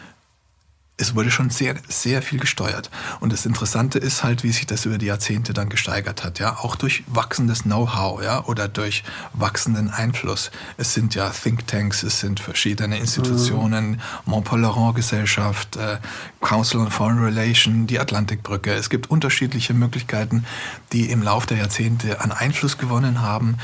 es 1.00 1.14
wurde 1.14 1.30
schon 1.30 1.52
sehr, 1.52 1.76
sehr 1.88 2.24
viel 2.24 2.40
gesteuert. 2.40 2.90
Und 3.20 3.32
das 3.32 3.46
Interessante 3.46 4.00
ist 4.00 4.24
halt, 4.24 4.44
wie 4.44 4.52
sich 4.52 4.66
das 4.66 4.86
über 4.86 4.98
die 4.98 5.06
Jahrzehnte 5.06 5.54
dann 5.54 5.70
gesteigert 5.70 6.24
hat, 6.24 6.40
ja, 6.40 6.58
auch 6.58 6.76
durch 6.76 7.04
wachsendes 7.06 7.64
Know-how, 7.64 8.24
ja, 8.24 8.44
oder 8.46 8.68
durch 8.68 9.04
wachsenden 9.34 9.92
Einfluss. 9.92 10.50
Es 10.78 10.96
sind 10.96 11.14
ja 11.14 11.30
Thinktanks, 11.30 12.02
es 12.02 12.20
sind 12.20 12.40
verschiedene 12.40 12.98
Institutionen, 12.98 13.92
mhm. 13.92 13.98
Montpellerin-Gesellschaft, 14.26 15.76
äh, 15.76 16.00
Council 16.42 16.80
on 16.80 16.90
Foreign 16.90 17.20
Relations, 17.20 17.86
die 17.86 18.00
Atlantikbrücke. 18.00 18.74
Es 18.74 18.90
gibt 18.90 19.12
unterschiedliche 19.12 19.76
Möglichkeiten, 19.76 20.46
die 20.94 21.12
im 21.12 21.22
Laufe 21.22 21.46
der 21.46 21.58
Jahrzehnte 21.58 22.22
an 22.22 22.32
Einfluss 22.32 22.80
gewonnen 22.80 23.22
haben. 23.22 23.58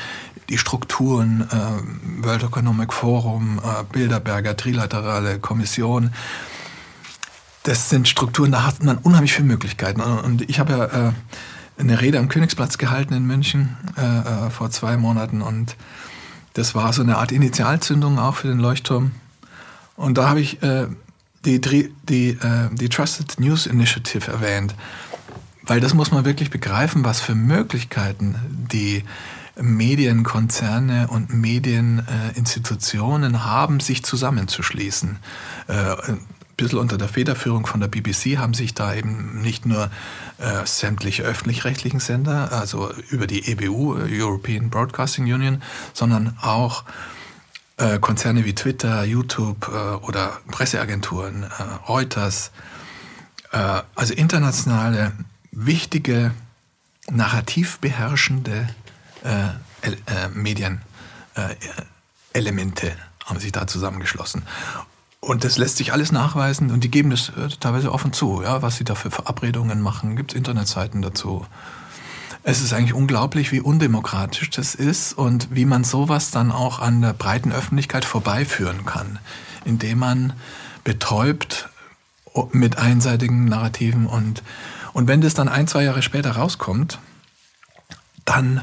Die 0.50 0.60
Strukturen, 0.60 1.48
äh, 1.50 2.24
World 2.24 2.44
Economic 2.44 2.94
Forum, 2.94 3.60
äh, 3.60 3.84
Bilderberger, 3.92 4.56
Trilaterale 4.56 5.40
Kommission, 5.40 6.12
das 7.64 7.90
sind 7.90 8.08
Strukturen, 8.08 8.52
da 8.52 8.66
hat 8.66 8.84
man 8.84 8.98
unheimlich 8.98 9.34
viele 9.34 9.48
Möglichkeiten. 9.48 10.02
Und 10.02 10.50
ich 10.50 10.60
habe 10.60 10.74
ja 10.74 11.08
äh, 11.08 11.12
eine 11.78 12.02
Rede 12.02 12.20
am 12.20 12.30
Königsplatz 12.30 12.78
gehalten 12.78 13.14
in 13.14 13.26
München 13.26 13.78
äh, 13.98 14.02
äh, 14.02 14.50
vor 14.50 14.70
zwei 14.70 14.98
Monaten 14.98 15.42
und 15.42 15.78
das 16.54 16.76
war 16.76 16.94
so 16.94 17.02
eine 17.02 17.18
Art 17.18 17.32
Initialzündung 17.32 18.20
auch 18.20 18.36
für 18.36 18.48
den 18.48 18.60
Leuchtturm. 18.60 19.14
Und 19.96 20.20
da 20.20 20.30
habe 20.30 20.40
ich 20.40 20.62
äh, 20.62 20.86
die, 21.46 21.60
die, 21.60 22.30
äh, 22.30 22.70
die 22.72 22.90
Trusted 22.90 23.40
News 23.40 23.66
Initiative 23.66 24.30
erwähnt, 24.30 24.76
weil 25.64 25.80
das 25.80 25.96
muss 25.96 26.12
man 26.12 26.26
wirklich 26.26 26.52
begreifen, 26.52 27.06
was 27.06 27.22
für 27.22 27.34
Möglichkeiten 27.34 28.36
die 28.72 29.04
Medienkonzerne 29.60 31.08
und 31.08 31.34
Medieninstitutionen 31.34 33.46
haben, 33.46 33.80
sich 33.80 34.04
zusammenzuschließen. 34.04 35.18
Äh, 36.54 36.64
bisschen 36.64 36.80
unter 36.80 36.98
der 36.98 37.08
Federführung 37.08 37.66
von 37.66 37.80
der 37.80 37.88
BBC 37.88 38.38
haben 38.38 38.54
sich 38.54 38.74
da 38.74 38.94
eben 38.94 39.42
nicht 39.42 39.66
nur 39.66 39.90
äh, 40.38 40.66
sämtliche 40.66 41.24
öffentlich-rechtlichen 41.24 42.00
Sender, 42.00 42.52
also 42.52 42.92
über 43.10 43.28
die 43.28 43.50
EBU, 43.50 43.98
äh, 43.98 44.22
European 44.22 44.70
Broadcasting 44.70 45.26
Union, 45.26 45.62
sondern 45.94 46.38
auch 46.42 46.84
äh, 47.78 48.00
Konzerne 48.00 48.46
wie 48.46 48.56
Twitter, 48.56 49.04
YouTube 49.04 49.68
äh, 49.68 49.96
oder 50.06 50.40
Presseagenturen, 50.52 51.44
äh, 51.44 51.48
Reuters, 51.88 52.52
äh, 53.52 53.82
also 53.96 54.14
internationale, 54.14 55.12
wichtige, 55.52 56.32
narrativ 57.12 57.80
beherrschende 57.80 58.70
Medienelemente 60.34 60.82
haben 63.26 63.40
sich 63.40 63.54
da 63.54 63.68
zusammengeschlossen. 63.68 64.44
Und 65.24 65.46
das 65.46 65.58
lässt 65.58 65.78
sich 65.78 65.94
alles 65.94 66.12
nachweisen 66.12 66.70
und 66.70 66.84
die 66.84 66.92
geben 66.92 67.10
das 67.10 67.30
äh, 67.30 67.48
teilweise 67.58 67.94
offen 67.94 68.12
zu, 68.12 68.42
ja, 68.44 68.62
was 68.62 68.76
sie 68.76 68.84
da 68.84 68.94
für 68.94 69.10
Verabredungen 69.10 69.80
machen. 69.80 70.18
Gibt 70.18 70.34
Internetseiten 70.34 71.02
dazu. 71.02 71.46
Es 72.44 72.60
ist 72.60 72.74
eigentlich 72.74 72.94
unglaublich, 72.94 73.54
wie 73.54 73.62
undemokratisch 73.62 74.50
das 74.50 74.76
ist 74.76 75.14
und 75.14 75.48
wie 75.50 75.64
man 75.64 75.86
sowas 75.86 76.32
dann 76.32 76.52
auch 76.52 76.80
an 76.80 77.02
der 77.02 77.14
breiten 77.14 77.54
Öffentlichkeit 77.54 78.04
vorbeiführen 78.04 78.86
kann, 78.86 79.18
indem 79.64 80.00
man 80.00 80.34
betäubt 80.84 81.70
mit 82.52 82.78
einseitigen 82.78 83.46
Narrativen 83.46 84.08
und, 84.08 84.44
und 84.92 85.08
wenn 85.08 85.22
das 85.22 85.36
dann 85.36 85.48
ein, 85.48 85.68
zwei 85.68 85.86
Jahre 85.86 86.02
später 86.02 86.32
rauskommt, 86.32 87.00
dann, 88.26 88.58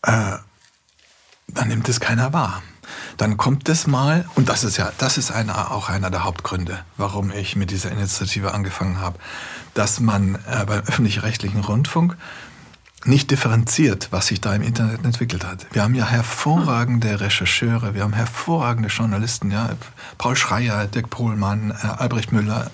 äh, 0.00 0.38
dann 1.48 1.68
nimmt 1.68 1.86
es 1.90 2.00
keiner 2.00 2.32
wahr 2.32 2.62
dann 3.16 3.36
kommt 3.36 3.68
es 3.68 3.86
mal, 3.86 4.24
und 4.34 4.48
das 4.48 4.64
ist 4.64 4.76
ja, 4.76 4.92
das 4.98 5.18
ist 5.18 5.30
einer, 5.30 5.70
auch 5.70 5.88
einer 5.88 6.10
der 6.10 6.24
Hauptgründe, 6.24 6.80
warum 6.96 7.30
ich 7.30 7.56
mit 7.56 7.70
dieser 7.70 7.90
Initiative 7.90 8.54
angefangen 8.54 9.00
habe, 9.00 9.18
dass 9.74 10.00
man 10.00 10.36
äh, 10.46 10.64
beim 10.66 10.82
öffentlich-rechtlichen 10.86 11.60
Rundfunk 11.60 12.16
nicht 13.04 13.30
differenziert, 13.30 14.08
was 14.10 14.26
sich 14.26 14.40
da 14.40 14.54
im 14.54 14.62
Internet 14.62 15.04
entwickelt 15.04 15.46
hat. 15.46 15.66
Wir 15.72 15.82
haben 15.82 15.94
ja 15.94 16.06
hervorragende 16.06 17.20
Rechercheure, 17.20 17.94
wir 17.94 18.02
haben 18.02 18.12
hervorragende 18.12 18.88
Journalisten, 18.88 19.50
ja, 19.50 19.70
Paul 20.18 20.36
Schreier, 20.36 20.86
Dirk 20.86 21.10
Pohlmann, 21.10 21.70
äh, 21.70 21.86
Albrecht 21.86 22.32
Müller, 22.32 22.70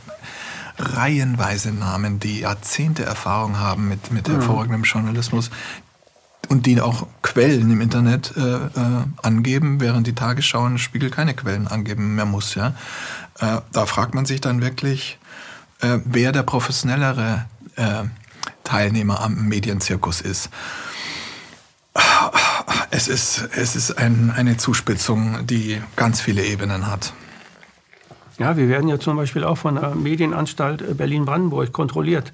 reihenweise 0.79 1.73
Namen, 1.73 2.19
die 2.19 2.41
Jahrzehnte 2.41 3.05
Erfahrung 3.05 3.59
haben 3.59 3.89
mit, 3.89 4.11
mit 4.11 4.29
hervorragendem 4.29 4.83
Journalismus, 4.83 5.51
und 6.49 6.67
die 6.67 6.81
auch 6.81 7.07
Quellen 7.23 7.71
im 7.71 7.81
Internet 7.81 8.33
äh, 8.37 8.41
äh, 8.41 8.69
angeben, 9.23 9.81
während 9.81 10.07
die 10.07 10.15
Tagesschau 10.15 10.65
und 10.65 10.79
Spiegel 10.79 11.11
keine 11.11 11.35
Quellen 11.35 11.69
angeben 11.69 12.15
mehr 12.15 12.27
muss. 12.27 12.55
Ja? 12.55 12.75
Äh, 13.39 13.61
da 13.73 13.87
fragt 13.87 14.15
man 14.15 14.27
sich 14.27 14.41
dann 14.41 14.61
wirklich, 14.61 15.19
äh, 15.81 15.99
wer 16.05 16.33
der 16.33 16.43
professionellere 16.43 17.47
äh, 17.77 18.05
Teilnehmer 18.63 19.21
am 19.21 19.49
Medienzirkus 19.49 20.21
ist. 20.21 20.51
Es 22.91 23.09
ist, 23.09 23.49
es 23.57 23.77
ist 23.77 23.99
ein, 23.99 24.33
eine 24.35 24.57
Zuspitzung, 24.57 25.47
die 25.47 25.81
ganz 25.97 26.21
viele 26.21 26.45
Ebenen 26.45 26.87
hat. 26.87 27.13
Ja, 28.39 28.57
wir 28.57 28.69
werden 28.69 28.89
ja 28.89 28.99
zum 28.99 29.17
Beispiel 29.17 29.45
auch 29.45 29.59
von 29.59 29.77
der 29.77 29.95
Medienanstalt 29.95 30.97
Berlin-Brandenburg 30.97 31.73
kontrolliert 31.73 32.33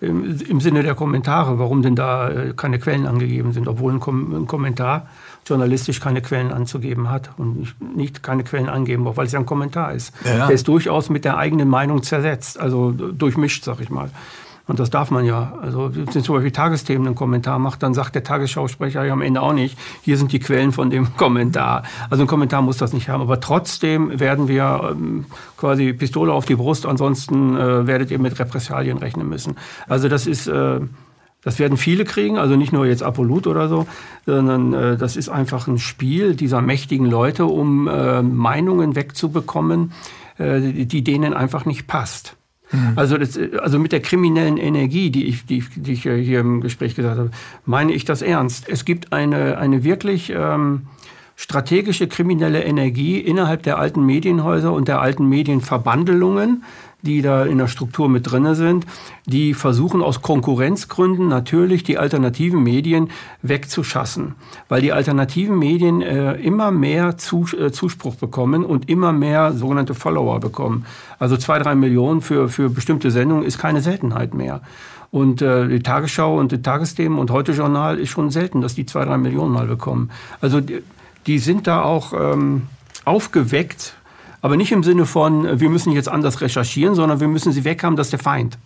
im, 0.00 0.38
im 0.40 0.60
Sinne 0.60 0.82
der 0.82 0.94
Kommentare, 0.94 1.58
warum 1.58 1.82
denn 1.82 1.96
da 1.96 2.28
äh, 2.28 2.52
keine 2.56 2.78
Quellen 2.78 3.06
angegeben 3.06 3.52
sind, 3.52 3.68
obwohl 3.68 3.92
ein, 3.92 4.00
Kom 4.00 4.34
ein 4.34 4.46
Kommentar 4.46 5.06
journalistisch 5.46 6.00
keine 6.00 6.22
Quellen 6.22 6.52
anzugeben 6.52 7.10
hat 7.10 7.30
und 7.36 7.58
nicht, 7.58 7.80
nicht 7.96 8.22
keine 8.22 8.44
Quellen 8.44 8.68
angeben, 8.68 9.04
weil 9.04 9.26
es 9.26 9.32
ja 9.32 9.38
ein 9.38 9.46
Kommentar 9.46 9.92
ist. 9.92 10.14
Ja, 10.24 10.36
ja. 10.36 10.46
Der 10.46 10.54
ist 10.54 10.66
durchaus 10.68 11.10
mit 11.10 11.24
der 11.24 11.36
eigenen 11.36 11.68
Meinung 11.68 12.02
zersetzt, 12.02 12.58
also 12.58 12.92
durchmischt, 12.92 13.64
sag 13.64 13.80
ich 13.80 13.90
mal. 13.90 14.10
Und 14.66 14.78
das 14.78 14.88
darf 14.88 15.10
man 15.10 15.24
ja. 15.26 15.58
Also 15.60 15.90
wenn 15.94 16.08
zum 16.08 16.34
Beispiel 16.36 16.50
Tagesthemen 16.50 17.06
einen 17.06 17.16
Kommentar 17.16 17.58
macht, 17.58 17.82
dann 17.82 17.92
sagt 17.92 18.14
der 18.14 18.24
Tagesschausprecher 18.24 19.04
ja 19.04 19.12
am 19.12 19.20
Ende 19.20 19.42
auch 19.42 19.52
nicht, 19.52 19.78
hier 20.02 20.16
sind 20.16 20.32
die 20.32 20.38
Quellen 20.38 20.72
von 20.72 20.90
dem 20.90 21.14
Kommentar. 21.16 21.82
Also 22.08 22.24
ein 22.24 22.26
Kommentar 22.26 22.62
muss 22.62 22.78
das 22.78 22.92
nicht 22.92 23.08
haben. 23.08 23.20
Aber 23.20 23.40
trotzdem 23.40 24.18
werden 24.18 24.48
wir 24.48 24.90
ähm, 24.92 25.26
quasi 25.58 25.92
Pistole 25.92 26.32
auf 26.32 26.46
die 26.46 26.54
Brust, 26.54 26.86
ansonsten 26.86 27.56
äh, 27.56 27.86
werdet 27.86 28.10
ihr 28.10 28.18
mit 28.18 28.38
Repressalien 28.38 28.98
rechnen 28.98 29.28
müssen. 29.28 29.56
Also 29.86 30.08
das 30.08 30.26
ist... 30.26 30.46
Äh, 30.46 30.80
das 31.42 31.58
werden 31.58 31.76
viele 31.76 32.06
kriegen, 32.06 32.38
also 32.38 32.56
nicht 32.56 32.72
nur 32.72 32.86
jetzt 32.86 33.02
Apollut 33.02 33.46
oder 33.46 33.68
so, 33.68 33.86
sondern 34.24 34.72
äh, 34.72 34.96
das 34.96 35.14
ist 35.14 35.28
einfach 35.28 35.66
ein 35.68 35.78
Spiel 35.78 36.34
dieser 36.34 36.62
mächtigen 36.62 37.04
Leute, 37.04 37.44
um 37.44 37.86
äh, 37.86 38.22
Meinungen 38.22 38.96
wegzubekommen, 38.96 39.92
äh, 40.38 40.86
die 40.86 41.04
denen 41.04 41.34
einfach 41.34 41.66
nicht 41.66 41.86
passt. 41.86 42.38
Mhm. 42.74 42.92
Also, 42.96 43.16
das, 43.18 43.38
also 43.58 43.78
mit 43.78 43.92
der 43.92 44.00
kriminellen 44.00 44.56
Energie, 44.56 45.10
die 45.10 45.26
ich, 45.26 45.46
die, 45.46 45.64
die 45.76 45.92
ich 45.92 46.02
hier 46.02 46.40
im 46.40 46.60
Gespräch 46.60 46.94
gesagt 46.94 47.18
habe, 47.18 47.30
meine 47.64 47.92
ich 47.92 48.04
das 48.04 48.22
ernst. 48.22 48.68
Es 48.68 48.84
gibt 48.84 49.12
eine, 49.12 49.58
eine 49.58 49.84
wirklich 49.84 50.32
ähm, 50.34 50.82
strategische 51.36 52.06
kriminelle 52.06 52.64
Energie 52.64 53.18
innerhalb 53.18 53.62
der 53.62 53.78
alten 53.78 54.04
Medienhäuser 54.04 54.72
und 54.72 54.88
der 54.88 55.00
alten 55.00 55.28
Medienverbandelungen, 55.28 56.64
die 57.04 57.22
da 57.22 57.44
in 57.44 57.58
der 57.58 57.68
Struktur 57.68 58.08
mit 58.08 58.30
drinne 58.30 58.54
sind, 58.54 58.86
die 59.26 59.54
versuchen 59.54 60.02
aus 60.02 60.22
Konkurrenzgründen 60.22 61.28
natürlich 61.28 61.82
die 61.82 61.98
alternativen 61.98 62.62
Medien 62.62 63.10
wegzuschassen, 63.42 64.34
weil 64.68 64.80
die 64.80 64.92
alternativen 64.92 65.58
Medien 65.58 66.02
äh, 66.02 66.34
immer 66.34 66.70
mehr 66.70 67.16
Zus 67.16 67.52
äh, 67.54 67.72
Zuspruch 67.72 68.16
bekommen 68.16 68.64
und 68.64 68.88
immer 68.88 69.12
mehr 69.12 69.52
sogenannte 69.52 69.94
Follower 69.94 70.40
bekommen. 70.40 70.86
Also 71.18 71.36
zwei, 71.36 71.58
drei 71.58 71.74
Millionen 71.74 72.20
für, 72.20 72.48
für 72.48 72.70
bestimmte 72.70 73.10
Sendungen 73.10 73.44
ist 73.44 73.58
keine 73.58 73.80
Seltenheit 73.80 74.34
mehr. 74.34 74.62
Und 75.10 75.42
äh, 75.42 75.68
die 75.68 75.80
Tagesschau 75.80 76.36
und 76.38 76.50
die 76.50 76.60
Tagesthemen 76.60 77.18
und 77.18 77.30
heute 77.30 77.52
Journal 77.52 78.00
ist 78.00 78.08
schon 78.08 78.30
selten, 78.30 78.60
dass 78.60 78.74
die 78.74 78.84
zwei, 78.84 79.04
drei 79.04 79.16
Millionen 79.16 79.52
mal 79.52 79.66
bekommen. 79.66 80.10
Also 80.40 80.60
die, 80.60 80.82
die 81.26 81.38
sind 81.38 81.66
da 81.66 81.82
auch 81.82 82.12
ähm, 82.12 82.62
aufgeweckt, 83.04 83.94
aber 84.44 84.58
nicht 84.58 84.72
im 84.72 84.82
Sinne 84.82 85.06
von, 85.06 85.58
wir 85.58 85.70
müssen 85.70 85.90
jetzt 85.90 86.06
anders 86.06 86.42
recherchieren, 86.42 86.94
sondern 86.94 87.18
wir 87.18 87.28
müssen 87.28 87.50
sie 87.50 87.64
weghaben, 87.64 87.96
das 87.96 88.08
ist 88.08 88.12
der 88.12 88.18
Feind. 88.18 88.58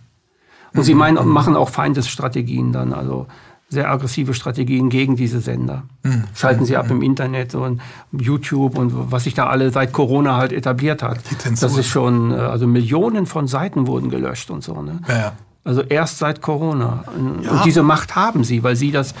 Und 0.73 0.81
mhm. 0.81 0.83
sie 0.83 0.93
meinen, 0.93 1.25
machen 1.25 1.55
auch 1.55 1.69
Feindesstrategien 1.69 2.73
dann, 2.73 2.91
also 2.91 3.27
sehr 3.69 3.89
aggressive 3.89 4.33
Strategien 4.33 4.89
gegen 4.89 5.15
diese 5.15 5.39
Sender. 5.39 5.83
Mhm. 6.03 6.25
Schalten 6.35 6.65
sie 6.65 6.75
ab 6.75 6.87
mhm. 6.87 6.97
im 6.97 7.01
Internet 7.01 7.55
und 7.55 7.79
YouTube 8.11 8.77
und 8.77 8.91
was 9.09 9.23
sich 9.23 9.35
da 9.35 9.47
alle 9.47 9.71
seit 9.71 9.93
Corona 9.93 10.35
halt 10.35 10.51
etabliert 10.51 11.01
hat. 11.01 11.19
Das 11.61 11.77
ist 11.77 11.87
schon, 11.87 12.31
äh, 12.31 12.35
also 12.35 12.67
Millionen 12.67 13.25
von 13.25 13.47
Seiten 13.47 13.87
wurden 13.87 14.09
gelöscht 14.09 14.51
und 14.51 14.61
so. 14.61 14.81
Ne? 14.81 14.99
Ja, 15.07 15.31
Also 15.63 15.81
erst 15.81 16.17
seit 16.17 16.41
Corona. 16.41 17.05
Ja. 17.41 17.51
Und 17.51 17.63
diese 17.63 17.83
Macht 17.83 18.17
haben 18.17 18.43
sie, 18.43 18.63
weil 18.63 18.75
sie 18.75 18.91
das, 18.91 19.15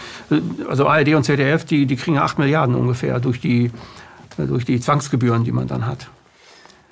also 0.69 0.89
ARD 0.89 1.13
und 1.13 1.23
ZDF, 1.23 1.63
die, 1.63 1.85
die 1.85 1.95
kriegen 1.95 2.17
8 2.17 2.37
Milliarden 2.37 2.75
ungefähr 2.75 3.21
durch 3.21 3.39
die, 3.39 3.71
durch 4.35 4.65
die 4.65 4.81
Zwangsgebühren, 4.81 5.45
die 5.45 5.53
man 5.53 5.67
dann 5.67 5.85
hat. 5.85 6.09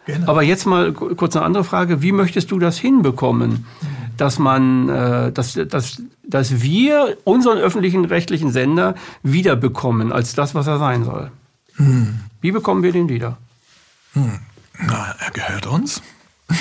Genau. 0.07 0.31
Aber 0.31 0.41
jetzt 0.41 0.65
mal 0.65 0.93
kurz 0.93 1.35
eine 1.35 1.45
andere 1.45 1.63
Frage. 1.63 2.01
Wie 2.01 2.13
möchtest 2.13 2.49
du 2.51 2.59
das 2.59 2.77
hinbekommen, 2.77 3.65
dass 4.15 4.39
man, 4.39 4.89
äh, 4.89 5.31
dass, 5.33 5.53
dass, 5.53 6.01
dass 6.23 6.61
wir 6.61 7.17
unseren 7.25 7.57
öffentlichen 7.57 8.05
rechtlichen 8.05 8.51
Sender 8.51 8.95
wiederbekommen 9.21 10.11
als 10.11 10.33
das, 10.33 10.55
was 10.55 10.65
er 10.65 10.79
sein 10.79 11.03
soll? 11.03 11.29
Hm. 11.75 12.19
Wie 12.41 12.51
bekommen 12.51 12.83
wir 12.83 12.93
den 12.93 13.09
wieder? 13.09 13.37
Hm. 14.13 14.39
Na, 14.79 15.15
er 15.19 15.31
gehört 15.31 15.67
uns. 15.67 16.01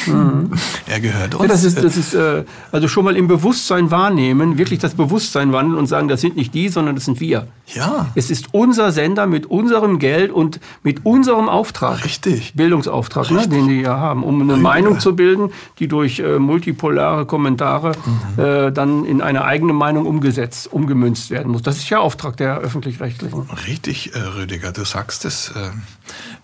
Mhm. 0.07 0.51
Er 0.87 1.01
gehört 1.01 1.35
uns. 1.35 1.43
Ja, 1.43 1.49
das 1.49 1.63
ist, 1.63 1.83
das 1.83 1.97
ist 1.97 2.13
äh, 2.15 2.45
also 2.73 2.89
schon 2.89 3.05
mal 3.05 3.17
im 3.17 3.29
Bewusstsein 3.29 3.91
wahrnehmen, 3.91 4.59
wirklich 4.59 4.81
das 4.81 4.95
Bewusstsein 4.95 5.53
wandeln 5.53 5.79
und 5.79 5.87
sagen, 5.87 6.09
das 6.09 6.21
sind 6.21 6.37
nicht 6.37 6.55
die, 6.55 6.69
sondern 6.69 6.97
das 6.97 7.05
sind 7.05 7.21
wir. 7.21 7.47
Ja. 7.75 8.09
Es 8.15 8.31
ist 8.31 8.49
unser 8.53 8.91
Sender 8.91 9.27
mit 9.27 9.47
unserem 9.47 9.99
Geld 9.99 10.33
und 10.33 10.61
mit 10.83 11.05
unserem 11.05 11.49
Auftrag. 11.49 12.05
Richtig. 12.05 12.55
Bildungsauftrag, 12.55 13.31
Richtig. 13.31 13.49
Ne, 13.49 13.57
den 13.57 13.69
die 13.69 13.81
ja 13.83 13.99
haben, 13.99 14.25
um 14.25 14.41
eine 14.41 14.55
Richtig. 14.55 14.63
Meinung 14.63 15.01
zu 15.01 15.15
bilden, 15.15 15.53
die 15.79 15.87
durch 15.87 16.19
äh, 16.19 16.39
multipolare 16.39 17.27
Kommentare 17.27 17.93
mhm. 18.37 18.43
äh, 18.43 18.73
dann 18.73 19.05
in 19.05 19.21
eine 19.21 19.45
eigene 19.45 19.73
Meinung 19.73 20.07
umgesetzt, 20.07 20.73
umgemünzt 20.73 21.31
werden 21.31 21.53
muss. 21.53 21.63
Das 21.63 21.77
ist 21.77 21.89
ja 21.91 21.99
Auftrag 21.99 22.37
der 22.37 22.59
öffentlich-rechtlichen. 22.59 23.49
Richtig, 23.69 24.15
äh, 24.15 24.19
Rüdiger, 24.19 24.73
du 24.73 24.85
sagst 24.85 25.25
es. 25.25 25.53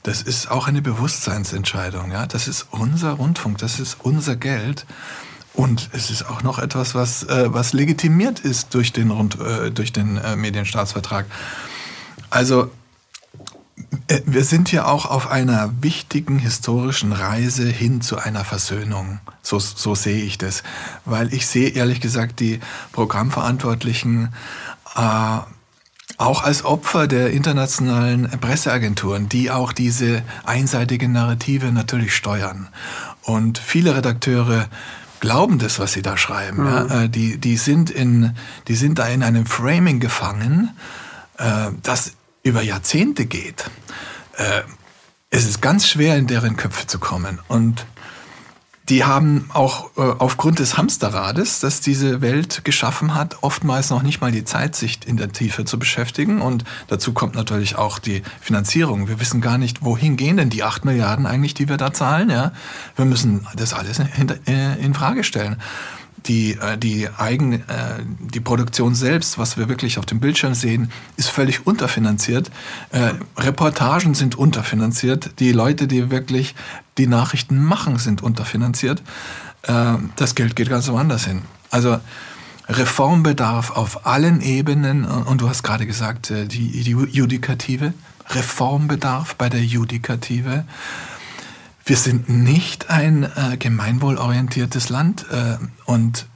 Das 0.02 0.22
ist 0.22 0.50
auch 0.50 0.66
eine 0.66 0.82
Bewusstseinsentscheidung. 0.82 2.10
Ja, 2.10 2.26
das 2.26 2.48
ist 2.48 2.66
unser 2.70 3.12
Rundfunk, 3.12 3.58
das 3.58 3.78
ist 3.78 3.98
unser 4.00 4.36
Geld. 4.36 4.84
Und 5.54 5.90
es 5.92 6.10
ist 6.10 6.28
auch 6.28 6.42
noch 6.42 6.58
etwas, 6.58 6.94
was, 6.94 7.24
äh, 7.24 7.52
was 7.52 7.72
legitimiert 7.72 8.40
ist 8.40 8.74
durch 8.74 8.92
den, 8.92 9.10
Rund, 9.10 9.38
äh, 9.38 9.70
durch 9.70 9.92
den 9.92 10.16
äh, 10.16 10.34
Medienstaatsvertrag. 10.34 11.26
Also 12.30 12.70
äh, 14.08 14.20
wir 14.24 14.44
sind 14.44 14.68
hier 14.68 14.88
auch 14.88 15.06
auf 15.06 15.30
einer 15.30 15.70
wichtigen 15.82 16.38
historischen 16.38 17.12
Reise 17.12 17.66
hin 17.66 18.00
zu 18.00 18.18
einer 18.18 18.44
Versöhnung. 18.44 19.20
So, 19.42 19.58
so 19.58 19.94
sehe 19.94 20.24
ich 20.24 20.38
das. 20.38 20.62
Weil 21.04 21.32
ich 21.34 21.46
sehe 21.46 21.68
ehrlich 21.68 22.00
gesagt 22.00 22.40
die 22.40 22.60
Programmverantwortlichen 22.92 24.32
äh, 24.96 25.38
auch 26.18 26.42
als 26.42 26.64
Opfer 26.64 27.06
der 27.06 27.30
internationalen 27.30 28.28
Presseagenturen, 28.40 29.28
die 29.28 29.50
auch 29.50 29.72
diese 29.72 30.22
einseitige 30.44 31.08
Narrative 31.08 31.72
natürlich 31.72 32.14
steuern. 32.14 32.68
Und 33.22 33.58
viele 33.58 33.96
Redakteure 33.96 34.68
glauben 35.20 35.58
das, 35.58 35.78
was 35.78 35.92
sie 35.92 36.02
da 36.02 36.16
schreiben. 36.16 36.62
Mhm. 36.62 36.68
Ja? 36.68 37.02
Äh, 37.02 37.08
die, 37.08 37.38
die, 37.38 37.56
sind 37.56 37.90
in, 37.90 38.34
die 38.68 38.74
sind 38.74 38.98
da 38.98 39.06
in 39.08 39.22
einem 39.22 39.46
Framing 39.46 40.00
gefangen, 40.00 40.70
äh, 41.38 41.70
das 41.82 42.12
über 42.42 42.62
Jahrzehnte 42.62 43.26
geht. 43.26 43.70
Äh, 44.36 44.62
es 45.30 45.46
ist 45.46 45.62
ganz 45.62 45.88
schwer, 45.88 46.16
in 46.16 46.26
deren 46.26 46.56
Köpfe 46.56 46.86
zu 46.86 46.98
kommen. 46.98 47.38
Und 47.48 47.86
die 48.88 49.04
haben 49.04 49.48
auch 49.52 49.90
äh, 49.96 50.00
aufgrund 50.00 50.58
des 50.58 50.76
Hamsterrades, 50.76 51.60
das 51.60 51.80
diese 51.80 52.20
Welt 52.20 52.64
geschaffen 52.64 53.14
hat, 53.14 53.42
oftmals 53.42 53.90
noch 53.90 54.02
nicht 54.02 54.20
mal 54.20 54.32
die 54.32 54.44
Zeit, 54.44 54.74
sich 54.74 55.06
in 55.06 55.16
der 55.16 55.30
Tiefe 55.30 55.64
zu 55.64 55.78
beschäftigen. 55.78 56.40
Und 56.40 56.64
dazu 56.88 57.12
kommt 57.12 57.34
natürlich 57.34 57.76
auch 57.76 57.98
die 57.98 58.22
Finanzierung. 58.40 59.08
Wir 59.08 59.20
wissen 59.20 59.40
gar 59.40 59.56
nicht, 59.56 59.84
wohin 59.84 60.16
gehen 60.16 60.36
denn 60.36 60.50
die 60.50 60.64
acht 60.64 60.84
Milliarden 60.84 61.26
eigentlich, 61.26 61.54
die 61.54 61.68
wir 61.68 61.76
da 61.76 61.92
zahlen. 61.92 62.28
Ja? 62.28 62.52
Wir 62.96 63.04
müssen 63.04 63.46
das 63.54 63.72
alles 63.72 64.00
in, 64.00 64.28
äh, 64.46 64.76
in 64.78 64.94
Frage 64.94 65.22
stellen 65.22 65.56
die, 66.26 66.52
äh, 66.52 66.78
die, 66.78 67.08
eigen, 67.08 67.54
äh, 67.54 68.00
die 68.20 68.40
Produktion 68.40 68.94
selbst, 68.94 69.38
was 69.38 69.56
wir 69.56 69.68
wirklich 69.68 69.98
auf 69.98 70.06
dem 70.06 70.20
Bildschirm 70.20 70.54
sehen, 70.54 70.90
ist 71.16 71.30
völlig 71.30 71.66
unterfinanziert. 71.66 72.50
Äh, 72.90 73.12
Reportagen 73.36 74.14
sind 74.14 74.36
unterfinanziert. 74.36 75.38
Die 75.40 75.52
Leute, 75.52 75.86
die 75.86 76.10
wirklich 76.10 76.54
die 76.98 77.06
Nachrichten 77.06 77.62
machen, 77.62 77.98
sind 77.98 78.22
unterfinanziert. 78.22 79.02
Das 80.16 80.34
Geld 80.34 80.56
geht 80.56 80.68
ganz 80.68 80.88
woanders 80.88 81.24
hin. 81.24 81.42
Also 81.70 82.00
Reformbedarf 82.68 83.70
auf 83.70 84.06
allen 84.06 84.40
Ebenen. 84.40 85.04
Und 85.04 85.40
du 85.40 85.48
hast 85.48 85.62
gerade 85.62 85.86
gesagt, 85.86 86.30
die 86.30 86.82
Judikative. 86.82 87.94
Reformbedarf 88.28 89.36
bei 89.36 89.48
der 89.48 89.64
Judikative. 89.64 90.64
Wir 91.84 91.96
sind 91.96 92.28
nicht 92.28 92.90
ein 92.90 93.24
äh, 93.24 93.56
gemeinwohlorientiertes 93.56 94.88
Land 94.88 95.26
äh, 95.30 95.58
und 95.84 96.26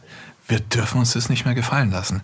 wir 0.48 0.60
dürfen 0.60 0.98
uns 0.98 1.12
das 1.12 1.28
nicht 1.28 1.44
mehr 1.44 1.54
gefallen 1.54 1.90
lassen. 1.90 2.22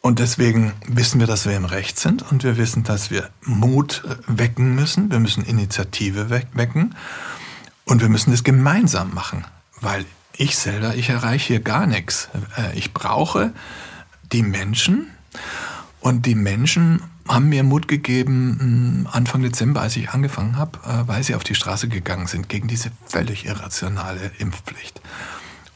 Und 0.00 0.18
deswegen 0.18 0.72
wissen 0.86 1.20
wir, 1.20 1.26
dass 1.26 1.46
wir 1.46 1.56
im 1.56 1.64
Recht 1.64 1.98
sind 1.98 2.22
und 2.30 2.42
wir 2.42 2.56
wissen, 2.56 2.82
dass 2.82 3.10
wir 3.10 3.30
Mut 3.42 4.02
äh, 4.04 4.16
wecken 4.26 4.74
müssen. 4.74 5.10
Wir 5.10 5.20
müssen 5.20 5.44
Initiative 5.44 6.30
wecken 6.30 6.94
und 7.84 8.00
wir 8.00 8.08
müssen 8.08 8.30
das 8.30 8.44
gemeinsam 8.44 9.14
machen, 9.14 9.44
weil 9.80 10.04
ich 10.36 10.56
selber, 10.56 10.94
ich 10.94 11.10
erreiche 11.10 11.48
hier 11.48 11.60
gar 11.60 11.86
nichts. 11.86 12.30
Äh, 12.56 12.76
ich 12.78 12.94
brauche 12.94 13.52
die 14.32 14.42
Menschen 14.42 15.08
und 16.00 16.24
die 16.24 16.34
Menschen 16.34 17.02
haben 17.28 17.48
mir 17.48 17.62
Mut 17.62 17.88
gegeben 17.88 19.06
Anfang 19.10 19.42
Dezember, 19.42 19.80
als 19.80 19.96
ich 19.96 20.10
angefangen 20.10 20.56
habe, 20.56 20.78
äh, 20.84 21.08
weil 21.08 21.22
sie 21.22 21.34
auf 21.34 21.44
die 21.44 21.54
Straße 21.54 21.88
gegangen 21.88 22.26
sind 22.26 22.48
gegen 22.48 22.68
diese 22.68 22.90
völlig 23.06 23.46
irrationale 23.46 24.32
Impfpflicht. 24.38 25.00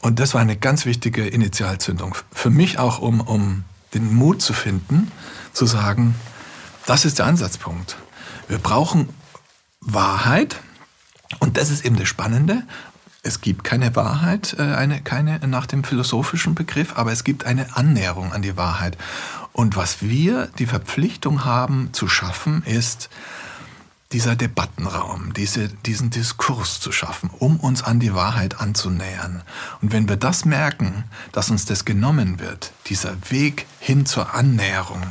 Und 0.01 0.19
das 0.19 0.33
war 0.33 0.41
eine 0.41 0.57
ganz 0.57 0.85
wichtige 0.85 1.27
Initialzündung. 1.27 2.15
Für 2.31 2.49
mich 2.49 2.79
auch, 2.79 2.99
um, 2.99 3.21
um 3.21 3.63
den 3.93 4.13
Mut 4.13 4.41
zu 4.41 4.53
finden, 4.53 5.11
zu 5.53 5.65
sagen, 5.65 6.15
das 6.85 7.05
ist 7.05 7.19
der 7.19 7.25
Ansatzpunkt. 7.25 7.97
Wir 8.47 8.59
brauchen 8.59 9.09
Wahrheit. 9.81 10.57
Und 11.39 11.57
das 11.57 11.69
ist 11.69 11.83
eben 11.83 11.97
das 11.97 12.07
Spannende. 12.07 12.63
Es 13.23 13.41
gibt 13.41 13.65
keine 13.65 13.95
Wahrheit, 13.95 14.55
äh, 14.57 14.61
eine, 14.61 15.01
keine 15.01 15.45
nach 15.47 15.65
dem 15.65 15.83
philosophischen 15.83 16.55
Begriff, 16.55 16.97
aber 16.97 17.11
es 17.11 17.25
gibt 17.25 17.45
eine 17.45 17.75
Annäherung 17.75 18.31
an 18.31 18.41
die 18.41 18.55
Wahrheit. 18.55 18.97
Und 19.57 19.75
was 19.75 20.03
wir 20.03 20.49
die 20.59 20.67
Verpflichtung 20.67 21.43
haben 21.43 21.89
zu 21.91 22.07
schaffen, 22.07 22.61
ist 22.61 23.09
dieser 24.11 24.35
Debattenraum, 24.35 25.33
diese, 25.33 25.67
diesen 25.67 26.11
Diskurs 26.11 26.79
zu 26.79 26.91
schaffen, 26.91 27.31
um 27.39 27.59
uns 27.59 27.81
an 27.81 27.99
die 27.99 28.13
Wahrheit 28.13 28.61
anzunähern. 28.61 29.41
Und 29.81 29.91
wenn 29.93 30.07
wir 30.07 30.15
das 30.15 30.45
merken, 30.45 31.05
dass 31.31 31.49
uns 31.49 31.65
das 31.65 31.85
genommen 31.85 32.39
wird, 32.39 32.71
dieser 32.85 33.15
Weg 33.31 33.65
hin 33.79 34.05
zur 34.05 34.35
Annäherung, 34.35 35.01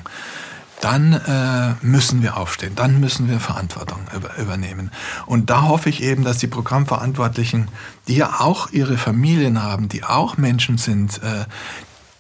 dann 0.81 1.15
äh, 1.15 1.85
müssen 1.85 2.23
wir 2.23 2.37
aufstehen, 2.37 2.77
dann 2.77 3.01
müssen 3.01 3.29
wir 3.29 3.41
Verantwortung 3.41 4.07
über, 4.15 4.39
übernehmen. 4.39 4.93
Und 5.27 5.51
da 5.51 5.63
hoffe 5.63 5.89
ich 5.89 6.05
eben, 6.05 6.23
dass 6.23 6.39
die 6.39 6.47
Programmverantwortlichen, 6.47 7.67
die 8.07 8.15
ja 8.15 8.39
auch 8.39 8.71
ihre 8.71 8.97
Familien 8.97 9.61
haben, 9.61 9.89
die 9.89 10.05
auch 10.05 10.37
Menschen 10.37 10.79
sind, 10.79 11.21
äh, 11.25 11.47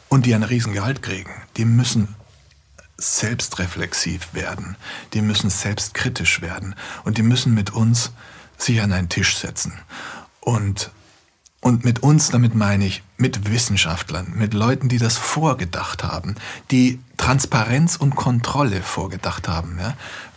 und 0.08 0.26
die 0.26 0.34
ein 0.34 0.42
Riesengehalt 0.42 1.02
kriegen, 1.02 1.30
die 1.56 1.64
müssen 1.64 2.15
selbstreflexiv 2.98 4.32
werden, 4.32 4.76
die 5.12 5.22
müssen 5.22 5.50
selbstkritisch 5.50 6.40
werden 6.40 6.74
und 7.04 7.18
die 7.18 7.22
müssen 7.22 7.54
mit 7.54 7.70
uns 7.70 8.12
sich 8.58 8.80
an 8.80 8.92
einen 8.92 9.08
Tisch 9.08 9.36
setzen 9.36 9.74
und 10.40 10.90
Und 11.60 11.84
mit 11.84 12.02
uns, 12.02 12.30
damit 12.30 12.54
meine 12.54 12.86
ich, 12.86 13.02
mit 13.16 13.50
Wissenschaftlern, 13.50 14.32
mit 14.36 14.54
Leuten, 14.54 14.88
die 14.88 14.98
das 14.98 15.16
vorgedacht 15.16 16.04
haben, 16.04 16.36
die 16.70 17.00
Transparenz 17.16 17.96
und 17.96 18.14
Kontrolle 18.14 18.82
vorgedacht 18.82 19.48
haben. 19.48 19.76
Ja? 19.80 19.96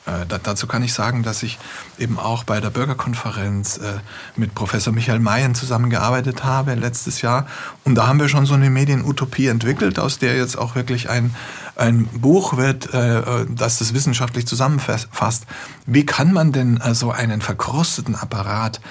Äh, 0.09 0.39
dazu 0.43 0.67
kann 0.67 0.83
ich 0.83 0.93
sagen, 0.93 1.23
dass 1.23 1.43
ich 1.43 1.59
eben 1.97 2.17
auch 2.17 2.43
bei 2.43 2.59
der 2.59 2.69
Bürgerkonferenz 2.69 3.77
äh, 3.77 3.99
mit 4.35 4.55
Professor 4.55 4.93
Michael 4.93 5.19
Mayen 5.19 5.55
zusammengearbeitet 5.55 6.43
habe 6.43 6.75
letztes 6.75 7.21
Jahr. 7.21 7.45
Und 7.83 7.95
da 7.95 8.07
haben 8.07 8.19
wir 8.19 8.29
schon 8.29 8.45
so 8.45 8.53
eine 8.53 8.69
Medienutopie 8.69 9.47
entwickelt, 9.47 9.99
aus 9.99 10.19
der 10.19 10.35
jetzt 10.35 10.57
auch 10.57 10.75
wirklich 10.75 11.09
ein, 11.09 11.35
ein 11.75 12.05
Buch 12.05 12.57
wird, 12.57 12.93
äh, 12.93 13.45
das 13.49 13.79
das 13.79 13.93
wissenschaftlich 13.93 14.47
zusammenfasst. 14.47 15.45
Wie 15.85 16.05
kann 16.05 16.33
man 16.33 16.51
denn 16.51 16.77
äh, 16.77 16.95
so 16.95 17.11
einen 17.11 17.41
verkrusteten 17.41 18.15
Apparat 18.15 18.81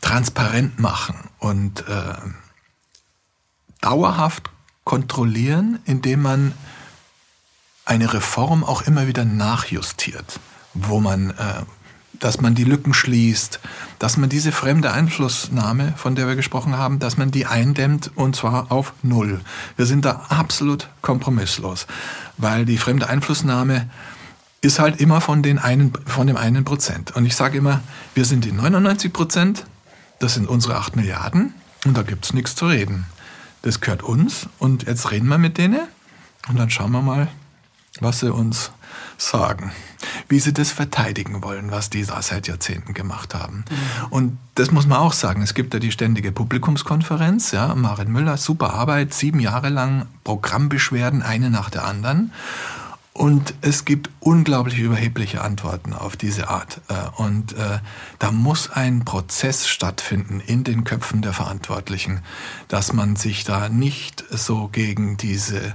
transparent 0.00 0.78
machen 0.78 1.16
und 1.38 1.80
äh, 1.88 2.14
dauerhaft 3.80 4.50
kontrollieren, 4.84 5.78
indem 5.84 6.22
man 6.22 6.52
eine 7.90 8.12
Reform 8.12 8.62
auch 8.62 8.82
immer 8.82 9.08
wieder 9.08 9.24
nachjustiert, 9.24 10.38
wo 10.74 11.00
man, 11.00 11.30
äh, 11.30 11.62
dass 12.12 12.40
man 12.40 12.54
die 12.54 12.62
Lücken 12.62 12.94
schließt, 12.94 13.58
dass 13.98 14.16
man 14.16 14.28
diese 14.28 14.52
fremde 14.52 14.92
Einflussnahme, 14.92 15.94
von 15.96 16.14
der 16.14 16.28
wir 16.28 16.36
gesprochen 16.36 16.78
haben, 16.78 17.00
dass 17.00 17.16
man 17.16 17.32
die 17.32 17.46
eindämmt 17.46 18.12
und 18.14 18.36
zwar 18.36 18.70
auf 18.70 18.92
Null. 19.02 19.40
Wir 19.76 19.86
sind 19.86 20.04
da 20.04 20.26
absolut 20.28 20.88
kompromisslos, 21.02 21.88
weil 22.36 22.64
die 22.64 22.78
fremde 22.78 23.08
Einflussnahme 23.08 23.90
ist 24.60 24.78
halt 24.78 25.00
immer 25.00 25.20
von, 25.20 25.42
den 25.42 25.58
einen, 25.58 25.92
von 26.06 26.28
dem 26.28 26.36
einen 26.36 26.64
Prozent. 26.64 27.16
Und 27.16 27.26
ich 27.26 27.34
sage 27.34 27.58
immer, 27.58 27.80
wir 28.14 28.24
sind 28.24 28.44
die 28.44 28.52
99 28.52 29.12
Prozent, 29.12 29.64
das 30.20 30.34
sind 30.34 30.48
unsere 30.48 30.76
8 30.76 30.94
Milliarden 30.94 31.54
und 31.84 31.96
da 31.96 32.02
gibt 32.02 32.24
es 32.24 32.34
nichts 32.34 32.54
zu 32.54 32.68
reden. 32.68 33.06
Das 33.62 33.80
gehört 33.80 34.04
uns 34.04 34.46
und 34.60 34.84
jetzt 34.84 35.10
reden 35.10 35.26
wir 35.26 35.38
mit 35.38 35.58
denen 35.58 35.88
und 36.48 36.56
dann 36.56 36.70
schauen 36.70 36.92
wir 36.92 37.02
mal, 37.02 37.26
was 37.98 38.20
sie 38.20 38.32
uns 38.32 38.70
sagen, 39.18 39.72
wie 40.28 40.38
sie 40.38 40.52
das 40.52 40.70
verteidigen 40.70 41.42
wollen, 41.42 41.70
was 41.70 41.90
die 41.90 42.04
da 42.04 42.22
seit 42.22 42.46
Jahrzehnten 42.46 42.94
gemacht 42.94 43.34
haben. 43.34 43.64
Mhm. 43.68 44.06
Und 44.10 44.38
das 44.54 44.70
muss 44.70 44.86
man 44.86 44.98
auch 44.98 45.12
sagen. 45.12 45.42
Es 45.42 45.54
gibt 45.54 45.74
ja 45.74 45.80
die 45.80 45.92
ständige 45.92 46.32
Publikumskonferenz, 46.32 47.52
ja, 47.52 47.74
Marin 47.74 48.12
Müller, 48.12 48.36
super 48.36 48.72
Arbeit, 48.74 49.12
sieben 49.12 49.40
Jahre 49.40 49.68
lang 49.68 50.06
Programmbeschwerden, 50.24 51.22
eine 51.22 51.50
nach 51.50 51.70
der 51.70 51.84
anderen. 51.84 52.32
Und 53.12 53.54
es 53.60 53.84
gibt 53.84 54.08
unglaublich 54.20 54.78
überhebliche 54.78 55.42
Antworten 55.42 55.92
auf 55.92 56.16
diese 56.16 56.48
Art. 56.48 56.80
Äh, 56.88 56.94
und 57.20 57.52
äh, 57.52 57.80
da 58.18 58.30
muss 58.30 58.70
ein 58.70 59.04
Prozess 59.04 59.68
stattfinden 59.68 60.40
in 60.40 60.64
den 60.64 60.84
Köpfen 60.84 61.20
der 61.20 61.32
Verantwortlichen, 61.32 62.20
dass 62.68 62.92
man 62.92 63.16
sich 63.16 63.44
da 63.44 63.68
nicht 63.68 64.24
so 64.30 64.68
gegen 64.68 65.16
diese 65.16 65.74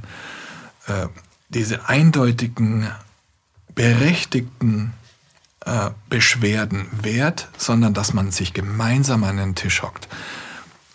äh, 0.87 1.07
diese 1.49 1.87
eindeutigen, 1.87 2.89
berechtigten 3.73 4.93
äh, 5.65 5.91
Beschwerden 6.09 6.87
wehrt, 6.91 7.49
sondern 7.57 7.93
dass 7.93 8.13
man 8.13 8.31
sich 8.31 8.53
gemeinsam 8.53 9.23
an 9.23 9.37
den 9.37 9.55
Tisch 9.55 9.81
hockt. 9.81 10.07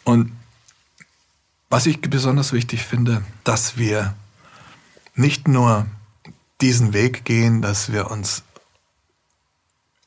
Und 0.04 0.32
was 1.68 1.86
ich 1.86 2.00
besonders 2.00 2.52
wichtig 2.52 2.82
finde, 2.82 3.22
dass 3.44 3.76
wir 3.76 4.14
nicht 5.14 5.46
nur 5.46 5.86
diesen 6.60 6.92
Weg 6.92 7.24
gehen, 7.24 7.62
dass 7.62 7.92
wir 7.92 8.10
uns 8.10 8.42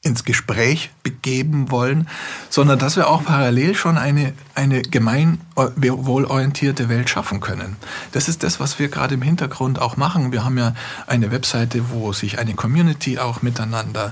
ins 0.04 0.24
Gespräch 0.26 0.92
begeben 1.02 1.72
wollen, 1.72 2.10
sondern 2.50 2.78
dass 2.78 2.98
wir 2.98 3.08
auch 3.08 3.24
parallel 3.24 3.74
schon 3.74 3.98
eine, 3.98 4.34
eine 4.54 4.82
gemeinwohlorientierte 4.82 6.90
Welt 6.90 7.10
schaffen 7.10 7.40
können. 7.40 7.78
Das 8.12 8.28
ist 8.28 8.44
das, 8.44 8.60
was 8.60 8.80
wir 8.80 8.90
gerade 8.90 9.14
im 9.14 9.22
Hintergrund 9.22 9.82
auch 9.82 9.96
machen. 9.96 10.34
Wir 10.34 10.44
haben 10.44 10.58
ja 10.58 10.76
eine 11.08 11.32
Webseite, 11.32 11.90
wo 11.92 12.12
sich 12.12 12.38
eine 12.38 12.54
Community 12.54 13.18
auch 13.18 13.42
miteinander 13.42 14.12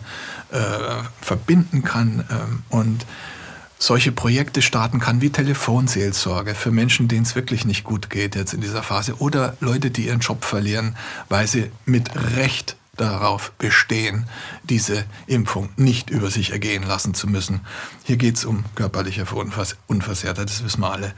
äh, 0.52 0.58
verbinden 1.22 1.84
kann 1.84 2.24
ähm, 2.32 2.64
und 2.70 3.06
solche 3.78 4.14
Projekte 4.14 4.62
starten 4.62 5.00
kann 5.00 5.22
wie 5.22 5.32
Telefonseelsorge 5.32 6.56
für 6.56 6.72
Menschen, 6.72 7.10
denen 7.10 7.24
es 7.24 7.36
wirklich 7.36 7.66
nicht 7.66 7.84
gut 7.84 8.10
geht 8.10 8.36
jetzt 8.36 8.54
in 8.54 8.62
dieser 8.62 8.84
Phase 8.84 9.20
oder 9.20 9.58
Leute, 9.60 9.92
die 9.92 10.06
ihren 10.06 10.20
Job 10.20 10.46
verlieren, 10.46 10.96
weil 11.30 11.48
sie 11.48 11.70
mit 11.86 12.12
Recht 12.38 12.78
darauf 13.02 13.52
bestehen, 13.54 14.26
diese 14.64 15.06
Impfung 15.28 15.70
nicht 15.76 16.10
über 16.10 16.30
sich 16.30 16.52
ergehen 16.52 16.84
lassen 16.84 17.14
zu 17.14 17.28
müssen. 17.28 17.62
Hier 18.04 18.18
geht 18.18 18.38
es 18.38 18.46
um 18.46 18.64
körperliche 18.76 19.26
Unversehrtheit, 19.88 20.50
das 20.50 20.64
wissen 20.64 20.82
wir 20.82 20.92
alle. 20.92 21.14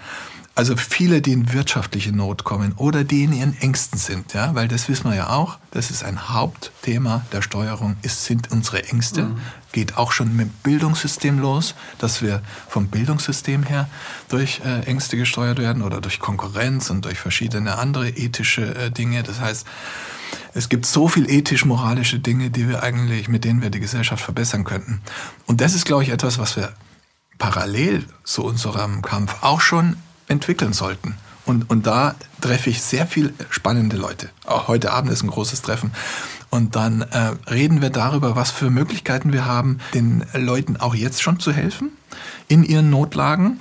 Also 0.55 0.77
viele, 0.77 1.19
die 1.21 1.31
in 1.31 1.51
wirtschaftliche 1.51 2.11
Not 2.11 2.43
kommen 2.43 2.73
oder 2.73 3.03
die 3.03 3.23
in 3.23 3.33
ihren 3.33 3.57
Ängsten 3.59 3.97
sind, 3.97 4.33
ja, 4.33 4.53
weil 4.53 4.67
das 4.67 4.87
wissen 4.87 5.09
wir 5.09 5.15
ja 5.15 5.29
auch, 5.29 5.57
das 5.71 5.89
ist 5.89 6.03
ein 6.03 6.29
Hauptthema 6.29 7.25
der 7.31 7.41
Steuerung, 7.41 7.97
ist, 8.03 8.25
sind 8.25 8.51
unsere 8.51 8.83
Ängste. 8.83 9.23
Mhm. 9.23 9.37
Geht 9.71 9.97
auch 9.97 10.11
schon 10.11 10.35
mit 10.35 10.45
dem 10.45 10.53
Bildungssystem 10.61 11.39
los, 11.39 11.73
dass 11.97 12.21
wir 12.21 12.43
vom 12.69 12.87
Bildungssystem 12.87 13.63
her 13.63 13.89
durch 14.29 14.61
äh, 14.63 14.81
Ängste 14.81 15.17
gesteuert 15.17 15.57
werden 15.57 15.81
oder 15.81 15.99
durch 16.01 16.19
Konkurrenz 16.19 16.91
und 16.91 17.03
durch 17.03 17.17
verschiedene 17.17 17.79
andere 17.79 18.09
ethische 18.09 18.75
äh, 18.75 18.91
Dinge. 18.91 19.23
Das 19.23 19.39
heißt, 19.39 19.65
es 20.53 20.69
gibt 20.69 20.85
so 20.85 21.07
viel 21.07 21.29
ethisch-moralische 21.29 22.19
Dinge, 22.19 22.49
die 22.49 22.67
wir 22.67 22.83
eigentlich, 22.83 23.27
mit 23.27 23.43
denen 23.43 23.61
wir 23.61 23.69
die 23.69 23.79
Gesellschaft 23.79 24.23
verbessern 24.23 24.63
könnten. 24.63 25.01
Und 25.45 25.61
das 25.61 25.73
ist, 25.73 25.85
glaube 25.85 26.03
ich, 26.03 26.09
etwas, 26.09 26.37
was 26.39 26.55
wir 26.55 26.73
parallel 27.37 28.05
zu 28.23 28.43
unserem 28.43 29.01
Kampf 29.01 29.35
auch 29.41 29.61
schon 29.61 29.97
entwickeln 30.27 30.73
sollten. 30.73 31.15
Und, 31.45 31.69
und 31.69 31.85
da 31.85 32.15
treffe 32.39 32.69
ich 32.69 32.81
sehr 32.81 33.05
viel 33.05 33.33
spannende 33.49 33.97
Leute. 33.97 34.29
Auch 34.45 34.67
heute 34.67 34.93
Abend 34.93 35.11
ist 35.11 35.23
ein 35.23 35.29
großes 35.29 35.61
Treffen. 35.61 35.91
Und 36.49 36.75
dann 36.75 37.01
äh, 37.01 37.33
reden 37.49 37.81
wir 37.81 37.89
darüber, 37.89 38.35
was 38.35 38.51
für 38.51 38.69
Möglichkeiten 38.69 39.33
wir 39.33 39.45
haben, 39.45 39.79
den 39.93 40.23
Leuten 40.33 40.77
auch 40.77 40.95
jetzt 40.95 41.21
schon 41.21 41.39
zu 41.39 41.51
helfen 41.51 41.91
in 42.47 42.63
ihren 42.63 42.89
Notlagen 42.89 43.59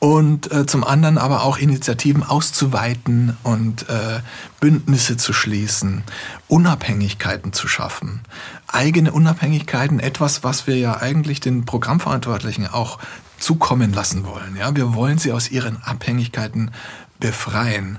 und 0.00 0.50
äh, 0.50 0.66
zum 0.66 0.82
anderen 0.82 1.18
aber 1.18 1.44
auch 1.44 1.58
Initiativen 1.58 2.22
auszuweiten 2.22 3.36
und 3.42 3.88
äh, 3.88 4.20
Bündnisse 4.58 5.18
zu 5.18 5.32
schließen, 5.34 6.02
Unabhängigkeiten 6.48 7.52
zu 7.52 7.68
schaffen, 7.68 8.22
eigene 8.66 9.12
Unabhängigkeiten, 9.12 10.00
etwas, 10.00 10.42
was 10.42 10.66
wir 10.66 10.78
ja 10.78 10.96
eigentlich 10.96 11.40
den 11.40 11.66
Programmverantwortlichen 11.66 12.66
auch 12.66 12.98
zukommen 13.38 13.92
lassen 13.92 14.24
wollen. 14.24 14.56
Ja, 14.56 14.74
wir 14.74 14.94
wollen 14.94 15.18
sie 15.18 15.32
aus 15.32 15.50
ihren 15.50 15.82
Abhängigkeiten 15.82 16.70
befreien, 17.18 17.98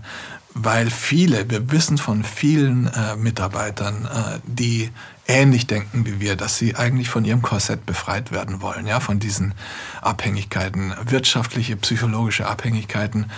weil 0.55 0.89
viele, 0.89 1.51
wir 1.51 1.71
wissen 1.71 1.99
von 1.99 2.23
vielen 2.23 2.87
äh, 2.87 3.15
Mitarbeitern, 3.15 4.05
äh, 4.05 4.39
die 4.43 4.89
ähnlich 5.31 5.65
denken 5.65 6.05
wie 6.05 6.19
wir, 6.19 6.35
dass 6.35 6.57
sie 6.57 6.75
eigentlich 6.75 7.09
von 7.09 7.25
ihrem 7.25 7.41
Korsett 7.41 7.85
befreit 7.85 8.31
werden 8.31 8.61
wollen, 8.61 8.85
ja, 8.85 8.99
von 8.99 9.19
diesen 9.19 9.53
Abhängigkeiten, 10.01 10.93
wirtschaftliche, 11.05 11.75
psychologische 11.77 12.47
Abhängigkeiten. 12.47 13.31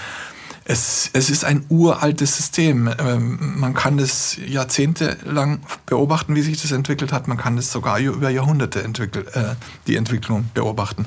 Es, 0.65 1.09
es 1.13 1.29
ist 1.29 1.43
ein 1.43 1.65
uraltes 1.69 2.37
System. 2.37 2.89
Ähm, 2.97 3.59
man 3.59 3.73
kann 3.73 3.97
das 3.97 4.37
jahrzehntelang 4.45 5.59
beobachten, 5.85 6.35
wie 6.35 6.41
sich 6.41 6.61
das 6.61 6.71
entwickelt 6.71 7.11
hat. 7.11 7.27
Man 7.27 7.37
kann 7.37 7.57
das 7.57 7.71
sogar 7.71 7.99
über 7.99 8.29
Jahrhunderte 8.29 8.81
entwickelt, 8.81 9.35
äh, 9.35 9.55
die 9.87 9.97
Entwicklung 9.97 10.49
beobachten. 10.53 11.05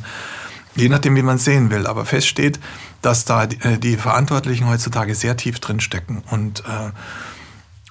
Je 0.74 0.90
nachdem, 0.90 1.16
wie 1.16 1.22
man 1.22 1.38
sehen 1.38 1.70
will. 1.70 1.86
Aber 1.86 2.04
fest 2.04 2.26
steht, 2.26 2.60
dass 3.00 3.24
da 3.24 3.46
die, 3.46 3.94
äh, 3.94 3.96
Verantwortlichen 3.96 4.68
heutzutage 4.68 5.14
sehr 5.14 5.38
tief 5.38 5.58
drin 5.58 5.80
stecken 5.80 6.22
und 6.30 6.60
äh, 6.60 6.90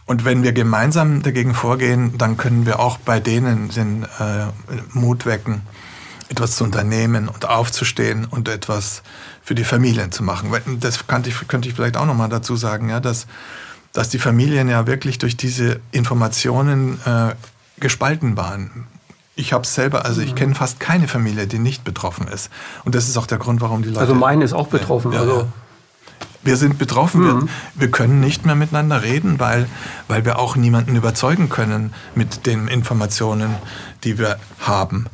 und 0.05 0.23
wenn 0.23 0.43
wir 0.43 0.53
gemeinsam 0.53 1.23
dagegen 1.23 1.53
vorgehen, 1.53 2.17
dann 2.17 2.37
können 2.37 2.65
wir 2.65 2.79
auch 2.79 2.97
bei 2.97 3.19
denen 3.19 3.69
den 3.69 4.03
äh, 4.03 4.45
Mut 4.93 5.25
wecken, 5.25 5.61
etwas 6.29 6.55
zu 6.57 6.63
unternehmen 6.63 7.27
und 7.27 7.45
aufzustehen 7.45 8.25
und 8.25 8.47
etwas 8.47 9.01
für 9.43 9.55
die 9.55 9.63
Familien 9.63 10.11
zu 10.11 10.23
machen. 10.23 10.51
Das 10.79 11.07
könnte 11.07 11.29
ich, 11.29 11.47
könnte 11.47 11.69
ich 11.69 11.75
vielleicht 11.75 11.97
auch 11.97 12.05
nochmal 12.05 12.29
dazu 12.29 12.55
sagen, 12.55 12.89
ja, 12.89 12.99
dass, 12.99 13.25
dass 13.93 14.09
die 14.09 14.19
Familien 14.19 14.69
ja 14.69 14.85
wirklich 14.85 15.17
durch 15.17 15.37
diese 15.37 15.79
Informationen 15.91 16.99
äh, 17.05 17.33
gespalten 17.79 18.37
waren. 18.37 18.87
Ich 19.35 19.53
habe 19.53 19.65
selber, 19.65 20.05
also 20.05 20.21
ich 20.21 20.31
mhm. 20.31 20.35
kenne 20.35 20.55
fast 20.55 20.79
keine 20.79 21.07
Familie, 21.07 21.47
die 21.47 21.59
nicht 21.59 21.83
betroffen 21.83 22.27
ist. 22.27 22.51
Und 22.85 22.95
das 22.95 23.09
ist 23.09 23.17
auch 23.17 23.27
der 23.27 23.39
Grund, 23.39 23.59
warum 23.59 23.81
die 23.81 23.89
Leute. 23.89 24.01
Also 24.01 24.15
meine 24.15 24.45
ist 24.45 24.53
auch 24.53 24.67
betroffen. 24.67 25.11
Ja, 25.11 25.21
also 25.21 25.47
wir 26.45 26.57
sind 26.57 26.77
betroffen, 26.77 27.21
mhm. 27.21 27.25
wir, 27.25 27.49
wir, 27.81 27.91
können 27.91 28.19
nicht 28.19 28.45
mehr 28.45 28.55
miteinander 28.55 29.01
reden, 29.01 29.39
weil, 29.39 29.67
weil 30.07 30.23
wir 30.25 30.39
auch 30.39 30.55
niemanden 30.55 30.95
überzeugen 30.95 31.49
können 31.49 31.93
mit 32.13 32.45
den 32.45 32.67
Informationen, 32.67 33.55
die 34.03 34.17
wir 34.17 34.37
haben. 34.59 35.07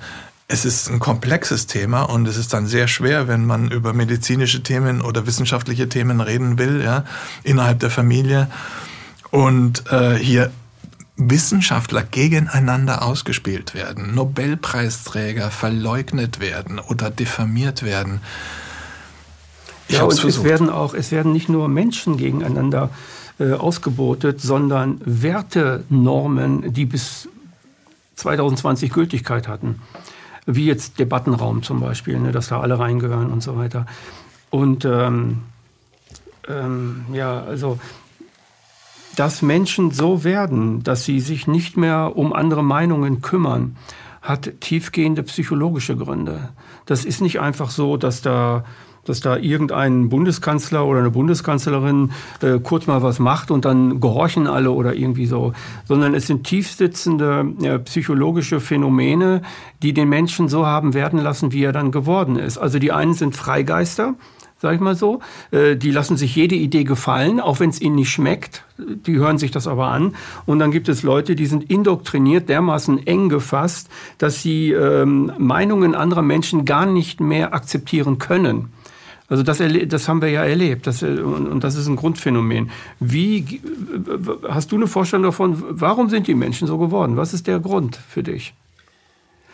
Es 0.48 0.66
ist 0.66 0.90
ein 0.90 1.00
komplexes 1.00 1.66
Thema 1.66 2.02
und 2.04 2.28
es 2.28 2.36
ist 2.36 2.52
dann 2.54 2.68
sehr 2.68 2.90
schwer, 2.90 3.30
wenn 3.30 3.46
man 3.46 3.72
über 3.72 3.94
medizinische 3.94 4.62
Themen 4.62 5.02
oder 5.02 5.26
wissenschaftliche 5.26 5.88
Themen 5.88 6.20
reden 6.20 6.58
will, 6.60 6.84
ja, 6.84 7.06
innerhalb 7.44 7.80
der 7.80 7.90
Familie. 7.90 8.50
Und 9.32 9.90
äh, 9.90 10.16
hier 10.16 10.52
Wissenschaftler 11.16 12.04
gegeneinander 12.04 13.04
ausgespielt 13.04 13.74
werden, 13.74 14.16
Nobelpreisträger 14.16 15.52
verleugnet 15.52 16.40
werden 16.40 16.80
oder 16.80 17.10
diffamiert 17.10 17.84
werden. 17.84 18.22
Ich 19.92 19.98
ja, 19.98 20.04
und 20.04 20.14
versucht. 20.14 20.30
es 20.30 20.44
werden 20.46 20.70
auch, 20.70 20.94
es 20.94 21.12
werden 21.12 21.34
nicht 21.34 21.50
nur 21.50 21.68
Menschen 21.68 22.16
gegeneinander 22.16 22.92
äh, 23.40 23.52
ausgebotet, 23.52 24.40
sondern 24.40 25.02
Wertenormen, 25.04 26.72
die 26.74 26.86
bis 26.86 27.28
2020 28.16 28.94
Gültigkeit 28.94 29.50
hatten. 29.50 29.82
Wie 30.46 30.66
jetzt 30.66 30.98
Debattenraum 30.98 31.62
zum 31.62 31.82
Beispiel, 31.82 32.20
ne, 32.20 32.32
dass 32.32 32.48
da 32.48 32.62
alle 32.62 32.80
reingehören 32.80 33.32
und 33.32 33.44
so 33.44 33.58
weiter. 33.58 33.86
Und 34.50 34.86
ähm, 34.86 35.40
ähm, 36.48 37.06
ja, 37.12 37.42
also 37.44 37.78
dass 39.18 39.42
Menschen 39.42 39.92
so 39.92 40.24
werden, 40.24 40.84
dass 40.84 41.04
sie 41.04 41.20
sich 41.20 41.48
nicht 41.48 41.76
mehr 41.76 42.14
um 42.16 42.32
andere 42.32 42.64
Meinungen 42.64 43.22
kümmern, 43.22 43.76
hat 44.22 44.62
tiefgehende 44.62 45.24
psychologische 45.24 45.98
Gründe. 45.98 46.50
Das 46.86 47.04
ist 47.04 47.20
nicht 47.20 47.42
einfach 47.42 47.72
so, 47.72 47.98
dass 47.98 48.22
da 48.22 48.64
dass 49.06 49.20
da 49.20 49.38
irgendein 49.38 50.10
Bundeskanzler 50.10 50.86
oder 50.86 51.00
eine 51.00 51.12
Bundeskanzlerin 51.12 52.12
äh, 52.42 52.60
kurz 52.60 52.88
mal 52.88 53.02
was 53.02 53.20
macht 53.20 53.52
und 53.52 53.66
dann 53.66 54.00
gehorchen 54.00 54.48
alle 54.48 54.72
oder 54.72 54.94
irgendwie 54.94 55.26
so, 55.26 55.54
sondern 55.86 56.14
es 56.14 56.28
sind 56.28 56.46
tiefsitzende 56.46 57.54
äh, 57.62 57.80
psychologische 57.80 58.60
Phänomene, 58.60 59.42
die 59.82 59.94
den 59.94 60.10
Menschen 60.10 60.48
so 60.48 60.66
haben 60.66 60.94
werden 60.94 61.20
lassen, 61.20 61.52
wie 61.52 61.64
er 61.64 61.72
dann 61.72 61.92
geworden 61.92 62.36
ist. 62.36 62.58
Also 62.58 62.80
die 62.80 62.92
einen 62.92 63.14
sind 63.14 63.36
Freigeister, 63.36 64.16
sag 64.62 64.76
ich 64.76 64.80
mal 64.80 64.96
so. 64.96 65.20
Äh, 65.50 65.76
die 65.76 65.92
lassen 65.92 66.18
sich 66.18 66.36
jede 66.36 66.56
Idee 66.56 66.84
gefallen, 66.84 67.40
auch 67.40 67.60
wenn 67.60 67.70
es 67.70 67.82
ihnen 67.82 67.96
nicht 67.96 68.12
schmeckt. 68.12 68.64
Die 68.78 69.18
hören 69.18 69.38
sich 69.38 69.52
das 69.52 69.68
aber 69.68 69.88
an. 69.88 70.16
Und 70.46 70.60
dann 70.60 70.72
gibt 70.72 70.88
es 70.88 71.04
Leute, 71.04 71.36
die 71.36 71.48
sind 71.48 71.70
indoktriniert, 71.70 72.50
dermaßen 72.50 73.06
eng 73.08 73.30
gefasst, 73.30 73.90
dass 74.20 74.42
sie 74.42 74.72
ähm, 74.72 75.32
Meinungen 75.38 75.96
anderer 75.96 76.22
Menschen 76.22 76.66
gar 76.66 76.86
nicht 76.86 77.20
mehr 77.20 77.54
akzeptieren 77.54 78.20
können. 78.20 78.70
Also 79.32 79.44
das, 79.44 79.60
das 79.88 80.10
haben 80.10 80.22
wir 80.22 80.28
ja 80.28 80.44
erlebt 80.44 80.86
das, 80.86 81.02
äh, 81.02 81.06
und 81.06 81.64
das 81.64 81.76
ist 81.76 81.88
ein 81.88 81.96
Grundphänomen. 81.96 82.70
Wie 83.00 83.62
hast 84.50 84.74
du 84.74 84.76
eine 84.76 84.88
Vorstellung 84.88 85.24
davon, 85.24 85.64
warum 85.70 86.10
sind 86.10 86.28
die 86.28 86.36
Menschen 86.36 86.68
so 86.68 86.78
geworden? 86.78 87.16
Was 87.16 87.34
ist 87.34 87.48
der 87.48 87.62
Grund 87.62 87.96
für 87.96 88.24
dich? 88.24 88.54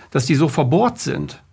Dass 0.10 0.26
die 0.26 0.34
so 0.34 0.48
verbohrt 0.48 0.98
sind? 0.98 1.44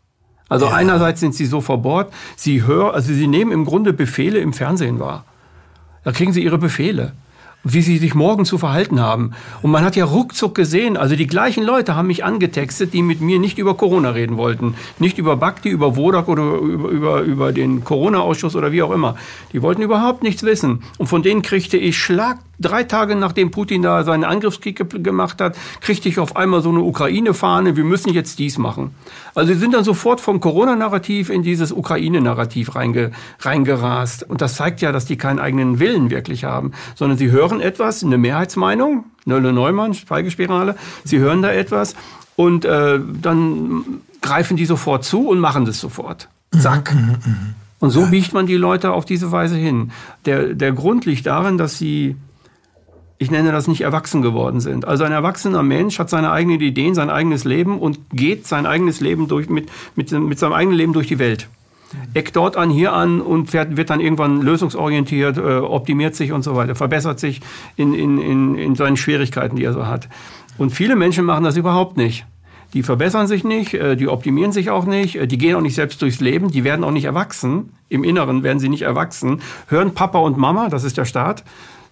Also 0.49 0.64
ja. 0.64 0.72
einerseits 0.72 1.20
sind 1.20 1.35
sie 1.35 1.45
so 1.45 1.61
verbohrt, 1.61 2.14
sie 2.35 2.62
hören, 2.62 2.95
also 2.95 3.12
sie 3.12 3.27
nehmen 3.27 3.53
im 3.53 3.66
Grunde 3.66 3.93
Befehle 3.93 4.39
im 4.39 4.55
Fernsehen 4.55 5.01
wahr. 5.01 5.27
Da 6.03 6.12
kriegen 6.12 6.33
sie 6.33 6.43
ihre 6.43 6.57
Befehle 6.57 7.12
wie 7.65 7.81
sie 7.83 7.99
sich 7.99 8.15
morgen 8.15 8.45
zu 8.45 8.59
verhalten 8.59 9.01
haben. 9.01 9.33
Und 9.62 9.71
man 9.71 9.85
hat 9.85 9.97
ja 9.97 10.05
ruckzuck 10.05 10.55
gesehen, 10.55 10.97
also 10.97 11.17
die 11.17 11.27
gleichen 11.27 11.65
Leute 11.65 11.97
haben 11.97 12.07
mich 12.07 12.25
angetextet, 12.25 12.93
die 12.93 13.03
mit 13.03 13.21
mir 13.21 13.39
nicht 13.39 13.59
über 13.59 13.75
Corona 13.75 14.11
reden 14.11 14.37
wollten. 14.37 14.75
Nicht 14.99 15.19
über 15.19 15.37
Bakti, 15.37 15.71
über 15.71 15.97
Wodak 15.97 16.29
oder 16.29 16.43
über, 16.43 16.89
über, 16.91 17.21
über 17.23 17.53
den 17.53 17.83
Corona-Ausschuss 17.83 18.55
oder 18.55 18.71
wie 18.71 18.83
auch 18.83 18.93
immer. 18.93 19.17
Die 19.53 19.62
wollten 19.62 19.83
überhaupt 19.83 20.23
nichts 20.23 20.43
wissen. 20.43 20.83
Und 20.99 21.09
von 21.09 21.23
denen 21.23 21.43
kriegte 21.43 21.79
ich 21.79 21.99
Schlag 21.99 22.39
drei 22.59 22.85
Tage 22.85 23.17
nachdem 23.17 23.51
Putin 23.51 23.83
da 23.83 24.05
seinen 24.05 24.25
Angriffskrieg 24.25 25.03
gemacht 25.03 25.41
hat, 25.41 25.57
kriegte 25.81 26.09
ich 26.09 26.19
auf 26.19 26.37
einmal 26.37 26.62
so 26.62 26.71
eine 26.71 26.81
Ukraine-Fahne, 26.81 27.77
wir 27.77 27.85
müssen 27.85 28.12
jetzt 28.12 28.39
dies 28.39 28.59
machen. 28.59 28.95
Also 29.35 29.53
sie 29.53 29.59
sind 29.59 29.75
dann 29.75 29.85
sofort 29.85 30.21
vom 30.21 30.41
Corona-Narrativ 30.41 31.31
in 31.31 31.43
dieses 31.43 31.73
Ukraine-Narrativ 31.73 32.75
reinge, 32.75 33.11
reingerast. 33.41 34.29
Und 34.29 34.41
das 34.41 34.57
zeigt 34.57 34.81
ja, 34.81 34.93
dass 34.93 35.07
die 35.07 35.17
keinen 35.17 35.39
eigenen 35.39 35.81
Willen 35.81 36.11
wirklich 36.11 36.45
haben, 36.45 36.73
sondern 36.95 37.19
sie 37.19 37.31
hören 37.31 37.53
etwas, 37.61 38.02
eine 38.05 38.18
Mehrheitsmeinung, 38.18 39.05
Nölle 39.24 39.52
Neumann, 39.52 39.94
Schweigespirale, 39.94 40.76
sie 41.05 41.18
hören 41.18 41.42
da 41.42 41.50
etwas 41.52 41.94
und 42.36 42.64
äh, 42.64 43.00
dann 43.22 44.00
greifen 44.20 44.57
die 44.57 44.66
sofort 44.66 45.05
zu 45.05 45.28
und 45.28 45.38
machen 45.38 45.64
das 45.64 45.80
sofort. 45.80 46.28
Zack. 46.59 46.94
Mhm, 46.94 47.00
mh, 47.00 47.16
mh. 47.26 47.36
Und 47.80 47.90
so 47.90 48.07
biegt 48.07 48.32
man 48.32 48.46
die 48.46 48.57
Leute 48.57 48.92
auf 48.92 49.05
diese 49.05 49.30
Weise 49.30 49.57
hin. 49.57 49.92
Der, 50.24 50.55
der 50.55 50.72
Grund 50.72 51.05
liegt 51.05 51.26
darin, 51.26 51.59
dass 51.59 51.76
sie 51.76 52.16
ich 53.18 53.30
nenne 53.30 53.52
das 53.52 53.68
nicht 53.68 53.80
erwachsen 53.80 54.22
geworden 54.22 54.61
sind. 54.61 54.84
Also 54.86 55.05
ein 55.05 55.12
erwachsener 55.12 55.62
Mensch 55.62 55.98
hat 55.98 56.11
seine 56.11 56.32
eigenen 56.32 56.61
Ideen, 56.61 56.94
sein 56.94 57.11
eigenes 57.11 57.44
Leben 57.44 57.78
und 57.78 57.98
geht 58.11 58.46
sein 58.46 58.66
eigenes 58.66 59.00
Leben 59.00 59.28
durch, 59.28 59.48
mit, 59.48 59.70
mit, 59.94 60.11
mit 60.12 60.38
seinem 60.38 60.52
eigenen 60.52 60.76
Leben 60.76 60.92
durch 60.92 61.07
die 61.07 61.18
Welt. 61.18 61.48
Eckt 62.14 62.36
dort 62.36 62.57
an, 62.57 62.70
hier 62.70 62.92
an 62.92 63.20
und 63.20 63.51
fährt, 63.51 63.76
wird 63.76 63.90
dann 63.90 64.01
irgendwann 64.01 64.40
lösungsorientiert, 64.40 65.36
äh, 65.36 65.59
optimiert 65.59 66.14
sich 66.14 66.32
und 66.32 66.42
so 66.42 66.55
weiter, 66.55 66.74
verbessert 66.74 67.18
sich 67.18 67.40
in, 67.76 67.95
in, 67.95 68.18
in, 68.18 68.55
in 68.55 68.74
seinen 68.74 68.97
Schwierigkeiten, 68.97 69.57
die 69.57 69.64
er 69.64 69.72
so 69.72 69.86
hat. 69.86 70.09
Und 70.59 70.70
viele 70.70 70.97
Menschen 70.97 71.24
machen 71.24 71.45
das 71.45 71.57
überhaupt 71.57 71.97
nicht. 71.97 72.24
Die 72.74 72.82
verbessern 72.82 73.26
sich 73.26 73.45
nicht, 73.45 73.74
äh, 73.74 73.97
die 73.97 74.09
optimieren 74.09 74.53
sich 74.53 74.70
auch 74.70 74.84
nicht, 74.84 75.16
äh, 75.16 75.26
die 75.26 75.38
gehen 75.38 75.55
auch 75.57 75.61
nicht 75.61 75.76
selbst 75.76 76.03
durchs 76.03 76.20
Leben, 76.20 76.51
die 76.51 76.64
werden 76.64 76.84
auch 76.84 76.90
nicht 76.90 77.05
erwachsen. 77.05 77.70
Im 77.88 78.05
Inneren 78.05 78.42
werden 78.42 78.59
sie 78.59 78.68
nicht 78.68 78.82
erwachsen. 78.82 79.40
Hören 79.68 79.95
Papa 79.95 80.18
und 80.18 80.36
Mama, 80.36 80.68
das 80.68 80.84
ist 80.84 80.99
der 80.99 81.05
Staat, 81.05 81.45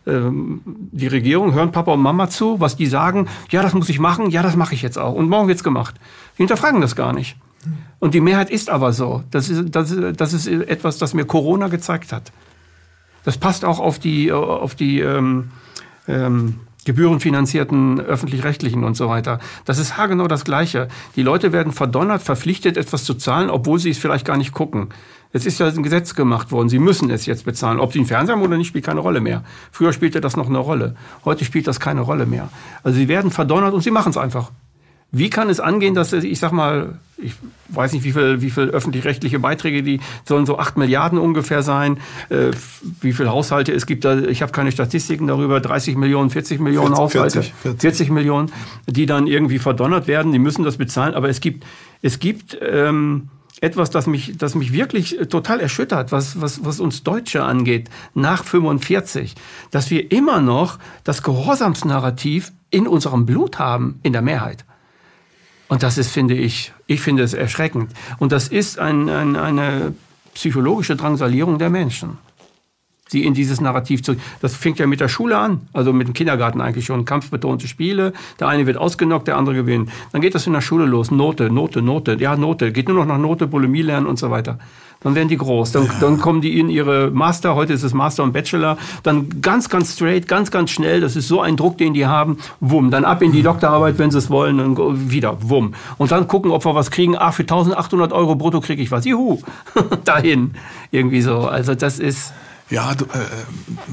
ähm, 0.07 0.61
die 0.64 1.07
Regierung, 1.07 1.55
hören 1.55 1.70
Papa 1.70 1.92
und 1.92 2.00
Mama 2.00 2.28
zu, 2.28 2.59
was 2.59 2.76
die 2.76 2.86
sagen, 2.86 3.28
ja, 3.50 3.62
das 3.62 3.74
muss 3.74 3.88
ich 3.88 4.00
machen, 4.00 4.30
ja, 4.30 4.42
das 4.42 4.57
mache 4.57 4.74
ich 4.74 4.82
jetzt 4.82 4.98
auch. 4.98 5.14
Und 5.14 5.28
morgen 5.28 5.46
wird's 5.46 5.62
gemacht. 5.62 5.94
Die 6.36 6.42
hinterfragen 6.42 6.80
das 6.80 6.96
gar 6.96 7.12
nicht. 7.12 7.36
Und 7.98 8.14
die 8.14 8.20
Mehrheit 8.20 8.50
ist 8.50 8.70
aber 8.70 8.92
so. 8.92 9.22
Das 9.30 9.48
ist, 9.48 9.74
das, 9.74 9.94
das 10.16 10.32
ist 10.32 10.46
etwas, 10.46 10.98
das 10.98 11.14
mir 11.14 11.24
Corona 11.24 11.68
gezeigt 11.68 12.12
hat. 12.12 12.32
Das 13.24 13.38
passt 13.38 13.64
auch 13.64 13.78
auf 13.78 13.98
die, 13.98 14.32
auf 14.32 14.74
die 14.74 15.00
ähm, 15.00 15.50
ähm, 16.08 16.60
gebührenfinanzierten 16.84 18.00
öffentlich-rechtlichen 18.00 18.82
und 18.82 18.96
so 18.96 19.08
weiter. 19.08 19.38
Das 19.64 19.78
ist 19.78 19.96
haargenau 19.96 20.26
das 20.26 20.44
Gleiche. 20.44 20.88
Die 21.14 21.22
Leute 21.22 21.52
werden 21.52 21.72
verdonnert, 21.72 22.22
verpflichtet, 22.22 22.76
etwas 22.76 23.04
zu 23.04 23.14
zahlen, 23.14 23.50
obwohl 23.50 23.78
sie 23.78 23.90
es 23.90 23.98
vielleicht 23.98 24.26
gar 24.26 24.36
nicht 24.36 24.52
gucken. 24.52 24.88
Es 25.32 25.46
ist 25.46 25.58
ja 25.60 25.66
ein 25.66 25.82
Gesetz 25.82 26.14
gemacht 26.14 26.52
worden. 26.52 26.68
Sie 26.68 26.78
müssen 26.78 27.10
es 27.10 27.24
jetzt 27.24 27.44
bezahlen. 27.44 27.80
Ob 27.80 27.92
Sie 27.92 28.00
einen 28.00 28.06
Fernseher 28.06 28.36
haben 28.36 28.42
oder 28.42 28.58
nicht, 28.58 28.68
spielt 28.68 28.84
keine 28.84 29.00
Rolle 29.00 29.20
mehr. 29.20 29.44
Früher 29.70 29.92
spielte 29.92 30.20
das 30.20 30.36
noch 30.36 30.48
eine 30.48 30.58
Rolle. 30.58 30.94
Heute 31.24 31.46
spielt 31.46 31.66
das 31.66 31.80
keine 31.80 32.02
Rolle 32.02 32.26
mehr. 32.26 32.50
Also 32.82 32.98
Sie 32.98 33.08
werden 33.08 33.30
verdonnert 33.30 33.72
und 33.72 33.80
Sie 33.80 33.90
machen 33.90 34.10
es 34.10 34.18
einfach. 34.18 34.50
Wie 35.14 35.28
kann 35.28 35.50
es 35.50 35.60
angehen, 35.60 35.94
dass 35.94 36.14
ich 36.14 36.38
sag 36.38 36.52
mal, 36.52 36.98
ich 37.18 37.34
weiß 37.68 37.92
nicht, 37.92 38.02
wie 38.02 38.12
viel, 38.12 38.40
wie 38.40 38.50
viel 38.50 38.70
öffentlich-rechtliche 38.70 39.38
Beiträge, 39.38 39.82
die 39.82 40.00
sollen 40.24 40.46
so 40.46 40.58
acht 40.58 40.78
Milliarden 40.78 41.18
ungefähr 41.18 41.62
sein, 41.62 41.98
äh, 42.30 42.50
wie 43.02 43.12
viele 43.12 43.30
Haushalte 43.30 43.72
es 43.72 43.84
gibt 43.84 44.06
da, 44.06 44.18
ich 44.18 44.40
habe 44.40 44.52
keine 44.52 44.72
Statistiken 44.72 45.26
darüber, 45.26 45.60
30 45.60 45.96
Millionen, 45.96 46.30
40 46.30 46.60
Millionen 46.60 46.96
40, 46.96 46.98
Haushalte, 46.98 47.42
40, 47.42 47.54
40. 47.62 47.80
40, 47.80 48.10
Millionen, 48.10 48.52
die 48.86 49.04
dann 49.04 49.26
irgendwie 49.26 49.58
verdonnert 49.58 50.06
werden, 50.06 50.32
die 50.32 50.38
müssen 50.38 50.64
das 50.64 50.78
bezahlen, 50.78 51.14
aber 51.14 51.28
es 51.28 51.40
gibt, 51.40 51.64
es 52.00 52.18
gibt 52.18 52.58
ähm, 52.62 53.28
etwas, 53.60 53.90
das 53.90 54.06
mich, 54.06 54.36
das 54.38 54.54
mich 54.54 54.72
wirklich 54.72 55.18
total 55.28 55.60
erschüttert, 55.60 56.10
was, 56.10 56.40
was, 56.40 56.64
was 56.64 56.80
uns 56.80 57.04
Deutsche 57.04 57.44
angeht, 57.44 57.90
nach 58.14 58.44
45, 58.44 59.34
dass 59.70 59.90
wir 59.90 60.10
immer 60.10 60.40
noch 60.40 60.78
das 61.04 61.22
Gehorsamsnarrativ 61.22 62.50
in 62.70 62.88
unserem 62.88 63.26
Blut 63.26 63.58
haben, 63.58 64.00
in 64.02 64.12
der 64.12 64.22
Mehrheit. 64.22 64.64
Und 65.73 65.83
das 65.83 65.97
ist, 65.97 66.11
finde 66.11 66.35
ich, 66.35 66.70
ich 66.87 67.01
finde 67.01 67.23
es 67.23 67.33
erschreckend. 67.33 67.93
Und 68.18 68.31
das 68.31 68.49
ist 68.49 68.79
ein, 68.79 69.09
ein, 69.09 69.37
eine 69.37 69.95
psychologische 70.35 70.97
Drangsalierung 70.97 71.59
der 71.59 71.70
Menschen 71.70 72.18
sie 73.12 73.24
in 73.24 73.34
dieses 73.34 73.60
Narrativ 73.60 74.02
zurück. 74.02 74.18
Das 74.40 74.56
fängt 74.56 74.78
ja 74.78 74.86
mit 74.86 75.00
der 75.00 75.08
Schule 75.08 75.38
an, 75.38 75.60
also 75.72 75.92
mit 75.92 76.08
dem 76.08 76.14
Kindergarten 76.14 76.60
eigentlich 76.60 76.86
schon. 76.86 77.04
Kampfbetonte 77.04 77.68
Spiele, 77.68 78.12
der 78.40 78.48
eine 78.48 78.66
wird 78.66 78.76
ausgenockt, 78.76 79.28
der 79.28 79.36
andere 79.36 79.54
gewinnt. 79.54 79.90
Dann 80.10 80.20
geht 80.20 80.34
das 80.34 80.46
in 80.46 80.52
der 80.52 80.60
Schule 80.60 80.86
los, 80.86 81.10
Note, 81.10 81.50
Note, 81.50 81.82
Note, 81.82 82.16
ja, 82.18 82.36
Note, 82.36 82.72
geht 82.72 82.88
nur 82.88 82.96
noch 82.96 83.06
nach 83.06 83.18
Note, 83.18 83.46
Bulimie 83.46 83.82
lernen 83.82 84.06
und 84.06 84.18
so 84.18 84.30
weiter. 84.30 84.58
Dann 85.02 85.14
werden 85.14 85.28
die 85.28 85.36
groß. 85.36 85.72
Dann, 85.72 85.86
ja. 85.86 85.92
dann 86.00 86.18
kommen 86.18 86.40
die 86.40 86.58
in 86.58 86.68
ihre 86.68 87.10
Master, 87.10 87.54
heute 87.54 87.72
ist 87.72 87.82
es 87.82 87.92
Master 87.92 88.22
und 88.22 88.32
Bachelor, 88.32 88.78
dann 89.02 89.40
ganz, 89.40 89.68
ganz 89.68 89.94
straight, 89.94 90.28
ganz, 90.28 90.50
ganz 90.50 90.70
schnell, 90.70 91.00
das 91.00 91.16
ist 91.16 91.28
so 91.28 91.40
ein 91.40 91.56
Druck, 91.56 91.78
den 91.78 91.94
die 91.94 92.06
haben, 92.06 92.38
wumm, 92.60 92.90
dann 92.90 93.04
ab 93.04 93.22
in 93.22 93.32
die 93.32 93.42
Doktorarbeit, 93.42 93.98
wenn 93.98 94.10
sie 94.10 94.18
es 94.18 94.30
wollen, 94.30 94.60
und 94.60 95.10
wieder, 95.10 95.36
wumm. 95.40 95.74
Und 95.98 96.12
dann 96.12 96.28
gucken, 96.28 96.50
ob 96.50 96.64
wir 96.64 96.74
was 96.74 96.90
kriegen, 96.90 97.16
ah, 97.16 97.32
für 97.32 97.42
1800 97.42 98.12
Euro 98.12 98.36
brutto 98.36 98.60
kriege 98.60 98.82
ich 98.82 98.90
was, 98.90 99.04
juhu, 99.04 99.40
dahin, 100.04 100.54
irgendwie 100.90 101.22
so. 101.22 101.40
Also 101.40 101.74
das 101.74 101.98
ist... 101.98 102.32
Ja, 102.73 102.95
du, 102.95 103.05
äh, 103.05 103.27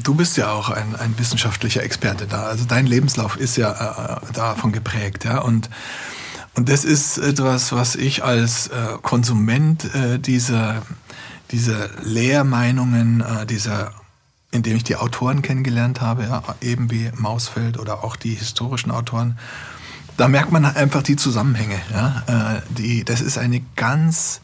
du 0.02 0.16
bist 0.16 0.38
ja 0.38 0.54
auch 0.54 0.70
ein, 0.70 0.96
ein 0.96 1.14
wissenschaftlicher 1.20 1.84
Experte 1.84 2.28
da. 2.28 2.44
Also 2.44 2.64
dein 2.64 2.86
Lebenslauf 2.86 3.36
ist 3.36 3.58
ja 3.58 4.22
äh, 4.22 4.32
davon 4.32 4.72
geprägt, 4.72 5.26
ja. 5.26 5.40
Und, 5.40 5.70
und 6.56 6.70
das 6.70 6.86
ist 6.86 7.18
etwas, 7.18 7.74
was 7.74 7.96
ich 7.96 8.24
als 8.24 8.68
äh, 8.68 8.98
Konsument 9.02 9.94
äh, 9.94 10.18
dieser, 10.18 10.82
dieser 11.52 11.90
Lehrmeinungen, 12.04 13.20
äh, 13.20 13.46
dieser 13.46 13.92
indem 14.52 14.78
ich 14.78 14.84
die 14.86 14.96
Autoren 14.96 15.42
kennengelernt 15.42 16.00
habe, 16.00 16.24
ja, 16.24 16.42
eben 16.62 16.90
wie 16.90 17.12
Mausfeld 17.16 17.78
oder 17.78 18.04
auch 18.06 18.16
die 18.16 18.34
historischen 18.34 18.92
Autoren, 18.92 19.38
da 20.16 20.30
merkt 20.30 20.54
man 20.54 20.64
einfach 20.64 21.04
die 21.04 21.18
Zusammenhänge. 21.18 21.80
Ja? 21.92 22.24
Äh, 22.56 22.62
die, 22.70 23.04
das 23.04 23.20
ist 23.20 23.38
eine 23.38 23.62
ganz 23.76 24.40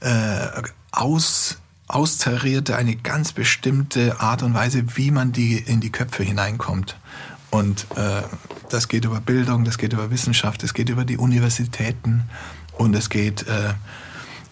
äh, 0.00 0.62
aus 0.90 1.58
austarierte, 1.88 2.76
eine 2.76 2.96
ganz 2.96 3.32
bestimmte 3.32 4.20
Art 4.20 4.42
und 4.42 4.54
Weise, 4.54 4.96
wie 4.96 5.10
man 5.10 5.32
die 5.32 5.58
in 5.58 5.80
die 5.80 5.90
Köpfe 5.90 6.22
hineinkommt. 6.22 6.96
Und 7.50 7.86
äh, 7.96 8.22
das 8.68 8.88
geht 8.88 9.04
über 9.06 9.20
Bildung, 9.20 9.64
das 9.64 9.78
geht 9.78 9.94
über 9.94 10.10
Wissenschaft, 10.10 10.62
es 10.62 10.74
geht 10.74 10.90
über 10.90 11.04
die 11.04 11.16
Universitäten 11.16 12.24
und 12.76 12.94
es 12.94 13.08
geht 13.08 13.46
äh, 13.46 13.72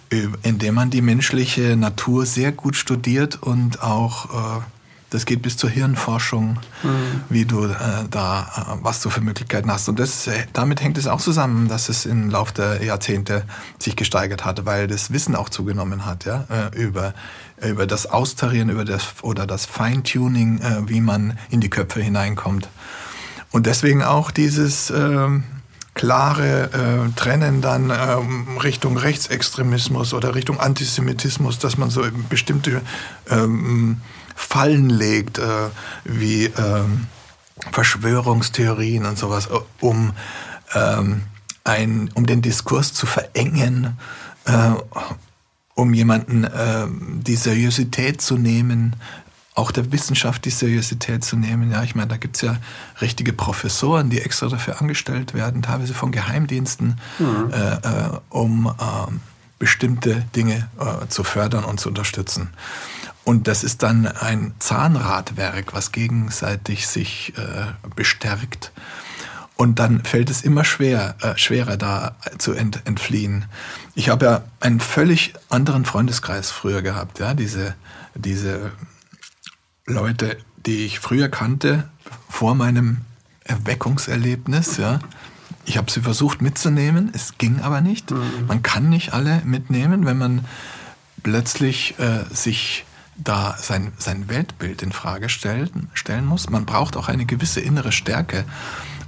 Indem 0.08 0.74
man 0.74 0.90
die 0.90 1.02
menschliche 1.02 1.76
Natur 1.76 2.26
sehr 2.26 2.52
gut 2.52 2.76
studiert 2.76 3.42
und 3.42 3.82
auch, 3.82 4.60
äh, 4.60 4.62
das 5.10 5.24
geht 5.24 5.42
bis 5.42 5.56
zur 5.56 5.70
Hirnforschung, 5.70 6.58
mhm. 6.82 7.22
wie 7.28 7.44
du 7.44 7.64
äh, 7.66 7.74
da, 8.10 8.40
äh, 8.42 8.84
was 8.84 9.00
du 9.00 9.10
für 9.10 9.20
Möglichkeiten 9.20 9.70
hast. 9.70 9.88
Und 9.88 10.00
das, 10.00 10.26
äh, 10.26 10.46
damit 10.52 10.82
hängt 10.82 10.98
es 10.98 11.06
auch 11.06 11.20
zusammen, 11.20 11.68
dass 11.68 11.88
es 11.88 12.06
im 12.06 12.28
Laufe 12.30 12.54
der 12.54 12.82
Jahrzehnte 12.82 13.44
sich 13.78 13.96
gesteigert 13.96 14.44
hat, 14.44 14.66
weil 14.66 14.88
das 14.88 15.12
Wissen 15.12 15.36
auch 15.36 15.48
zugenommen 15.48 16.06
hat, 16.06 16.24
ja, 16.24 16.44
äh, 16.50 16.76
über, 16.76 17.14
über 17.62 17.86
das 17.86 18.06
Austarieren, 18.10 18.68
über 18.68 18.84
das, 18.84 19.22
oder 19.22 19.46
das 19.46 19.64
Feintuning, 19.64 20.60
wie 20.86 21.00
man 21.00 21.38
in 21.48 21.60
die 21.60 21.70
Köpfe 21.70 22.02
hineinkommt. 22.02 22.68
Und 23.50 23.64
deswegen 23.64 24.02
auch 24.02 24.30
dieses, 24.30 24.90
ähm, 24.90 25.44
klare 25.96 27.08
äh, 27.08 27.12
Trennen 27.18 27.62
dann 27.62 27.90
ähm, 27.90 28.58
Richtung 28.58 28.98
Rechtsextremismus 28.98 30.12
oder 30.12 30.34
Richtung 30.34 30.60
Antisemitismus, 30.60 31.58
dass 31.58 31.78
man 31.78 31.88
so 31.88 32.04
bestimmte 32.28 32.82
ähm, 33.30 34.02
Fallen 34.36 34.90
legt, 34.90 35.38
äh, 35.38 35.70
wie 36.04 36.44
ähm, 36.44 37.08
Verschwörungstheorien 37.72 39.04
und 39.06 39.18
sowas, 39.18 39.46
äh, 39.46 39.58
um, 39.80 40.12
ähm, 40.74 41.22
ein, 41.64 42.10
um 42.14 42.26
den 42.26 42.42
Diskurs 42.42 42.92
zu 42.92 43.06
verengen, 43.06 43.98
äh, 44.44 44.72
um 45.74 45.92
jemanden 45.94 46.44
äh, 46.44 46.86
die 47.22 47.36
Seriosität 47.36 48.20
zu 48.20 48.36
nehmen, 48.36 48.94
auch 49.54 49.72
der 49.72 49.90
Wissenschaft 49.90 50.44
die 50.44 50.50
Seriosität 50.50 51.24
zu 51.24 51.36
nehmen. 51.36 51.72
Ja, 51.72 51.82
ich 51.82 51.94
meine, 51.94 52.08
da 52.08 52.18
gibt 52.18 52.36
es 52.36 52.42
ja 52.42 52.58
richtige 53.00 53.32
Professoren, 53.32 54.10
die 54.10 54.20
extra 54.20 54.48
dafür 54.48 54.80
angestellt 54.80 55.32
werden, 55.32 55.62
teilweise 55.62 55.94
von 55.94 56.12
Geheimdiensten, 56.12 57.00
mhm. 57.18 57.50
äh, 57.50 57.74
äh, 57.74 58.10
um 58.28 58.66
äh, 58.66 59.12
bestimmte 59.58 60.26
Dinge 60.36 60.68
äh, 60.78 61.08
zu 61.08 61.24
fördern 61.24 61.64
und 61.64 61.80
zu 61.80 61.88
unterstützen. 61.88 62.50
Und 63.26 63.48
das 63.48 63.64
ist 63.64 63.82
dann 63.82 64.06
ein 64.06 64.54
Zahnradwerk, 64.60 65.74
was 65.74 65.90
gegenseitig 65.90 66.86
sich 66.86 67.32
äh, 67.36 67.72
bestärkt. 67.96 68.70
Und 69.56 69.80
dann 69.80 70.04
fällt 70.04 70.30
es 70.30 70.42
immer 70.42 70.62
schwer, 70.62 71.16
äh, 71.20 71.36
schwerer 71.36 71.76
da 71.76 72.14
zu 72.38 72.52
ent, 72.52 72.82
entfliehen. 72.84 73.46
Ich 73.96 74.10
habe 74.10 74.26
ja 74.26 74.44
einen 74.60 74.78
völlig 74.78 75.34
anderen 75.48 75.84
Freundeskreis 75.84 76.52
früher 76.52 76.82
gehabt, 76.82 77.18
ja, 77.18 77.34
diese, 77.34 77.74
diese 78.14 78.70
Leute, 79.86 80.38
die 80.64 80.84
ich 80.84 81.00
früher 81.00 81.28
kannte, 81.28 81.90
vor 82.28 82.54
meinem 82.54 82.98
Erweckungserlebnis, 83.42 84.76
ja. 84.76 85.00
Ich 85.64 85.76
habe 85.78 85.90
sie 85.90 86.00
versucht 86.00 86.42
mitzunehmen, 86.42 87.10
es 87.12 87.38
ging 87.38 87.60
aber 87.60 87.80
nicht. 87.80 88.12
Mhm. 88.12 88.46
Man 88.46 88.62
kann 88.62 88.88
nicht 88.88 89.14
alle 89.14 89.42
mitnehmen, 89.44 90.06
wenn 90.06 90.16
man 90.16 90.44
plötzlich 91.24 91.98
äh, 91.98 92.22
sich 92.32 92.85
da 93.18 93.56
sein, 93.58 93.92
sein 93.98 94.28
Weltbild 94.28 94.82
in 94.82 94.92
Frage 94.92 95.28
stellen, 95.28 95.90
stellen 95.94 96.26
muss. 96.26 96.50
Man 96.50 96.66
braucht 96.66 96.96
auch 96.96 97.08
eine 97.08 97.26
gewisse 97.26 97.60
innere 97.60 97.92
Stärke, 97.92 98.44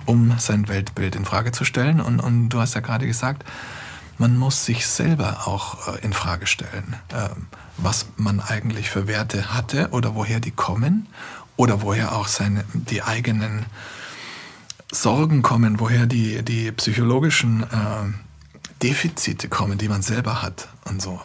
um 0.07 0.35
sein 0.39 0.69
Weltbild 0.69 1.15
in 1.15 1.25
Frage 1.25 1.53
zu 1.53 1.65
stellen. 1.65 2.01
Und, 2.01 2.21
und 2.21 2.49
du 2.49 2.61
hast 2.61 2.75
ja 2.75 2.81
gerade 2.81 3.07
gesagt, 3.07 3.45
man 4.17 4.37
muss 4.37 4.65
sich 4.65 4.87
selber 4.87 5.47
auch 5.47 5.89
äh, 5.89 6.05
in 6.05 6.13
Frage 6.13 6.47
stellen, 6.47 6.97
ähm, 7.13 7.47
was 7.77 8.07
man 8.17 8.41
eigentlich 8.41 8.91
für 8.91 9.07
Werte 9.07 9.55
hatte 9.55 9.91
oder 9.91 10.15
woher 10.15 10.41
die 10.41 10.51
kommen 10.51 11.07
oder 11.57 11.83
woher 11.83 12.13
auch 12.13 12.27
seine, 12.27 12.65
die 12.73 13.03
eigenen 13.03 13.67
Sorgen 14.91 15.43
kommen, 15.43 15.79
woher 15.79 16.07
die, 16.07 16.43
die 16.43 16.73
psychologischen 16.73 17.63
äh, 17.63 17.67
Defizite 18.83 19.49
kommen, 19.49 19.79
die 19.79 19.89
man 19.89 20.03
selber 20.03 20.43
hat 20.43 20.69
und 20.85 21.03
so. 21.03 21.21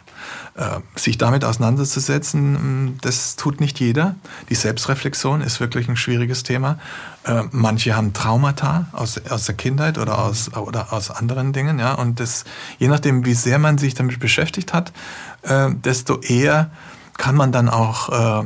Äh, 0.56 0.80
sich 0.96 1.18
damit 1.18 1.44
auseinanderzusetzen, 1.46 2.86
mm, 2.86 2.98
das 3.02 3.36
tut 3.36 3.60
nicht 3.60 3.80
jeder. 3.80 4.16
Die 4.50 4.56
Selbstreflexion 4.56 5.42
ist 5.42 5.60
wirklich 5.60 5.88
ein 5.88 5.96
schwieriges 5.96 6.44
Thema. 6.44 6.78
Äh, 7.26 7.44
manche 7.52 7.96
haben 7.96 8.14
Traumata 8.14 8.88
aus, 8.92 9.20
aus 9.30 9.46
der 9.46 9.56
Kindheit 9.56 9.98
oder 9.98 10.20
aus, 10.20 10.54
oder 10.54 10.94
aus 10.94 11.10
anderen 11.10 11.54
Dingen, 11.54 11.80
ja. 11.80 11.94
Und 11.94 12.20
das, 12.20 12.46
je 12.78 12.88
nachdem, 12.88 13.26
wie 13.26 13.34
sehr 13.34 13.58
man 13.58 13.78
sich 13.78 13.96
damit 13.96 14.20
beschäftigt 14.20 14.74
hat, 14.74 14.94
äh, 15.42 15.70
desto 15.74 16.20
eher 16.20 16.70
kann 17.18 17.36
man 17.36 17.52
dann 17.52 17.70
auch 17.70 18.44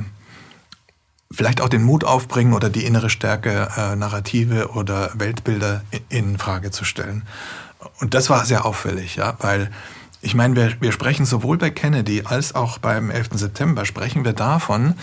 vielleicht 1.31 1.61
auch 1.61 1.69
den 1.69 1.83
Mut 1.83 2.03
aufbringen 2.03 2.53
oder 2.53 2.69
die 2.69 2.85
innere 2.85 3.09
Stärke, 3.09 3.69
Narrative 3.97 4.71
oder 4.71 5.11
Weltbilder 5.13 5.83
in 6.09 6.37
Frage 6.37 6.71
zu 6.71 6.83
stellen. 6.83 7.23
Und 7.99 8.13
das 8.13 8.29
war 8.29 8.45
sehr 8.45 8.65
auffällig, 8.65 9.15
ja, 9.15 9.35
weil 9.39 9.71
ich 10.21 10.35
meine, 10.35 10.55
wir, 10.55 10.81
wir 10.81 10.91
sprechen 10.91 11.25
sowohl 11.25 11.57
bei 11.57 11.69
Kennedy 11.69 12.23
als 12.25 12.55
auch 12.55 12.79
beim 12.79 13.11
11. 13.11 13.29
September, 13.33 13.85
sprechen 13.85 14.25
wir 14.25 14.33
davon, 14.33 14.95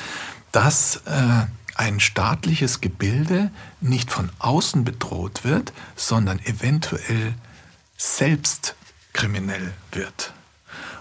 dass 0.53 0.97
äh, 1.07 1.47
ein 1.77 2.01
staatliches 2.01 2.81
Gebilde 2.81 3.51
nicht 3.81 4.11
von 4.11 4.31
außen 4.39 4.85
bedroht 4.85 5.45
wird, 5.45 5.73
sondern 5.97 6.39
eventuell 6.41 7.35
selbst 7.97 8.75
kriminell 9.13 9.73
wird. 9.93 10.33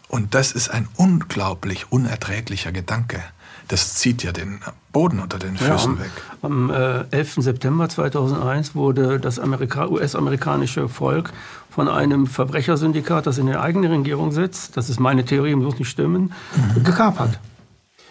Und 0.07 0.35
das 0.35 0.51
ist 0.51 0.69
ein 0.69 0.87
unglaublich 0.95 1.91
unerträglicher 1.91 2.71
Gedanke. 2.71 3.23
Das 3.67 3.95
zieht 3.95 4.23
ja 4.23 4.31
den 4.31 4.59
Boden 4.91 5.19
unter 5.19 5.39
den 5.39 5.57
Füßen 5.57 5.95
ja, 5.95 5.99
weg. 5.99 6.11
Am 6.41 6.69
äh, 6.69 7.05
11. 7.09 7.35
September 7.37 7.89
2001 7.89 8.75
wurde 8.75 9.19
das 9.19 9.39
US-amerikanische 9.39 10.89
Volk 10.89 11.31
von 11.73 11.87
einem 11.87 12.27
Verbrechersyndikat, 12.27 13.25
das 13.25 13.39
in 13.39 13.47
der 13.47 13.61
eigenen 13.61 13.91
Regierung 13.91 14.31
sitzt, 14.31 14.77
das 14.77 14.89
ist 14.89 14.99
meine 14.99 15.25
Theorie, 15.25 15.55
muss 15.55 15.79
nicht 15.79 15.89
stimmen, 15.89 16.31
mhm. 16.55 16.83
gekapert. 16.83 17.39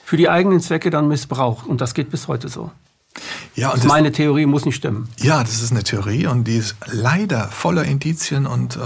Für 0.05 0.17
die 0.17 0.29
eigenen 0.29 0.61
Zwecke 0.61 0.91
dann 0.91 1.07
missbraucht. 1.07 1.67
Und 1.67 1.81
das 1.81 1.95
geht 1.95 2.11
bis 2.11 2.27
heute 2.27 2.49
so. 2.49 2.73
Ja, 3.55 3.71
und 3.71 3.79
das 3.79 3.85
meine 3.87 4.11
Theorie 4.11 4.47
muss 4.47 4.65
nicht 4.65 4.77
stimmen. 4.77 5.09
Ja, 5.19 5.43
das 5.43 5.63
ist 5.63 5.71
eine 5.71 5.85
Theorie 5.85 6.27
und 6.27 6.45
die 6.45 6.57
ist 6.57 6.77
leider 6.87 7.49
voller 7.49 7.85
Indizien 7.85 8.47
und 8.47 8.77
äh, 8.77 8.81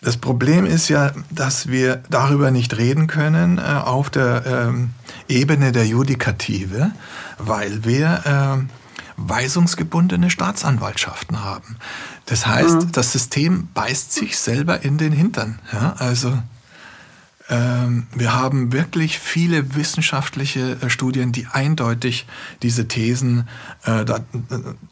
das 0.00 0.16
Problem 0.16 0.66
ist 0.66 0.88
ja, 0.88 1.12
dass 1.30 1.68
wir 1.68 2.02
darüber 2.10 2.50
nicht 2.50 2.76
reden 2.76 3.06
können 3.06 3.58
äh, 3.58 3.62
auf 3.62 4.10
der 4.10 4.44
ähm, 4.46 4.90
Ebene 5.28 5.72
der 5.72 5.86
Judikative, 5.86 6.92
weil 7.38 7.84
wir 7.84 8.22
äh, 8.24 8.78
weisungsgebundene 9.18 10.30
Staatsanwaltschaften 10.30 11.44
haben. 11.44 11.76
Das 12.28 12.46
heißt, 12.46 12.74
mhm. 12.74 12.92
das 12.92 13.12
System 13.12 13.68
beißt 13.74 14.12
sich 14.12 14.38
selber 14.38 14.82
in 14.82 14.98
den 14.98 15.12
Hintern. 15.12 15.58
Ja? 15.72 15.94
Also 15.98 16.38
ähm, 17.48 18.06
wir 18.14 18.34
haben 18.34 18.72
wirklich 18.72 19.18
viele 19.18 19.74
wissenschaftliche 19.74 20.76
äh, 20.82 20.90
Studien, 20.90 21.32
die 21.32 21.46
eindeutig 21.46 22.26
diese 22.62 22.86
Thesen 22.88 23.48
äh, 23.84 24.04
da, 24.04 24.20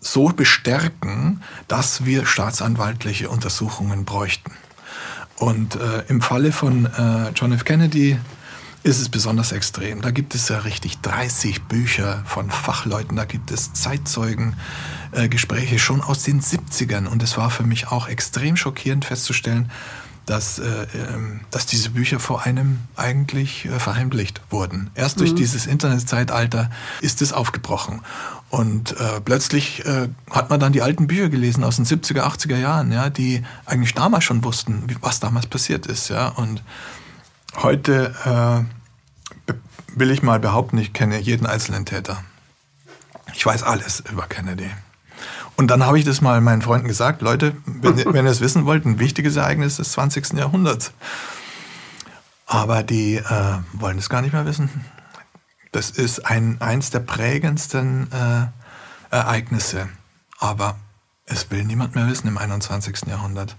so 0.01 0.29
bestärken, 0.29 1.43
dass 1.69 2.07
wir 2.07 2.25
staatsanwaltliche 2.25 3.29
Untersuchungen 3.29 4.07
bräuchten. 4.07 4.53
Und 5.37 5.77
äh, 5.77 6.05
im 6.09 6.23
Falle 6.23 6.51
von 6.51 6.87
äh, 6.87 7.31
John 7.35 7.53
F. 7.53 7.65
Kennedy 7.65 8.19
ist 8.87 9.01
es 9.01 9.09
besonders 9.09 9.51
extrem. 9.51 10.01
Da 10.01 10.13
gibt 10.13 10.37
es 10.37 10.49
ja 10.49 10.59
richtig 10.59 10.99
30 10.99 11.65
Bücher 11.65 12.23
von 12.25 12.51
Fachleuten, 12.51 13.17
da 13.17 13.25
gibt 13.25 13.51
es 13.51 13.73
Zeitzeugengespräche 13.73 15.75
äh, 15.75 15.79
schon 15.79 16.03
aus 16.03 16.23
den 16.23 16.41
70ern. 16.41 17.07
Und 17.07 17.23
es 17.23 17.37
war 17.37 17.51
für 17.51 17.65
mich 17.65 17.89
auch 17.89 18.09
extrem 18.09 18.57
schockierend 18.57 19.05
festzustellen, 19.05 19.73
dass, 20.25 20.61
äh, 20.61 20.87
ähm, 20.95 21.41
dass 21.51 21.67
diese 21.67 21.91
Bücher 21.91 22.21
vor 22.21 22.45
einem 22.45 22.79
eigentlich 22.95 23.65
äh, 23.65 23.81
verheimlicht 23.81 24.41
wurden. 24.51 24.91
Erst 24.95 25.19
durch 25.19 25.33
mhm. 25.33 25.37
dieses 25.37 25.67
Internetzeitalter 25.67 26.71
ist 27.01 27.23
es 27.23 27.33
aufgebrochen. 27.33 28.03
Und 28.51 28.93
äh, 29.01 29.21
plötzlich 29.21 29.85
äh, 29.85 30.09
hat 30.31 30.49
man 30.49 30.61
dann 30.61 30.73
die 30.73 30.83
alten 30.83 31.09
Bücher 31.09 31.29
gelesen 31.29 31.65
aus 31.65 31.77
den 31.77 31.87
70er, 31.87 32.21
80er 32.21 32.57
Jahren, 32.57 32.93
ja, 32.93 33.11
die 33.11 33.43
eigentlich 33.65 33.95
damals 33.95 34.23
schon 34.23 34.45
wussten, 34.45 34.87
was 35.01 35.19
damals 35.19 35.49
passiert 35.49 35.87
ist. 35.87 36.09
Ja. 36.09 36.29
Und 36.29 36.63
heute 37.57 38.15
äh, 38.25 38.76
will 39.97 40.11
ich 40.11 40.23
mal 40.23 40.39
behaupten, 40.39 40.79
ich 40.79 40.93
kenne 40.93 41.19
jeden 41.19 41.47
einzelnen 41.47 41.85
Täter. 41.85 42.23
Ich 43.35 43.45
weiß 43.45 43.65
alles 43.65 44.05
über 44.13 44.27
Kennedy. 44.29 44.71
Und 45.57 45.69
dann 45.69 45.85
habe 45.85 45.99
ich 45.99 46.05
das 46.05 46.21
mal 46.21 46.41
meinen 46.43 46.63
Freunden 46.63 46.87
gesagt, 46.87 47.23
Leute, 47.23 47.57
wenn, 47.65 47.97
wenn 48.13 48.27
ihr 48.27 48.31
es 48.31 48.43
wissen 48.43 48.67
wollt, 48.67 48.85
ein 48.85 48.99
wichtiges 48.99 49.37
Ereignis 49.37 49.77
des 49.77 49.93
20. 49.93 50.35
Jahrhunderts. 50.35 50.93
Aber 52.45 52.83
die 52.83 53.17
äh, 53.17 53.59
wollen 53.73 53.99
es 53.99 54.11
gar 54.11 54.21
nicht 54.21 54.35
mehr 54.35 54.45
wissen. 54.45 54.71
Das 55.73 55.91
ist 55.91 56.27
ein, 56.27 56.61
eins 56.61 56.91
der 56.91 57.01
prägendsten 57.01 58.13
äh, 58.13 59.15
Ereignisse. 59.15 59.89
Aber 60.39 60.77
es 61.25 61.51
will 61.51 61.65
niemand 61.65 61.95
mehr 61.95 62.07
wissen 62.07 62.29
im 62.29 62.37
21. 62.37 63.07
Jahrhundert. 63.09 63.57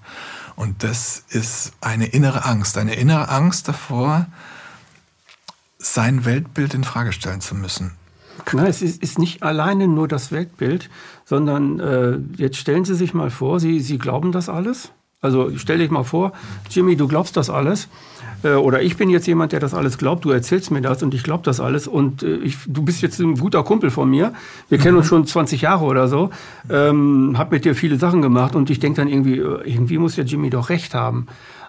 Und 0.56 0.84
das 0.84 1.24
ist 1.30 1.74
eine 1.82 2.06
innere 2.06 2.46
Angst, 2.46 2.78
eine 2.78 2.94
innere 2.94 3.30
Angst 3.30 3.68
davor, 3.68 4.28
sein 5.78 6.26
Weltbild 6.26 6.74
in 6.74 6.84
Frage 6.84 7.12
stellen 7.12 7.42
zu 7.42 7.56
müssen. 7.56 7.94
Nein, 8.54 8.68
es 8.68 8.82
ist, 8.82 9.02
ist 9.02 9.20
nicht 9.20 9.44
alleine 9.44 9.88
nur 9.88 10.08
das 10.08 10.32
Weltbild, 10.32 10.90
sondern 11.26 11.80
äh, 11.80 12.18
jetzt 12.38 12.58
stellen 12.58 12.86
Sie 12.86 12.96
sich 12.96 13.14
mal 13.14 13.30
vor, 13.30 13.60
Sie, 13.60 13.80
Sie 13.80 13.98
glauben 13.98 14.32
das 14.32 14.48
alles 14.48 14.92
Also 15.22 15.52
stell 15.58 15.80
dich 15.80 15.92
mal 15.92 16.04
vor, 16.04 16.34
Jimmy, 16.70 16.96
du 16.96 17.08
glaubst 17.08 17.36
das 17.36 17.50
alles. 17.50 17.90
Äh, 18.44 18.54
oder 18.54 18.82
ich 18.82 18.98
bin 18.98 19.10
jetzt 19.10 19.28
jemand, 19.28 19.52
der 19.52 19.60
das 19.60 19.74
alles 19.74 19.98
glaubt. 19.98 20.26
Du 20.26 20.30
erzählst 20.30 20.72
mir 20.72 20.82
das 20.82 21.02
und 21.04 21.14
ich 21.14 21.24
glaube 21.24 21.44
das 21.44 21.60
alles. 21.60 21.88
Und 21.88 22.24
äh, 22.24 22.38
ich, 22.38 22.58
du 22.68 22.84
bist 22.84 23.02
jetzt 23.02 23.20
ein 23.20 23.36
guter 23.36 23.64
Kumpel 23.64 23.90
von 23.90 24.10
mir. 24.10 24.34
Wir 24.70 24.78
mhm. 24.78 24.82
kennen 24.84 24.98
uns 24.98 25.08
schon 25.08 25.26
20 25.26 25.62
Jahre 25.62 25.86
oder 25.86 26.08
so. 26.08 26.30
Ähm, 26.70 27.36
hab 27.38 27.52
mit 27.52 27.66
dir 27.66 27.76
viele 27.76 27.98
Sachen 27.98 28.22
gemacht 28.22 28.56
und 28.56 28.70
ich 28.70 28.80
denke 28.80 29.02
dann 29.02 29.08
irgendwie, 29.08 29.40
äh, 29.40 29.62
irgendwie 29.66 29.98
muss 29.98 30.16
ja 30.16 30.24
Jimmy 30.24 30.50
doch 30.50 30.70
recht 30.70 30.94
haben. 30.94 31.28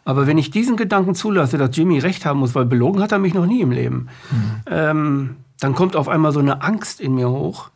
Aber 0.08 0.26
wenn 0.26 0.38
ich 0.38 0.50
diesen 0.50 0.78
Gedanken 0.78 1.14
zulasse, 1.14 1.58
dass 1.58 1.76
Jimmy 1.76 1.98
recht 1.98 2.24
haben 2.24 2.38
muss, 2.38 2.54
weil 2.54 2.64
belogen 2.64 3.02
hat 3.02 3.12
er 3.12 3.18
mich 3.18 3.34
noch 3.34 3.44
nie 3.44 3.60
im 3.60 3.70
Leben, 3.70 4.08
mhm. 4.30 4.60
ähm, 4.70 5.36
dann 5.60 5.74
kommt 5.74 5.96
auf 5.96 6.08
einmal 6.08 6.32
so 6.32 6.40
eine 6.40 6.62
Angst 6.62 6.98
in 6.98 7.14
mir 7.14 7.28
hoch, 7.28 7.68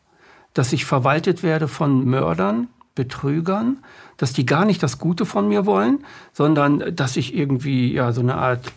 dass 0.55 0.72
ich 0.72 0.87
verwaltet 0.87 1.43
werde 1.43 1.68
von 1.68 2.07
Mördern, 2.07 2.68
Betrügern, 2.95 3.85
dass 4.16 4.33
die 4.33 4.47
gar 4.47 4.64
nicht 4.64 4.83
das 4.83 4.97
Gute 4.97 5.26
von 5.26 5.47
mir 5.47 5.66
wollen, 5.66 6.07
sondern 6.33 6.97
dass 6.97 7.18
ich 7.18 7.35
irgendwie 7.37 7.93
ja 7.93 8.12
so 8.12 8.22
eine 8.22 8.39
Art 8.39 8.72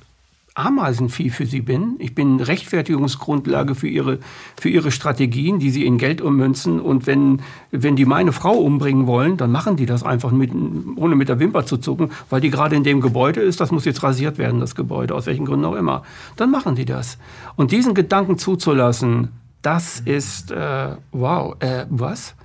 Ameisenvieh 0.55 1.29
für 1.29 1.45
sie 1.45 1.61
bin. 1.61 1.95
Ich 1.99 2.15
bin 2.15 2.39
Rechtfertigungsgrundlage 2.39 3.75
für 3.75 3.89
ihre, 3.89 4.19
für 4.57 4.69
ihre 4.69 4.89
Strategien, 4.91 5.59
die 5.59 5.69
sie 5.69 5.85
in 5.85 5.97
Geld 5.97 6.21
ummünzen. 6.21 6.79
Und 6.79 7.05
wenn, 7.05 7.41
wenn 7.71 7.95
die 7.95 8.05
meine 8.05 8.31
Frau 8.31 8.53
umbringen 8.53 9.05
wollen, 9.05 9.35
dann 9.35 9.51
machen 9.51 9.75
die 9.75 9.85
das 9.85 10.03
einfach 10.03 10.31
mit, 10.31 10.51
ohne 10.95 11.15
mit 11.15 11.27
der 11.27 11.39
Wimper 11.39 11.65
zu 11.65 11.77
zucken, 11.77 12.09
weil 12.29 12.39
die 12.39 12.49
gerade 12.49 12.75
in 12.75 12.83
dem 12.83 13.01
Gebäude 13.01 13.41
ist. 13.41 13.59
Das 13.59 13.71
muss 13.71 13.85
jetzt 13.85 14.01
rasiert 14.01 14.37
werden, 14.37 14.61
das 14.61 14.75
Gebäude, 14.75 15.13
aus 15.13 15.25
welchen 15.25 15.45
Gründen 15.45 15.65
auch 15.65 15.75
immer. 15.75 16.03
Dann 16.37 16.51
machen 16.51 16.75
die 16.75 16.85
das. 16.85 17.17
Und 17.57 17.71
diesen 17.71 17.93
Gedanken 17.93 18.37
zuzulassen, 18.37 19.29
das 19.61 19.99
ist, 19.99 20.51
äh, 20.51 20.95
wow, 21.11 21.55
äh, 21.59 21.85
was? 21.89 22.35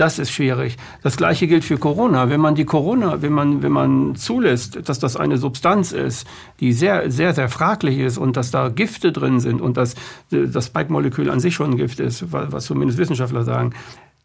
Das 0.00 0.18
ist 0.18 0.30
schwierig. 0.30 0.78
Das 1.02 1.18
gleiche 1.18 1.46
gilt 1.46 1.62
für 1.62 1.76
Corona. 1.76 2.30
Wenn 2.30 2.40
man 2.40 2.54
die 2.54 2.64
Corona, 2.64 3.20
wenn 3.20 3.34
man, 3.34 3.62
wenn 3.62 3.70
man 3.70 4.16
zulässt, 4.16 4.88
dass 4.88 4.98
das 4.98 5.14
eine 5.14 5.36
Substanz 5.36 5.92
ist, 5.92 6.26
die 6.58 6.72
sehr, 6.72 7.10
sehr, 7.10 7.34
sehr 7.34 7.50
fraglich 7.50 7.98
ist 7.98 8.16
und 8.16 8.38
dass 8.38 8.50
da 8.50 8.70
Gifte 8.70 9.12
drin 9.12 9.40
sind 9.40 9.60
und 9.60 9.76
dass 9.76 9.96
das 10.30 10.64
Spike-Molekül 10.68 11.28
an 11.28 11.38
sich 11.38 11.54
schon 11.54 11.72
ein 11.72 11.76
Gift 11.76 12.00
ist, 12.00 12.32
was 12.32 12.64
zumindest 12.64 12.98
Wissenschaftler 12.98 13.44
sagen, 13.44 13.74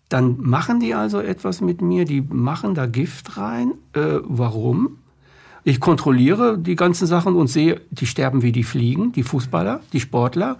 dann 0.07 0.37
machen 0.39 0.79
die 0.79 0.93
also 0.93 1.19
etwas 1.19 1.59
mit 1.59 1.81
mir, 1.81 2.05
die 2.05 2.21
machen 2.21 2.73
da 2.73 2.85
Gift 2.85 3.35
rein. 3.35 3.73
Äh, 3.91 4.19
warum? 4.23 4.99
Ich 5.65 5.81
kontrolliere 5.81 6.57
die 6.57 6.77
ganzen 6.77 7.05
Sachen 7.05 7.35
und 7.35 7.47
sehe, 7.47 7.81
die 7.91 8.05
sterben 8.05 8.43
wie 8.43 8.53
die 8.53 8.63
Fliegen, 8.63 9.11
die 9.11 9.23
Fußballer, 9.23 9.81
die 9.91 9.99
Sportler. 9.99 10.55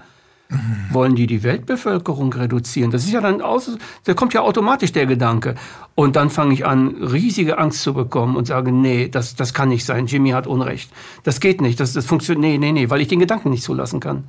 Wollen 0.91 1.15
die 1.15 1.25
die 1.25 1.41
Weltbevölkerung 1.41 2.31
reduzieren? 2.33 2.91
Das 2.91 3.03
ist 3.03 3.11
ja 3.11 3.19
dann 3.19 3.41
aus, 3.41 3.77
da 4.03 4.13
kommt 4.13 4.33
ja 4.33 4.41
automatisch 4.41 4.91
der 4.91 5.07
Gedanke. 5.07 5.55
Und 5.95 6.15
dann 6.15 6.29
fange 6.29 6.53
ich 6.53 6.65
an, 6.65 6.95
riesige 7.01 7.57
Angst 7.57 7.81
zu 7.81 7.93
bekommen 7.93 8.35
und 8.35 8.45
sage, 8.45 8.71
nee, 8.71 9.09
das, 9.09 9.35
das 9.35 9.53
kann 9.53 9.69
nicht 9.69 9.85
sein. 9.85 10.05
Jimmy 10.05 10.31
hat 10.31 10.45
Unrecht. 10.45 10.91
Das 11.23 11.39
geht 11.39 11.61
nicht. 11.61 11.79
Das, 11.79 11.93
das 11.93 12.05
funktioniert, 12.05 12.41
nee, 12.41 12.57
nee, 12.57 12.71
nee, 12.71 12.89
weil 12.89 13.01
ich 13.01 13.07
den 13.07 13.19
Gedanken 13.19 13.49
nicht 13.49 13.63
zulassen 13.63 13.99
kann. 13.99 14.25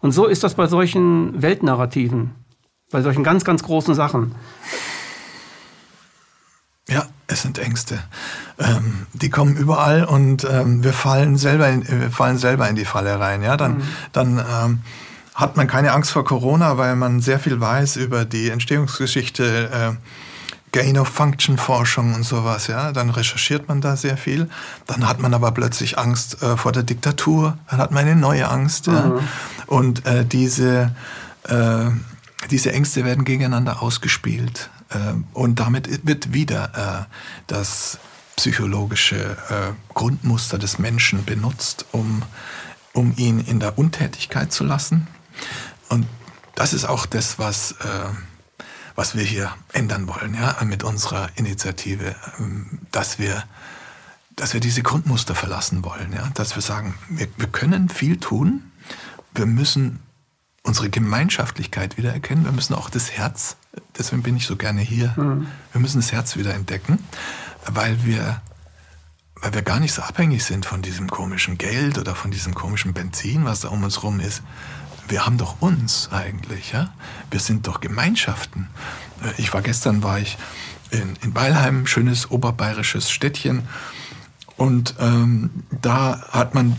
Und 0.00 0.12
so 0.12 0.26
ist 0.26 0.44
das 0.44 0.54
bei 0.54 0.66
solchen 0.66 1.40
Weltnarrativen, 1.40 2.32
bei 2.90 3.00
solchen 3.00 3.24
ganz, 3.24 3.44
ganz 3.44 3.62
großen 3.62 3.94
Sachen. 3.94 4.34
Ja, 6.88 7.06
es 7.26 7.42
sind 7.42 7.58
Ängste. 7.58 7.98
Ähm, 8.58 9.06
die 9.12 9.30
kommen 9.30 9.56
überall 9.56 10.04
und 10.04 10.46
ähm, 10.48 10.84
wir 10.84 10.92
fallen 10.92 11.36
selber 11.38 11.68
in, 11.68 11.88
wir 11.88 12.10
fallen 12.10 12.38
selber 12.38 12.68
in 12.68 12.76
die 12.76 12.84
Falle 12.84 13.18
rein. 13.18 13.42
Ja, 13.42 13.56
dann, 13.56 13.78
mhm. 13.78 13.82
dann 14.12 14.38
ähm, 14.38 14.80
hat 15.36 15.56
man 15.56 15.66
keine 15.66 15.92
Angst 15.92 16.10
vor 16.10 16.24
Corona, 16.24 16.78
weil 16.78 16.96
man 16.96 17.20
sehr 17.20 17.38
viel 17.38 17.60
weiß 17.60 17.96
über 17.96 18.24
die 18.24 18.48
Entstehungsgeschichte, 18.48 19.70
äh, 19.70 20.72
Gain-of-Function-Forschung 20.72 22.14
und 22.14 22.24
sowas. 22.24 22.68
Ja, 22.68 22.90
dann 22.92 23.10
recherchiert 23.10 23.68
man 23.68 23.82
da 23.82 23.96
sehr 23.96 24.16
viel. 24.16 24.48
Dann 24.86 25.06
hat 25.06 25.20
man 25.20 25.34
aber 25.34 25.52
plötzlich 25.52 25.98
Angst 25.98 26.42
äh, 26.42 26.56
vor 26.56 26.72
der 26.72 26.84
Diktatur. 26.84 27.58
Dann 27.70 27.78
hat 27.78 27.92
man 27.92 28.06
eine 28.06 28.16
neue 28.16 28.48
Angst. 28.48 28.88
Mhm. 28.88 28.94
Ja? 28.94 29.18
Und 29.66 30.06
äh, 30.06 30.24
diese, 30.24 30.94
äh, 31.44 31.90
diese 32.50 32.72
Ängste 32.72 33.04
werden 33.04 33.26
gegeneinander 33.26 33.82
ausgespielt. 33.82 34.70
Äh, 34.88 34.96
und 35.34 35.60
damit 35.60 36.06
wird 36.06 36.32
wieder 36.32 37.06
äh, 37.08 37.14
das 37.46 37.98
psychologische 38.36 39.34
Grundmuster 39.94 40.58
des 40.58 40.78
Menschen 40.78 41.24
benutzt, 41.24 41.86
um 41.92 42.22
um 42.96 43.12
ihn 43.16 43.40
in 43.40 43.60
der 43.60 43.78
Untätigkeit 43.78 44.52
zu 44.52 44.64
lassen, 44.64 45.06
und 45.88 46.06
das 46.54 46.72
ist 46.72 46.84
auch 46.84 47.06
das, 47.06 47.38
was, 47.38 47.72
äh, 47.72 48.08
was 48.94 49.14
wir 49.14 49.22
hier 49.22 49.54
ändern 49.72 50.08
wollen, 50.08 50.34
ja, 50.34 50.56
mit 50.64 50.82
unserer 50.82 51.28
Initiative, 51.36 52.16
ähm, 52.38 52.80
dass 52.90 53.18
wir, 53.18 53.44
dass 54.34 54.54
wir 54.54 54.60
diese 54.60 54.82
Grundmuster 54.82 55.34
verlassen 55.34 55.84
wollen, 55.84 56.12
ja, 56.12 56.28
dass 56.34 56.56
wir 56.56 56.62
sagen, 56.62 56.94
wir, 57.08 57.28
wir 57.36 57.48
können 57.48 57.88
viel 57.88 58.18
tun, 58.18 58.72
wir 59.34 59.46
müssen 59.46 60.00
unsere 60.62 60.90
Gemeinschaftlichkeit 60.90 61.96
wieder 61.96 62.12
erkennen, 62.12 62.44
wir 62.44 62.52
müssen 62.52 62.74
auch 62.74 62.90
das 62.90 63.12
Herz, 63.12 63.56
deswegen 63.96 64.22
bin 64.22 64.36
ich 64.36 64.46
so 64.46 64.56
gerne 64.56 64.80
hier, 64.80 65.14
mhm. 65.16 65.46
wir 65.72 65.80
müssen 65.80 66.00
das 66.00 66.10
Herz 66.10 66.36
wieder 66.36 66.54
entdecken, 66.54 66.98
weil 67.66 68.04
wir 68.04 68.40
weil 69.42 69.52
wir 69.52 69.62
gar 69.62 69.80
nicht 69.80 69.92
so 69.92 70.00
abhängig 70.02 70.44
sind 70.44 70.64
von 70.64 70.80
diesem 70.80 71.10
komischen 71.10 71.58
Geld 71.58 71.98
oder 71.98 72.14
von 72.14 72.30
diesem 72.30 72.54
komischen 72.54 72.94
Benzin, 72.94 73.44
was 73.44 73.60
da 73.60 73.68
um 73.68 73.84
uns 73.84 74.02
rum 74.02 74.18
ist, 74.18 74.42
wir 75.08 75.26
haben 75.26 75.38
doch 75.38 75.60
uns 75.60 76.10
eigentlich, 76.12 76.72
ja? 76.72 76.92
Wir 77.30 77.40
sind 77.40 77.66
doch 77.66 77.80
Gemeinschaften. 77.80 78.68
Äh, 79.22 79.40
ich 79.40 79.52
war 79.52 79.62
gestern, 79.62 80.02
war 80.02 80.18
ich 80.18 80.36
in, 80.90 81.16
in 81.22 81.34
Weilheim, 81.34 81.86
schönes 81.86 82.30
oberbayerisches 82.30 83.10
Städtchen. 83.10 83.68
Und 84.56 84.94
ähm, 85.00 85.50
da 85.70 86.22
hat 86.30 86.54
man 86.54 86.78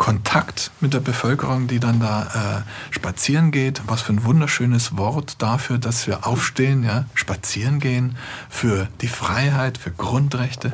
Kontakt 0.00 0.70
mit 0.80 0.94
der 0.94 1.00
Bevölkerung, 1.00 1.66
die 1.66 1.78
dann 1.78 2.00
da 2.00 2.62
äh, 2.62 2.94
spazieren 2.94 3.50
geht. 3.50 3.82
Was 3.86 4.00
für 4.00 4.14
ein 4.14 4.24
wunderschönes 4.24 4.96
Wort 4.96 5.42
dafür, 5.42 5.78
dass 5.78 6.06
wir 6.06 6.26
aufstehen, 6.26 6.84
ja, 6.84 7.04
spazieren 7.14 7.80
gehen 7.80 8.16
für 8.48 8.88
die 9.02 9.08
Freiheit, 9.08 9.76
für 9.76 9.90
Grundrechte. 9.90 10.72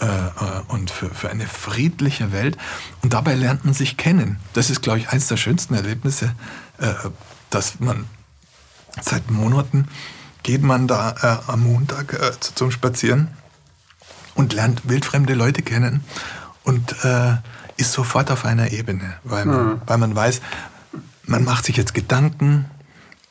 Äh, 0.00 0.06
äh, 0.06 0.62
und 0.68 0.90
für, 0.90 1.10
für 1.10 1.28
eine 1.28 1.46
friedliche 1.46 2.32
Welt. 2.32 2.56
Und 3.02 3.12
dabei 3.12 3.34
lernt 3.34 3.66
man 3.66 3.74
sich 3.74 3.98
kennen. 3.98 4.38
Das 4.54 4.70
ist, 4.70 4.80
glaube 4.80 4.98
ich, 4.98 5.10
eines 5.10 5.28
der 5.28 5.36
schönsten 5.36 5.74
Erlebnisse, 5.74 6.34
äh, 6.78 6.94
dass 7.50 7.80
man 7.80 8.06
seit 9.02 9.30
Monaten 9.30 9.88
geht 10.42 10.62
man 10.62 10.88
da 10.88 11.42
am 11.48 11.64
Montag 11.64 12.18
zum 12.54 12.70
Spazieren 12.70 13.28
und 14.34 14.54
lernt 14.54 14.88
wildfremde 14.88 15.34
Leute 15.34 15.60
kennen 15.60 16.02
und 16.64 16.96
ist 17.76 17.92
sofort 17.92 18.30
auf 18.30 18.46
einer 18.46 18.72
Ebene, 18.72 19.14
weil 19.22 19.44
man, 19.44 19.66
mhm. 19.66 19.82
weil 19.86 19.98
man 19.98 20.16
weiß, 20.16 20.40
man 21.26 21.44
macht 21.44 21.66
sich 21.66 21.76
jetzt 21.76 21.92
Gedanken, 21.92 22.64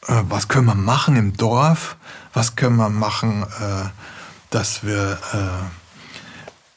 was 0.06 0.48
können 0.48 0.68
wir 0.68 0.76
machen 0.76 1.16
im 1.16 1.36
Dorf, 1.36 1.98
was 2.32 2.56
können 2.56 2.78
wir 2.78 2.90
machen, 2.90 3.44
dass 4.52 4.84
wir 4.84 5.18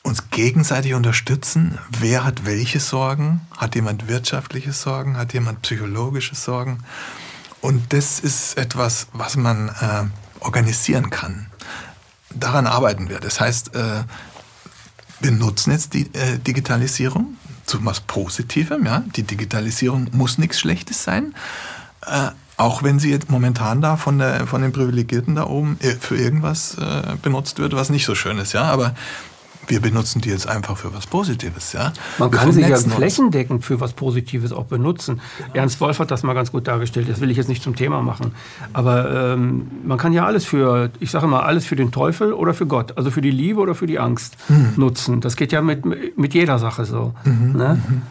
uns 0.02 0.30
gegenseitig 0.30 0.94
unterstützen. 0.94 1.78
Wer 2.00 2.24
hat 2.24 2.44
welche 2.44 2.80
Sorgen? 2.80 3.42
Hat 3.56 3.74
jemand 3.74 4.08
wirtschaftliche 4.08 4.72
Sorgen? 4.72 5.16
Hat 5.16 5.32
jemand 5.32 5.62
psychologische 5.62 6.34
Sorgen? 6.34 6.78
Und 7.60 7.92
das 7.92 8.18
ist 8.18 8.56
etwas, 8.58 9.06
was 9.12 9.36
man 9.36 9.68
äh, 9.68 10.04
organisieren 10.40 11.10
kann. 11.10 11.46
Daran 12.30 12.66
arbeiten 12.66 13.08
wir. 13.08 13.20
Das 13.20 13.40
heißt, 13.40 13.74
äh, 13.76 14.02
wir 15.20 15.30
nutzen 15.30 15.70
jetzt 15.70 15.94
die 15.94 16.12
äh, 16.14 16.38
Digitalisierung 16.38 17.36
zu 17.64 17.84
was 17.84 18.00
Positivem. 18.00 18.84
Ja? 18.84 19.04
Die 19.14 19.22
Digitalisierung 19.22 20.08
muss 20.12 20.38
nichts 20.38 20.58
Schlechtes 20.58 21.04
sein. 21.04 21.34
Äh, 22.04 22.30
auch 22.56 22.82
wenn 22.82 22.98
sie 22.98 23.10
jetzt 23.10 23.30
momentan 23.30 23.80
da 23.80 23.96
von, 23.96 24.18
der, 24.18 24.46
von 24.46 24.62
den 24.62 24.72
Privilegierten 24.72 25.36
da 25.36 25.46
oben 25.46 25.78
äh, 25.80 25.94
für 25.94 26.16
irgendwas 26.16 26.76
äh, 26.78 27.16
benutzt 27.22 27.58
wird, 27.58 27.74
was 27.74 27.90
nicht 27.90 28.04
so 28.04 28.14
schön 28.14 28.38
ist. 28.38 28.52
Ja? 28.52 28.64
Aber 28.64 28.94
wir 29.66 29.80
benutzen 29.80 30.20
die 30.20 30.30
jetzt 30.30 30.48
einfach 30.48 30.76
für 30.76 30.94
was 30.94 31.06
Positives. 31.06 31.72
Ja? 31.72 31.92
Man 32.18 32.32
wir 32.32 32.38
kann 32.38 32.52
sie 32.52 32.62
ja 32.62 32.76
flächendeckend 32.76 33.64
für 33.64 33.80
was 33.80 33.92
Positives 33.92 34.52
auch 34.52 34.64
benutzen. 34.64 35.20
Genau. 35.38 35.54
Ernst 35.54 35.80
Wolf 35.80 35.98
hat 35.98 36.10
das 36.10 36.22
mal 36.22 36.34
ganz 36.34 36.52
gut 36.52 36.66
dargestellt. 36.66 37.08
Das 37.08 37.20
will 37.20 37.30
ich 37.30 37.36
jetzt 37.36 37.48
nicht 37.48 37.62
zum 37.62 37.76
Thema 37.76 38.02
machen. 38.02 38.32
Aber 38.72 39.34
ähm, 39.34 39.70
man 39.84 39.98
kann 39.98 40.12
ja 40.12 40.26
alles 40.26 40.44
für, 40.44 40.90
ich 41.00 41.10
sage 41.10 41.26
mal, 41.26 41.40
alles 41.40 41.64
für 41.66 41.76
den 41.76 41.92
Teufel 41.92 42.32
oder 42.32 42.54
für 42.54 42.66
Gott, 42.66 42.96
also 42.96 43.10
für 43.10 43.20
die 43.20 43.30
Liebe 43.30 43.60
oder 43.60 43.74
für 43.74 43.86
die 43.86 43.98
Angst 43.98 44.36
hm. 44.48 44.74
nutzen. 44.76 45.20
Das 45.20 45.36
geht 45.36 45.52
ja 45.52 45.62
mit, 45.62 46.18
mit 46.18 46.34
jeder 46.34 46.58
Sache 46.58 46.84
so. 46.84 47.14
Mhm. 47.24 47.52
Ne? 47.56 47.82
Mhm. 47.86 48.02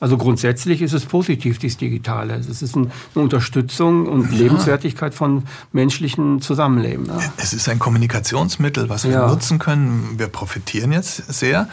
Also 0.00 0.16
grundsätzlich 0.16 0.80
ist 0.80 0.92
es 0.92 1.06
positiv, 1.06 1.58
dieses 1.58 1.76
Digitale. 1.76 2.34
Es 2.34 2.62
ist 2.62 2.76
eine 2.76 2.90
Unterstützung 3.14 4.06
und 4.06 4.30
ja. 4.30 4.38
Lebenswertigkeit 4.38 5.12
von 5.12 5.44
menschlichen 5.72 6.40
Zusammenleben. 6.40 7.06
Ja. 7.06 7.20
Es 7.36 7.52
ist 7.52 7.68
ein 7.68 7.78
Kommunikationsmittel, 7.78 8.88
was 8.88 9.04
wir 9.04 9.12
ja. 9.12 9.26
nutzen 9.26 9.58
können. 9.58 10.14
Wir 10.16 10.28
profitieren 10.28 10.92
jetzt 10.92 11.32
sehr, 11.32 11.68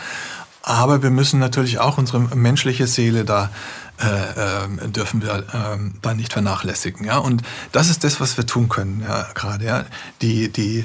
aber 0.64 1.04
wir 1.04 1.12
müssen 1.12 1.40
natürlich 1.40 1.78
auch 1.80 2.00
unsere 2.00 2.20
menschliche 2.36 2.88
Seele 2.88 3.26
da 3.26 3.52
äh, 3.98 4.08
äh, 4.08 4.90
dürfen 4.90 5.22
wir 5.22 5.36
äh, 5.36 5.78
da 6.02 6.14
nicht 6.14 6.34
vernachlässigen. 6.34 7.06
Ja? 7.06 7.20
Und 7.20 7.44
das 7.72 7.90
ist 7.90 8.04
das, 8.04 8.20
was 8.20 8.36
wir 8.36 8.46
tun 8.46 8.68
können 8.68 9.04
ja, 9.08 9.28
gerade. 9.34 9.64
Ja? 9.64 9.86
Die, 10.22 10.52
die 10.52 10.84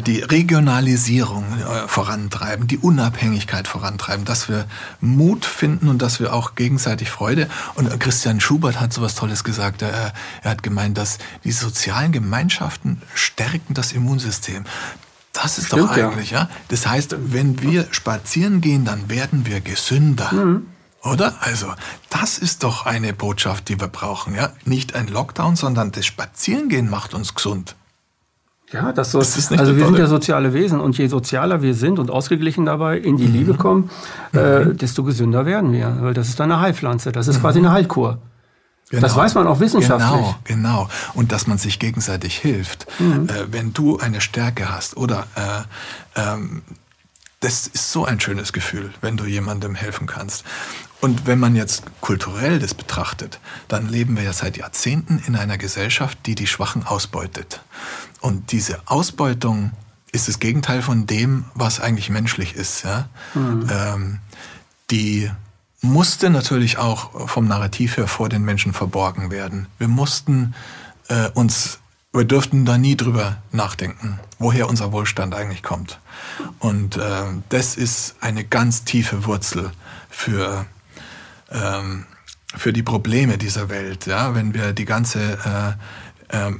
die 0.00 0.20
Regionalisierung 0.20 1.44
äh, 1.60 1.86
vorantreiben, 1.86 2.66
die 2.66 2.78
Unabhängigkeit 2.78 3.68
vorantreiben, 3.68 4.24
dass 4.24 4.48
wir 4.48 4.66
Mut 5.00 5.44
finden 5.44 5.88
und 5.88 6.02
dass 6.02 6.18
wir 6.18 6.32
auch 6.32 6.56
gegenseitig 6.56 7.10
Freude. 7.10 7.48
Und 7.76 8.00
Christian 8.00 8.40
Schubert 8.40 8.80
hat 8.80 8.92
so 8.92 9.02
was 9.02 9.14
Tolles 9.14 9.44
gesagt. 9.44 9.82
Er, 9.82 10.12
er 10.42 10.50
hat 10.50 10.64
gemeint, 10.64 10.98
dass 10.98 11.18
die 11.44 11.52
sozialen 11.52 12.10
Gemeinschaften 12.10 13.02
stärken 13.14 13.74
das 13.74 13.92
Immunsystem. 13.92 14.64
Das 15.32 15.58
ist 15.58 15.66
Stimmt, 15.66 15.82
doch 15.82 15.96
eigentlich, 15.96 16.32
ja. 16.32 16.40
ja. 16.40 16.50
Das 16.68 16.88
heißt, 16.88 17.14
wenn 17.32 17.62
wir 17.62 17.86
spazieren 17.92 18.60
gehen, 18.60 18.84
dann 18.84 19.08
werden 19.08 19.46
wir 19.46 19.60
gesünder. 19.60 20.32
Mhm. 20.32 20.66
Oder? 21.04 21.36
Also, 21.40 21.72
das 22.10 22.38
ist 22.38 22.64
doch 22.64 22.84
eine 22.84 23.12
Botschaft, 23.12 23.68
die 23.68 23.80
wir 23.80 23.86
brauchen, 23.86 24.34
ja? 24.34 24.52
Nicht 24.64 24.96
ein 24.96 25.06
Lockdown, 25.06 25.54
sondern 25.54 25.92
das 25.92 26.04
Spazierengehen 26.06 26.90
macht 26.90 27.14
uns 27.14 27.36
gesund. 27.36 27.76
Ja, 28.72 28.92
das 28.92 29.12
so. 29.12 29.18
Das 29.18 29.50
also 29.52 29.76
wir 29.76 29.86
sind 29.86 29.98
ja 29.98 30.06
soziale 30.06 30.52
Wesen 30.52 30.80
und 30.80 30.98
je 30.98 31.06
sozialer 31.06 31.62
wir 31.62 31.74
sind 31.74 31.98
und 31.98 32.10
ausgeglichen 32.10 32.66
dabei 32.66 32.98
in 32.98 33.16
die 33.16 33.26
mhm. 33.26 33.32
Liebe 33.32 33.54
kommen, 33.54 33.90
äh, 34.34 34.60
mhm. 34.60 34.76
desto 34.76 35.04
gesünder 35.04 35.46
werden 35.46 35.72
wir. 35.72 35.96
Weil 36.00 36.14
das 36.14 36.28
ist 36.28 36.40
eine 36.40 36.60
Heilpflanze. 36.60 37.12
Das 37.12 37.28
ist 37.28 37.38
mhm. 37.38 37.40
quasi 37.40 37.58
eine 37.60 37.72
Heilkur. 37.72 38.18
Genau. 38.90 39.02
Das 39.02 39.16
weiß 39.16 39.34
man 39.34 39.46
auch 39.46 39.60
wissenschaftlich. 39.60 40.10
Genau, 40.10 40.36
genau. 40.44 40.88
Und 41.14 41.32
dass 41.32 41.46
man 41.46 41.58
sich 41.58 41.78
gegenseitig 41.78 42.38
hilft. 42.38 42.86
Mhm. 42.98 43.28
Äh, 43.28 43.52
wenn 43.52 43.72
du 43.72 43.98
eine 43.98 44.20
Stärke 44.20 44.70
hast 44.70 44.96
oder 44.96 45.26
äh, 45.34 46.20
ähm, 46.20 46.62
das 47.40 47.68
ist 47.68 47.92
so 47.92 48.04
ein 48.04 48.18
schönes 48.20 48.52
Gefühl, 48.52 48.90
wenn 49.00 49.16
du 49.16 49.24
jemandem 49.24 49.74
helfen 49.74 50.06
kannst. 50.06 50.44
Und 51.00 51.26
wenn 51.26 51.38
man 51.38 51.54
jetzt 51.54 51.84
kulturell 52.00 52.58
das 52.58 52.74
betrachtet, 52.74 53.38
dann 53.68 53.88
leben 53.88 54.16
wir 54.16 54.24
ja 54.24 54.32
seit 54.32 54.56
Jahrzehnten 54.56 55.22
in 55.24 55.36
einer 55.36 55.56
Gesellschaft, 55.56 56.18
die 56.26 56.34
die 56.34 56.48
Schwachen 56.48 56.84
ausbeutet. 56.84 57.60
Und 58.20 58.52
diese 58.52 58.80
Ausbeutung 58.86 59.72
ist 60.12 60.28
das 60.28 60.40
Gegenteil 60.40 60.82
von 60.82 61.06
dem, 61.06 61.44
was 61.54 61.80
eigentlich 61.80 62.10
menschlich 62.10 62.54
ist. 62.54 62.84
Ja? 62.84 63.08
Mhm. 63.34 63.68
Ähm, 63.70 64.18
die 64.90 65.30
musste 65.80 66.30
natürlich 66.30 66.78
auch 66.78 67.28
vom 67.28 67.46
Narrativ 67.46 67.96
her 67.96 68.08
vor 68.08 68.28
den 68.28 68.42
Menschen 68.42 68.72
verborgen 68.72 69.30
werden. 69.30 69.66
Wir 69.78 69.88
mussten 69.88 70.54
äh, 71.08 71.28
uns, 71.30 71.78
wir 72.12 72.24
dürften 72.24 72.64
da 72.64 72.78
nie 72.78 72.96
drüber 72.96 73.36
nachdenken, 73.52 74.18
woher 74.38 74.68
unser 74.68 74.92
Wohlstand 74.92 75.34
eigentlich 75.34 75.62
kommt. 75.62 76.00
Und 76.58 76.96
äh, 76.96 77.24
das 77.48 77.76
ist 77.76 78.16
eine 78.20 78.44
ganz 78.44 78.84
tiefe 78.84 79.24
Wurzel 79.26 79.70
für 80.10 80.66
ähm, 81.50 82.06
für 82.56 82.72
die 82.72 82.82
Probleme 82.82 83.38
dieser 83.38 83.68
Welt. 83.68 84.06
Ja? 84.06 84.34
Wenn 84.34 84.54
wir 84.54 84.72
die 84.72 84.84
ganze, 84.84 85.76
äh, 86.30 86.48
äh, 86.48 86.52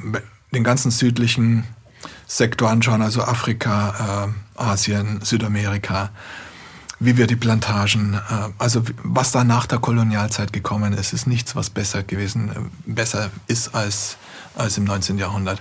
den 0.52 0.64
ganzen 0.64 0.90
südlichen 0.90 1.64
Sektor 2.26 2.70
anschauen, 2.70 3.02
also 3.02 3.22
Afrika, 3.22 4.28
äh, 4.56 4.60
Asien, 4.60 5.20
Südamerika, 5.22 6.10
wie 7.00 7.16
wir 7.16 7.26
die 7.26 7.36
Plantagen, 7.36 8.14
äh, 8.14 8.48
also 8.58 8.82
was 9.02 9.30
da 9.30 9.44
nach 9.44 9.66
der 9.66 9.78
Kolonialzeit 9.78 10.52
gekommen 10.52 10.92
ist, 10.92 11.12
ist 11.12 11.26
nichts, 11.26 11.54
was 11.56 11.70
besser 11.70 12.02
gewesen, 12.02 12.50
äh, 12.50 12.90
besser 12.90 13.30
ist 13.46 13.74
als, 13.74 14.16
als 14.56 14.78
im 14.78 14.84
19. 14.84 15.18
Jahrhundert. 15.18 15.60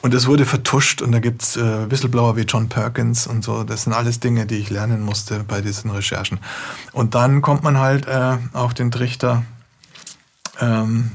Und 0.00 0.14
es 0.14 0.26
wurde 0.26 0.46
vertuscht 0.46 1.02
und 1.02 1.10
da 1.10 1.18
gibt's 1.18 1.56
äh, 1.56 1.90
Whistleblower 1.90 2.36
wie 2.36 2.42
John 2.42 2.68
Perkins 2.68 3.26
und 3.26 3.42
so. 3.42 3.64
Das 3.64 3.82
sind 3.82 3.92
alles 3.92 4.20
Dinge, 4.20 4.46
die 4.46 4.56
ich 4.56 4.70
lernen 4.70 5.02
musste 5.02 5.42
bei 5.42 5.60
diesen 5.60 5.90
Recherchen. 5.90 6.38
Und 6.92 7.16
dann 7.16 7.42
kommt 7.42 7.64
man 7.64 7.78
halt 7.78 8.06
äh, 8.06 8.36
auf 8.52 8.74
den 8.74 8.92
Trichter, 8.92 9.42
ähm, 10.60 11.10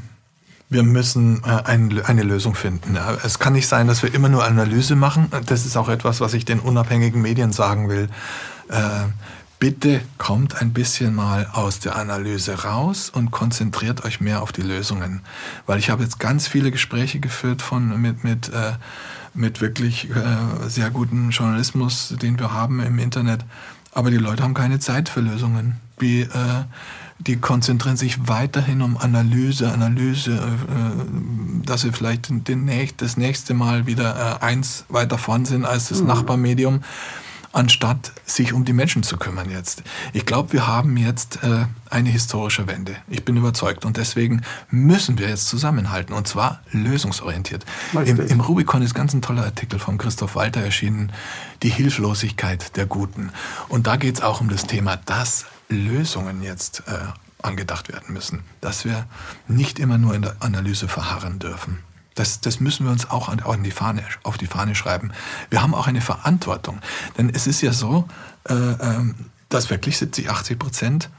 wir 0.70 0.84
müssen 0.84 1.44
äh, 1.44 1.64
ein, 1.64 2.02
eine 2.04 2.24
Lösung 2.24 2.56
finden. 2.56 2.98
Es 3.24 3.40
kann 3.40 3.54
nicht 3.54 3.68
sein, 3.68 3.88
dass 3.88 4.04
wir 4.04 4.14
immer 4.14 4.30
nur 4.30 4.44
Analyse 4.44 4.96
machen. 4.96 5.30
Das 5.46 5.66
ist 5.66 5.78
auch 5.78 5.90
etwas, 5.90 6.22
was 6.22 6.34
ich 6.34 6.46
den 6.46 6.60
unabhängigen 6.60 7.22
Medien 7.22 7.52
sagen 7.52 7.90
will. 7.90 8.10
Äh, 8.70 9.06
bitte 9.60 10.02
kommt 10.18 10.62
ein 10.62 10.74
bisschen 10.74 11.14
mal 11.14 11.48
aus 11.54 11.80
der 11.80 11.96
Analyse 11.96 12.64
raus 12.64 13.10
und 13.10 13.32
konzentriert 13.32 14.04
euch 14.04 14.20
mehr 14.20 14.42
auf 14.42 14.52
die 14.52 14.62
Lösungen. 14.62 15.22
Weil 15.66 15.80
ich 15.80 15.90
habe 15.90 16.04
jetzt 16.04 16.20
ganz 16.20 16.48
viele 16.48 16.72
Gespräche 16.72 17.20
geführt 17.20 17.62
von, 17.62 18.02
mit, 18.02 18.24
mit, 18.24 18.50
äh, 18.50 18.74
mit 19.34 19.62
wirklich 19.62 20.10
sehr 20.68 20.92
guten 20.92 21.32
Journalismus, 21.32 22.14
den 22.22 22.38
wir 22.38 22.52
haben 22.52 22.80
im 22.82 23.00
Internet. 23.00 23.46
Aber 23.94 24.12
die 24.12 24.18
Leute 24.18 24.44
haben 24.44 24.54
keine 24.54 24.80
Zeit 24.80 25.10
für 25.10 25.22
Lösungen. 25.22 25.80
Äh, 26.02 26.26
die 27.20 27.38
konzentrieren 27.38 27.98
sich 27.98 28.28
weiterhin 28.28 28.82
um 28.82 28.98
Analyse, 28.98 29.72
Analyse, 29.72 30.34
äh, 30.34 31.66
dass 31.66 31.82
sie 31.82 31.92
vielleicht 31.92 32.30
den, 32.30 32.70
das 32.98 33.18
nächste 33.18 33.54
Mal 33.54 33.86
wieder 33.86 34.40
äh, 34.42 34.44
eins 34.44 34.86
weiter 34.90 35.18
vorn 35.18 35.46
sind 35.46 35.66
als 35.66 35.90
das 35.90 36.02
mhm. 36.02 36.08
Nachbarmedium 36.08 36.82
anstatt 37.54 38.12
sich 38.26 38.52
um 38.52 38.66
die 38.66 38.74
Menschen 38.74 39.04
zu 39.04 39.16
kümmern 39.18 39.50
jetzt. 39.50 39.84
Ich 40.12 40.26
glaube, 40.26 40.54
wir 40.54 40.68
haben 40.68 40.98
jetzt 40.98 41.44
äh, 41.44 41.66
eine 41.90 42.10
historische 42.10 42.68
Wende. 42.68 42.96
Ich 43.08 43.24
bin 43.24 43.38
überzeugt. 43.38 43.86
Und 43.86 43.98
deswegen 43.98 44.42
müssen 44.70 45.20
wir 45.20 45.30
jetzt 45.30 45.48
zusammenhalten. 45.48 46.14
Und 46.14 46.28
zwar 46.28 46.62
lösungsorientiert. 46.72 47.64
Im, 47.94 48.20
Im, 48.20 48.40
Rubicon 48.42 48.82
ist 48.82 48.96
ganz 48.96 49.14
ein 49.14 49.22
toller 49.22 49.46
Artikel 49.46 49.80
von 49.80 50.00
Christoph 50.00 50.36
Walter 50.36 50.62
erschienen, 50.62 51.12
Die 51.62 51.70
Hilflosigkeit 51.70 52.76
der 52.76 52.88
Guten. 52.88 53.30
Und 53.70 53.86
da 53.88 53.96
geht 53.96 54.16
es 54.16 54.22
auch 54.22 54.42
um 54.42 54.50
das 54.50 54.66
Thema, 54.66 54.98
dass 54.98 55.46
Lösungen 55.74 56.42
jetzt 56.42 56.84
äh, 56.88 57.00
angedacht 57.42 57.90
werden 57.90 58.14
müssen. 58.14 58.44
Dass 58.62 58.86
wir 58.86 59.06
nicht 59.48 59.80
immer 59.80 59.98
nur 59.98 60.16
in 60.16 60.22
der 60.22 60.38
Analyse 60.40 60.88
verharren 60.88 61.40
dürfen. 61.40 61.80
Das, 62.16 62.42
das 62.42 62.60
müssen 62.60 62.86
wir 62.86 62.92
uns 62.92 63.10
auch 63.10 63.30
an, 63.30 63.40
an 63.40 63.64
die 63.64 63.72
Fahne, 63.72 64.04
auf 64.24 64.38
die 64.38 64.48
Fahne 64.48 64.76
schreiben. 64.76 65.12
Wir 65.50 65.62
haben 65.62 65.74
auch 65.74 65.88
eine 65.88 66.02
Verantwortung. 66.02 66.80
Denn 67.18 67.30
es 67.30 67.48
ist 67.48 67.62
ja 67.62 67.74
so, 67.74 68.08
äh, 68.48 68.54
ähm, 68.54 69.16
dass 69.50 69.70
wirklich 69.70 69.98
70, 69.98 70.30
80 70.30 70.60
Prozent, 70.60 71.10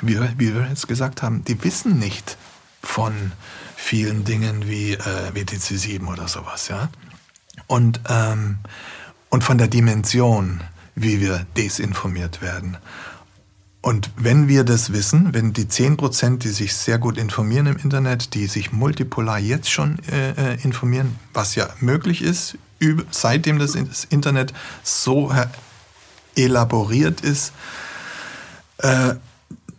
wie, 0.00 0.18
wie 0.38 0.54
wir 0.54 0.66
jetzt 0.68 0.88
gesagt 0.88 1.22
haben, 1.22 1.44
die 1.44 1.62
wissen 1.64 1.98
nicht 1.98 2.36
von 2.82 3.32
vielen 3.76 4.24
Dingen 4.24 4.68
wie 4.68 4.92
äh, 4.92 5.34
WTC 5.34 5.78
7 5.78 6.06
oder 6.06 6.28
sowas. 6.28 6.68
Ja? 6.68 6.88
Und, 7.66 8.00
ähm, 8.08 8.58
und 9.30 9.42
von 9.42 9.58
der 9.58 9.68
Dimension, 9.68 10.62
wie 10.94 11.20
wir 11.20 11.46
desinformiert 11.56 12.42
werden. 12.42 12.76
Und 13.84 14.10
wenn 14.16 14.48
wir 14.48 14.64
das 14.64 14.94
wissen, 14.94 15.34
wenn 15.34 15.52
die 15.52 15.66
10%, 15.66 16.38
die 16.38 16.48
sich 16.48 16.74
sehr 16.74 16.96
gut 16.96 17.18
informieren 17.18 17.66
im 17.66 17.76
Internet, 17.76 18.32
die 18.32 18.46
sich 18.46 18.72
multipolar 18.72 19.38
jetzt 19.38 19.70
schon 19.70 19.98
äh, 20.10 20.30
äh 20.30 20.62
informieren, 20.62 21.18
was 21.34 21.54
ja 21.54 21.68
möglich 21.80 22.22
ist, 22.22 22.56
seitdem 23.10 23.58
das 23.58 23.74
Internet 24.08 24.54
so 24.82 25.30
elaboriert 26.34 27.20
ist, 27.20 27.52
äh, 28.78 29.16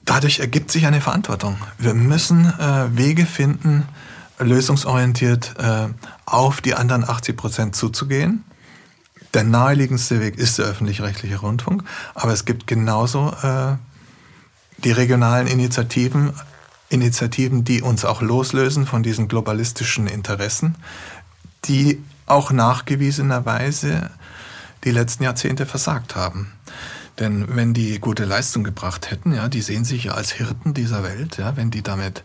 dadurch 0.05 0.37
ergibt 0.37 0.69
sich 0.69 0.85
eine 0.85 1.01
Verantwortung. 1.01 1.57
Wir 1.79 1.95
müssen 1.95 2.45
äh, 2.45 2.95
Wege 2.95 3.25
finden, 3.25 3.87
lösungsorientiert 4.37 5.55
äh, 5.57 5.87
auf 6.27 6.61
die 6.61 6.75
anderen 6.75 7.05
80% 7.05 7.71
zuzugehen. 7.71 8.43
Der 9.33 9.43
naheliegendste 9.43 10.19
Weg 10.21 10.37
ist 10.37 10.59
der 10.59 10.65
öffentlich-rechtliche 10.65 11.39
Rundfunk, 11.39 11.83
aber 12.13 12.33
es 12.33 12.45
gibt 12.45 12.67
genauso 12.67 13.33
äh, 13.41 13.77
die 14.77 14.91
regionalen 14.91 15.47
Initiativen, 15.47 16.33
Initiativen, 16.89 17.63
die 17.63 17.81
uns 17.81 18.05
auch 18.05 18.21
loslösen 18.21 18.85
von 18.85 19.03
diesen 19.03 19.27
globalistischen 19.27 20.07
Interessen, 20.07 20.75
die 21.65 22.01
auch 22.25 22.51
nachgewiesenerweise 22.51 24.09
die 24.83 24.91
letzten 24.91 25.23
Jahrzehnte 25.23 25.65
versagt 25.65 26.15
haben. 26.15 26.51
Denn 27.19 27.55
wenn 27.55 27.73
die 27.73 27.99
gute 27.99 28.25
Leistung 28.25 28.63
gebracht 28.63 29.09
hätten, 29.09 29.33
ja, 29.33 29.47
die 29.47 29.61
sehen 29.61 29.85
sich 29.85 30.05
ja 30.05 30.13
als 30.13 30.31
Hirten 30.31 30.73
dieser 30.73 31.03
Welt, 31.03 31.37
ja, 31.37 31.55
wenn 31.55 31.71
die 31.71 31.81
damit 31.81 32.23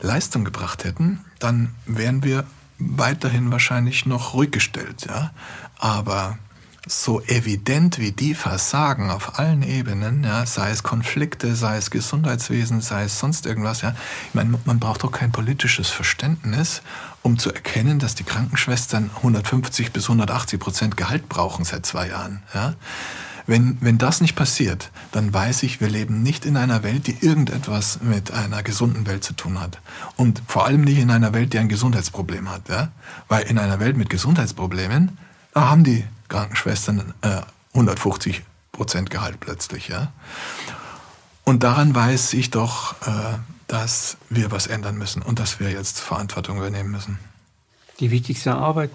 Leistung 0.00 0.44
gebracht 0.44 0.84
hätten, 0.84 1.20
dann 1.38 1.74
wären 1.86 2.22
wir 2.22 2.44
weiterhin 2.78 3.50
wahrscheinlich 3.50 4.06
noch 4.06 4.34
ruhig 4.34 4.50
gestellt, 4.50 5.06
ja. 5.08 5.32
Aber 5.78 6.38
so 6.86 7.20
evident 7.22 7.98
wie 7.98 8.12
die 8.12 8.34
versagen 8.34 9.10
auf 9.10 9.38
allen 9.38 9.62
Ebenen, 9.62 10.24
ja, 10.24 10.46
sei 10.46 10.70
es 10.70 10.82
Konflikte, 10.82 11.54
sei 11.54 11.76
es 11.76 11.90
Gesundheitswesen, 11.90 12.80
sei 12.80 13.04
es 13.04 13.18
sonst 13.18 13.46
irgendwas, 13.46 13.82
ja. 13.82 13.94
Ich 14.28 14.34
meine, 14.34 14.58
man 14.64 14.80
braucht 14.80 15.02
doch 15.02 15.12
kein 15.12 15.30
politisches 15.30 15.90
Verständnis, 15.90 16.82
um 17.22 17.38
zu 17.38 17.52
erkennen, 17.52 17.98
dass 17.98 18.14
die 18.14 18.24
Krankenschwestern 18.24 19.10
150 19.16 19.92
bis 19.92 20.04
180 20.04 20.58
Prozent 20.58 20.96
Gehalt 20.96 21.28
brauchen 21.28 21.64
seit 21.64 21.84
zwei 21.84 22.08
Jahren, 22.08 22.42
ja. 22.54 22.74
Wenn, 23.46 23.78
wenn 23.80 23.98
das 23.98 24.20
nicht 24.20 24.36
passiert, 24.36 24.92
dann 25.10 25.34
weiß 25.34 25.64
ich, 25.64 25.80
wir 25.80 25.88
leben 25.88 26.22
nicht 26.22 26.46
in 26.46 26.56
einer 26.56 26.84
Welt, 26.84 27.08
die 27.08 27.16
irgendetwas 27.20 27.98
mit 28.00 28.30
einer 28.30 28.62
gesunden 28.62 29.08
Welt 29.08 29.24
zu 29.24 29.32
tun 29.32 29.60
hat. 29.60 29.80
Und 30.14 30.40
vor 30.46 30.66
allem 30.66 30.82
nicht 30.82 30.98
in 30.98 31.10
einer 31.10 31.32
Welt, 31.32 31.52
die 31.52 31.58
ein 31.58 31.68
Gesundheitsproblem 31.68 32.48
hat. 32.48 32.68
Ja? 32.68 32.92
Weil 33.26 33.44
in 33.44 33.58
einer 33.58 33.80
Welt 33.80 33.96
mit 33.96 34.08
Gesundheitsproblemen, 34.08 35.18
da 35.52 35.68
haben 35.68 35.82
die 35.82 36.04
Krankenschwestern 36.30 37.12
äh, 37.20 37.42
150 37.74 38.42
Prozent 38.72 39.10
Gehalt 39.10 39.38
plötzlich. 39.40 39.88
Ja? 39.88 40.12
Und 41.44 41.62
daran 41.62 41.94
weiß 41.94 42.32
ich 42.32 42.50
doch, 42.50 42.94
äh, 43.06 43.36
dass 43.66 44.16
wir 44.30 44.50
was 44.50 44.66
ändern 44.66 44.96
müssen 44.96 45.20
und 45.20 45.38
dass 45.38 45.60
wir 45.60 45.70
jetzt 45.70 46.00
Verantwortung 46.00 46.56
übernehmen 46.56 46.90
müssen. 46.90 47.18
Die 48.00 48.10
wichtigste 48.10 48.54
Arbeit, 48.54 48.90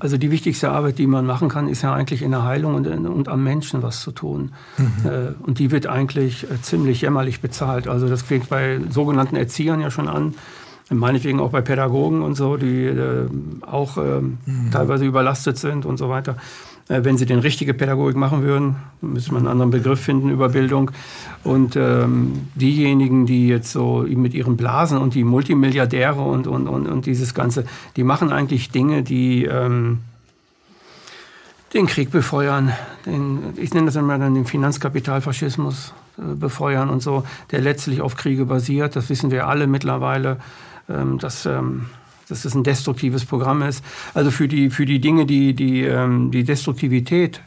also 0.00 0.16
die 0.16 0.32
wichtigste 0.32 0.70
Arbeit, 0.70 0.98
die 0.98 1.06
man 1.06 1.24
machen 1.24 1.48
kann, 1.48 1.68
ist 1.68 1.82
ja 1.82 1.94
eigentlich 1.94 2.22
in 2.22 2.32
der 2.32 2.42
Heilung 2.42 2.74
und, 2.74 2.86
und 2.88 3.28
am 3.28 3.44
Menschen 3.44 3.82
was 3.84 4.00
zu 4.00 4.10
tun. 4.10 4.52
Mhm. 4.76 4.92
Äh, 5.04 5.46
und 5.46 5.60
die 5.60 5.70
wird 5.70 5.86
eigentlich 5.86 6.50
äh, 6.50 6.60
ziemlich 6.60 7.02
jämmerlich 7.02 7.40
bezahlt. 7.40 7.86
Also 7.86 8.08
das 8.08 8.22
fängt 8.22 8.48
bei 8.48 8.80
sogenannten 8.90 9.36
Erziehern 9.36 9.80
ja 9.80 9.92
schon 9.92 10.08
an, 10.08 10.34
meinetwegen 10.90 11.38
auch 11.38 11.50
bei 11.50 11.60
Pädagogen 11.60 12.22
und 12.22 12.34
so, 12.34 12.56
die 12.56 12.84
äh, 12.84 13.28
auch 13.62 13.96
äh, 13.96 14.20
mhm. 14.20 14.70
teilweise 14.72 15.04
überlastet 15.04 15.58
sind 15.58 15.86
und 15.86 15.96
so 15.96 16.08
weiter. 16.08 16.36
Äh, 16.88 17.04
wenn 17.04 17.18
sie 17.18 17.26
den 17.26 17.38
richtige 17.38 17.74
Pädagogik 17.74 18.16
machen 18.16 18.42
würden, 18.42 18.76
müsste 19.00 19.32
man 19.32 19.42
einen 19.42 19.52
anderen 19.52 19.70
Begriff 19.70 20.00
finden 20.00 20.30
über 20.30 20.48
Bildung. 20.48 20.90
Und 21.44 21.76
ähm, 21.76 22.48
diejenigen, 22.54 23.26
die 23.26 23.48
jetzt 23.48 23.72
so 23.72 24.04
mit 24.08 24.34
ihren 24.34 24.56
Blasen 24.56 24.98
und 24.98 25.14
die 25.14 25.24
Multimilliardäre 25.24 26.20
und, 26.20 26.46
und, 26.46 26.68
und, 26.68 26.86
und 26.86 27.06
dieses 27.06 27.34
Ganze, 27.34 27.64
die 27.96 28.04
machen 28.04 28.32
eigentlich 28.32 28.70
Dinge, 28.70 29.02
die 29.02 29.44
ähm, 29.44 29.98
den 31.74 31.86
Krieg 31.86 32.10
befeuern, 32.10 32.72
den, 33.04 33.40
ich 33.56 33.74
nenne 33.74 33.86
das 33.86 33.96
immer 33.96 34.18
dann 34.18 34.34
den 34.34 34.46
Finanzkapitalfaschismus 34.46 35.92
äh, 36.16 36.34
befeuern 36.34 36.88
und 36.88 37.02
so, 37.02 37.24
der 37.50 37.60
letztlich 37.60 38.00
auf 38.00 38.16
Kriege 38.16 38.46
basiert. 38.46 38.96
Das 38.96 39.10
wissen 39.10 39.30
wir 39.30 39.46
alle 39.46 39.66
mittlerweile. 39.66 40.38
Ähm, 40.90 41.18
dass 41.18 41.44
ähm, 41.44 41.86
dass 42.28 42.42
das 42.42 42.54
ein 42.54 42.64
destruktives 42.64 43.24
Programm 43.24 43.62
ist. 43.62 43.84
Also 44.14 44.30
für 44.30 44.48
die, 44.48 44.70
für 44.70 44.86
die 44.86 45.00
Dinge, 45.00 45.26
die, 45.26 45.54
die, 45.54 45.82
ähm, 45.82 46.30
die 46.30 46.44
Destruktivität 46.44 47.40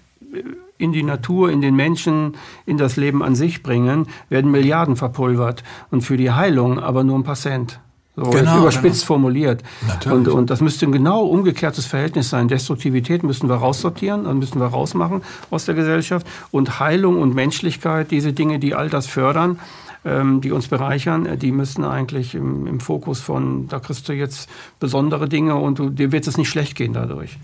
in 0.77 0.91
die 0.91 1.03
Natur, 1.03 1.51
in 1.51 1.61
den 1.61 1.75
Menschen, 1.75 2.35
in 2.65 2.77
das 2.77 2.97
Leben 2.97 3.23
an 3.23 3.35
sich 3.35 3.61
bringen, 3.61 4.07
werden 4.29 4.51
Milliarden 4.51 4.95
verpulvert. 4.95 5.63
Und 5.91 6.01
für 6.01 6.17
die 6.17 6.31
Heilung 6.31 6.79
aber 6.79 7.03
nur 7.03 7.17
ein 7.17 7.23
paar 7.23 7.35
Cent. 7.35 7.79
So 8.15 8.23
genau, 8.23 8.59
überspitzt 8.59 9.01
genau. 9.01 9.07
formuliert. 9.07 9.63
Und, 10.05 10.27
und 10.27 10.49
das 10.49 10.59
müsste 10.59 10.85
ein 10.85 10.91
genau 10.91 11.23
umgekehrtes 11.23 11.85
Verhältnis 11.85 12.29
sein. 12.29 12.49
Destruktivität 12.49 13.23
müssen 13.23 13.47
wir 13.47 13.55
raussortieren, 13.55 14.25
dann 14.25 14.37
müssen 14.37 14.59
wir 14.59 14.67
rausmachen 14.67 15.21
aus 15.49 15.65
der 15.65 15.75
Gesellschaft. 15.75 16.27
Und 16.51 16.79
Heilung 16.79 17.21
und 17.21 17.33
Menschlichkeit, 17.33 18.11
diese 18.11 18.33
Dinge, 18.33 18.59
die 18.59 18.75
all 18.75 18.89
das 18.89 19.07
fördern, 19.07 19.59
die 20.03 20.51
uns 20.51 20.67
bereichern, 20.67 21.25
äh, 21.25 21.37
die 21.37 21.51
müssen 21.51 21.83
eigentlich 21.83 22.33
im, 22.35 22.65
im, 22.67 22.79
Fokus 22.79 23.19
von, 23.19 23.67
da 23.67 23.79
kriegst 23.79 24.09
du 24.09 24.13
jetzt 24.13 24.49
besondere 24.79 25.29
Dinge 25.29 25.55
und 25.55 25.79
du, 25.79 25.89
dir 25.89 26.11
wird 26.11 26.27
es 26.27 26.37
nicht 26.37 26.49
schlecht 26.49 26.75
gehen 26.75 26.93
dadurch. 26.93 27.37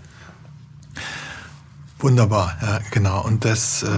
Wunderbar, 2.00 2.56
ja, 2.62 2.78
genau. 2.90 3.24
Und 3.24 3.44
das, 3.44 3.82
äh, 3.82 3.88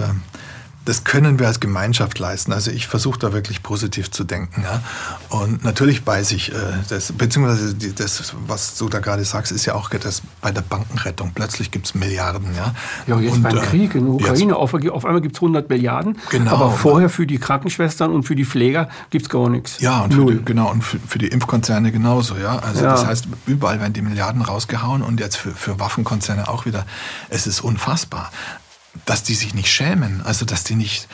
das 0.85 1.03
können 1.03 1.39
wir 1.39 1.47
als 1.47 1.59
Gemeinschaft 1.59 2.17
leisten. 2.17 2.53
Also 2.53 2.71
ich 2.71 2.87
versuche 2.87 3.19
da 3.19 3.33
wirklich 3.33 3.61
positiv 3.61 4.09
zu 4.09 4.23
denken. 4.23 4.63
Ja? 4.63 4.81
Und 5.29 5.63
natürlich 5.63 6.05
weiß 6.05 6.31
ich, 6.31 6.51
äh, 6.51 6.55
das, 6.89 7.11
beziehungsweise 7.11 7.75
das, 7.75 8.33
was 8.47 8.77
du 8.77 8.89
da 8.89 8.99
gerade 8.99 9.23
sagst, 9.23 9.51
ist 9.51 9.65
ja 9.65 9.75
auch 9.75 9.89
das 9.89 10.21
bei 10.41 10.51
der 10.51 10.61
Bankenrettung. 10.61 11.31
Plötzlich 11.35 11.69
gibt 11.69 11.87
es 11.87 11.95
Milliarden. 11.95 12.47
Ja, 12.55 12.73
ja 13.05 13.19
jetzt 13.19 13.35
und, 13.35 13.43
beim 13.43 13.57
äh, 13.57 13.61
Krieg 13.61 13.93
in 13.93 14.05
der 14.05 14.13
Ukraine, 14.15 14.55
auf, 14.55 14.73
auf, 14.73 15.05
einmal 15.05 15.21
gibt 15.21 15.35
es 15.35 15.41
100 15.41 15.69
Milliarden, 15.69 16.17
genau, 16.29 16.51
aber 16.51 16.71
vorher 16.71 17.09
für 17.09 17.27
die 17.27 17.37
Krankenschwestern 17.37 18.11
und 18.11 18.23
für 18.23 18.35
die 18.35 18.45
Pfleger 18.45 18.89
gibt 19.11 19.25
es 19.25 19.29
gar 19.29 19.49
nichts. 19.49 19.79
Ja, 19.81 20.01
und 20.01 20.13
für 20.13 20.25
die, 20.25 20.43
genau, 20.43 20.71
und 20.71 20.83
für, 20.83 20.99
für, 20.99 21.19
die 21.19 21.27
Impfkonzerne 21.27 21.91
genauso. 21.91 22.37
Ja? 22.37 22.57
Also 22.59 22.83
ja. 22.83 22.91
das 22.91 23.05
heißt, 23.05 23.27
überall 23.45 23.79
werden 23.79 23.93
die 23.93 24.01
Milliarden 24.01 24.41
rausgehauen 24.41 25.03
und 25.03 25.19
jetzt 25.19 25.37
für, 25.37 25.51
für 25.51 25.79
Waffenkonzerne 25.79 26.47
auch 26.47 26.65
wieder. 26.65 26.85
Es 27.29 27.45
ist 27.45 27.61
unfassbar 27.61 28.31
dass 29.05 29.23
die 29.23 29.33
sich 29.33 29.53
nicht 29.53 29.69
schämen, 29.69 30.21
also 30.23 30.45
dass 30.45 30.63
die 30.63 30.75
nicht. 30.75 31.07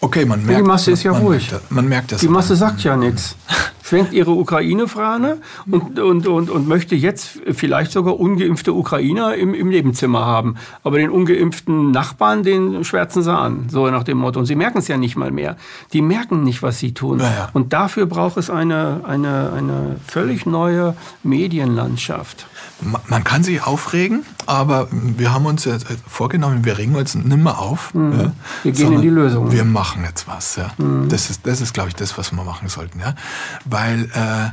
Okay, 0.00 0.24
man 0.24 0.44
merkt. 0.44 0.60
Die 0.60 0.66
Masse 0.66 0.90
ist 0.90 1.04
ja 1.04 1.12
man, 1.12 1.22
ruhig. 1.22 1.50
Merkt, 1.50 1.70
man 1.70 1.88
merkt 1.88 2.12
das. 2.12 2.20
Die 2.20 2.28
Masse 2.28 2.56
sagt 2.56 2.82
ja 2.82 2.96
nichts. 2.96 3.36
Schwenkt 3.84 4.12
ihre 4.14 4.30
Ukraine-Fahne 4.30 5.38
und, 5.70 5.98
und, 5.98 6.26
und, 6.26 6.50
und 6.50 6.66
möchte 6.66 6.94
jetzt 6.94 7.40
vielleicht 7.52 7.92
sogar 7.92 8.18
ungeimpfte 8.18 8.72
Ukrainer 8.72 9.34
im, 9.34 9.54
im 9.54 9.68
Nebenzimmer 9.68 10.24
haben. 10.24 10.56
Aber 10.82 10.98
den 10.98 11.10
ungeimpften 11.10 11.90
Nachbarn, 11.90 12.42
den 12.42 12.84
schwärzen 12.84 13.22
sie 13.22 13.32
an. 13.32 13.66
So 13.68 13.88
nach 13.90 14.02
dem 14.02 14.18
Motto. 14.18 14.40
Und 14.40 14.46
sie 14.46 14.56
merken 14.56 14.78
es 14.78 14.88
ja 14.88 14.96
nicht 14.96 15.16
mal 15.16 15.30
mehr. 15.30 15.56
Die 15.92 16.00
merken 16.00 16.42
nicht, 16.42 16.62
was 16.62 16.78
sie 16.78 16.94
tun. 16.94 17.20
Ja, 17.20 17.50
Und 17.52 17.72
dafür 17.72 18.06
braucht 18.06 18.38
es 18.38 18.50
eine, 18.50 19.02
eine, 19.04 19.52
eine 19.52 19.96
völlig 20.06 20.46
neue 20.46 20.96
Medienlandschaft 21.22 22.46
man 22.82 23.24
kann 23.24 23.44
sich 23.44 23.62
aufregen, 23.62 24.24
aber 24.46 24.88
wir 24.90 25.32
haben 25.32 25.46
uns 25.46 25.64
jetzt 25.64 25.86
vorgenommen, 26.06 26.64
wir 26.64 26.78
regen 26.78 26.94
uns 26.94 27.14
nicht 27.14 27.36
mehr 27.36 27.58
auf. 27.58 27.94
Mhm. 27.94 28.20
Ja, 28.20 28.32
wir 28.62 28.72
gehen 28.72 28.92
in 28.92 29.02
die 29.02 29.08
Lösung. 29.08 29.52
Wir 29.52 29.64
machen 29.64 30.04
jetzt 30.04 30.26
was. 30.28 30.56
Ja. 30.56 30.72
Mhm. 30.78 31.08
Das 31.08 31.30
ist, 31.30 31.46
das 31.46 31.60
ist 31.60 31.74
glaube 31.74 31.90
ich, 31.90 31.94
das, 31.94 32.18
was 32.18 32.32
wir 32.32 32.44
machen 32.44 32.68
sollten. 32.68 33.00
Ja. 33.00 33.14
Weil 33.64 34.04
äh, 34.14 34.50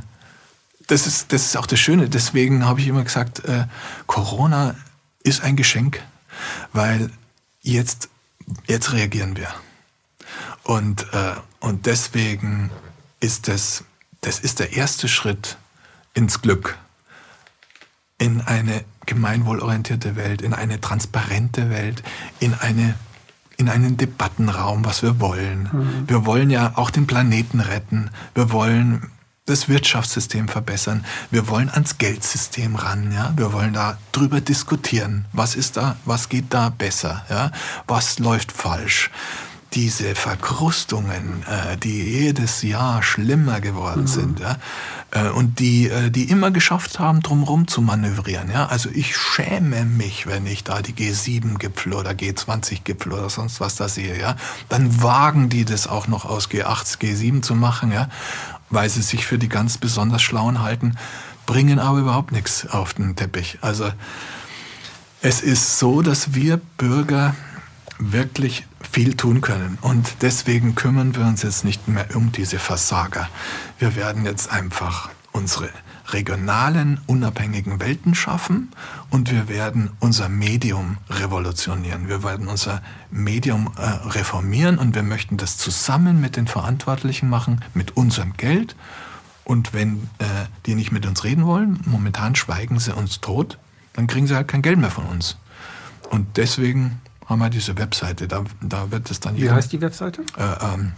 das, 0.88 1.08
ist, 1.08 1.32
das 1.34 1.46
ist 1.46 1.58
auch 1.58 1.66
das 1.66 1.80
Schöne. 1.80 2.10
Deswegen 2.10 2.66
habe 2.66 2.80
ich 2.80 2.88
immer 2.88 3.04
gesagt, 3.04 3.46
äh, 3.46 3.66
Corona 4.08 4.76
ist 5.24 5.44
ein 5.44 5.56
Geschenk, 5.56 6.02
weil 6.74 7.10
jetzt, 7.62 8.10
jetzt 8.68 8.94
reagieren 8.94 9.38
wir. 9.38 9.50
Und, 10.64 11.04
äh, 11.14 11.34
und 11.60 11.86
deswegen 11.86 12.70
ist 13.20 13.48
das, 13.48 13.84
das 14.22 14.40
ist 14.40 14.60
der 14.60 14.74
erste 14.74 15.08
Schritt 15.08 15.58
ins 16.14 16.42
Glück 16.42 16.78
in 18.20 18.42
eine 18.42 18.84
gemeinwohlorientierte 19.08 20.16
Welt, 20.16 20.44
in 20.44 20.54
eine 20.54 20.80
transparente 20.80 21.72
Welt, 21.72 22.04
in 22.40 22.54
eine 22.54 22.94
in 23.58 23.68
einen 23.68 23.98
Debattenraum, 23.98 24.86
was 24.86 25.04
wir 25.04 25.20
wollen. 25.20 25.70
Mhm. 25.72 26.08
Wir 26.08 26.26
wollen 26.26 26.50
ja 26.50 26.72
auch 26.76 26.90
den 26.90 27.08
Planeten 27.08 27.60
retten. 27.60 28.10
Wir 28.34 28.54
wollen 28.54 29.12
das 29.50 29.68
Wirtschaftssystem 29.68 30.48
verbessern. 30.48 31.04
Wir 31.30 31.50
wollen 31.50 31.70
ans 31.70 31.98
Geldsystem 31.98 32.76
ran, 32.76 33.12
ja. 33.12 33.34
Wir 33.36 33.52
wollen 33.52 33.74
da 33.74 33.98
drüber 34.14 34.40
diskutieren. 34.40 35.26
Was 35.34 35.56
ist 35.56 35.76
da, 35.76 35.98
was 36.06 36.30
geht 36.30 36.54
da 36.54 36.70
besser, 36.70 37.26
ja? 37.30 37.52
Was 37.86 38.20
läuft 38.20 38.54
falsch? 38.54 39.12
Diese 39.74 40.16
Verkrustungen, 40.16 41.44
äh, 41.48 41.78
die 41.78 42.02
jedes 42.02 42.64
Jahr 42.64 43.04
schlimmer 43.04 43.62
geworden 43.62 44.02
mhm. 44.02 44.08
sind, 44.08 44.40
ja, 44.40 44.58
äh, 45.12 45.30
und 45.30 45.60
die, 45.60 45.90
äh, 45.90 46.10
die 46.10 46.30
immer 46.30 46.50
geschafft 46.50 47.00
haben, 47.00 47.22
drumherum 47.22 47.68
zu 47.68 47.82
manövrieren. 47.82 48.50
Ja? 48.50 48.68
Also 48.68 48.90
ich 48.92 49.16
schäme 49.16 49.86
mich, 49.86 50.26
wenn 50.26 50.48
ich 50.48 50.64
da 50.64 50.82
die 50.82 50.94
G7-Gipfel 50.94 51.94
oder 51.94 52.12
G20-Gipfel 52.12 53.14
oder 53.14 53.30
sonst 53.30 53.60
was 53.60 53.76
da 53.76 53.88
sehe. 53.88 54.20
Ja? 54.20 54.36
Dann 54.70 55.04
wagen 55.04 55.50
die 55.50 55.66
das 55.66 55.88
auch 55.88 56.08
noch 56.08 56.26
aus 56.26 56.50
G8, 56.50 57.00
G7 57.00 57.42
zu 57.42 57.54
machen, 57.54 57.92
ja? 57.92 58.10
weil 58.72 58.90
sie 58.90 59.02
sich 59.04 59.26
für 59.26 59.38
die 59.38 59.50
ganz 59.50 59.78
besonders 59.78 60.22
Schlauen 60.22 60.62
halten, 60.62 60.96
bringen 61.46 61.80
aber 61.80 62.00
überhaupt 62.00 62.32
nichts 62.32 62.68
auf 62.68 62.94
den 62.94 63.16
Teppich. 63.16 63.60
Also 63.62 63.92
es 65.22 65.42
ist 65.42 65.80
so, 65.80 66.02
dass 66.02 66.34
wir 66.34 66.62
Bürger 66.78 67.36
wirklich 68.00 68.66
viel 68.82 69.16
tun 69.16 69.42
können. 69.42 69.78
Und 69.82 70.16
deswegen 70.22 70.74
kümmern 70.74 71.16
wir 71.16 71.26
uns 71.26 71.44
jetzt 71.44 71.66
nicht 71.66 71.88
mehr 71.88 72.08
um 72.16 72.32
diese 72.32 72.58
Versager. 72.58 73.30
Wir 73.78 73.96
werden 73.96 74.26
jetzt 74.26 74.52
einfach 74.52 75.10
unsere 75.32 75.70
regionalen, 76.14 77.00
unabhängigen 77.06 77.80
Welten 77.80 78.16
schaffen 78.16 78.72
und 79.12 79.32
wir 79.32 79.48
werden 79.48 79.92
unser 80.00 80.28
Medium 80.28 80.98
revolutionieren. 81.10 82.08
Wir 82.08 82.24
werden 82.24 82.48
unser 82.48 82.82
Medium 83.12 83.72
äh, 83.78 84.08
reformieren 84.10 84.80
und 84.80 84.96
wir 84.96 85.04
möchten 85.04 85.38
das 85.38 85.58
zusammen 85.58 86.20
mit 86.20 86.36
den 86.36 86.48
Verantwortlichen 86.48 87.30
machen, 87.30 87.64
mit 87.76 87.96
unserem 87.96 88.34
Geld. 88.38 88.76
Und 89.44 89.74
wenn 89.74 90.10
äh, 90.20 90.26
die 90.66 90.76
nicht 90.76 90.92
mit 90.92 91.06
uns 91.06 91.24
reden 91.24 91.46
wollen, 91.46 91.80
momentan 91.86 92.36
schweigen 92.36 92.80
sie 92.80 92.96
uns 92.96 93.20
tot, 93.20 93.60
dann 93.94 94.08
kriegen 94.08 94.26
sie 94.26 94.36
halt 94.36 94.48
kein 94.48 94.62
Geld 94.62 94.80
mehr 94.80 94.92
von 94.92 95.06
uns. 95.06 95.38
Und 96.10 96.38
deswegen 96.38 97.02
haben 97.30 97.40
wir 97.40 97.50
diese 97.50 97.78
Webseite. 97.78 98.28
Da, 98.28 98.44
da 98.62 98.92
wird 98.92 99.10
es 99.12 99.20
dann. 99.20 99.36
Wie 99.38 99.50
heißt 99.50 99.72
die 99.72 99.82
Webseite? 99.82 100.22
Äh, 100.38 100.74
ähm, 100.74 100.94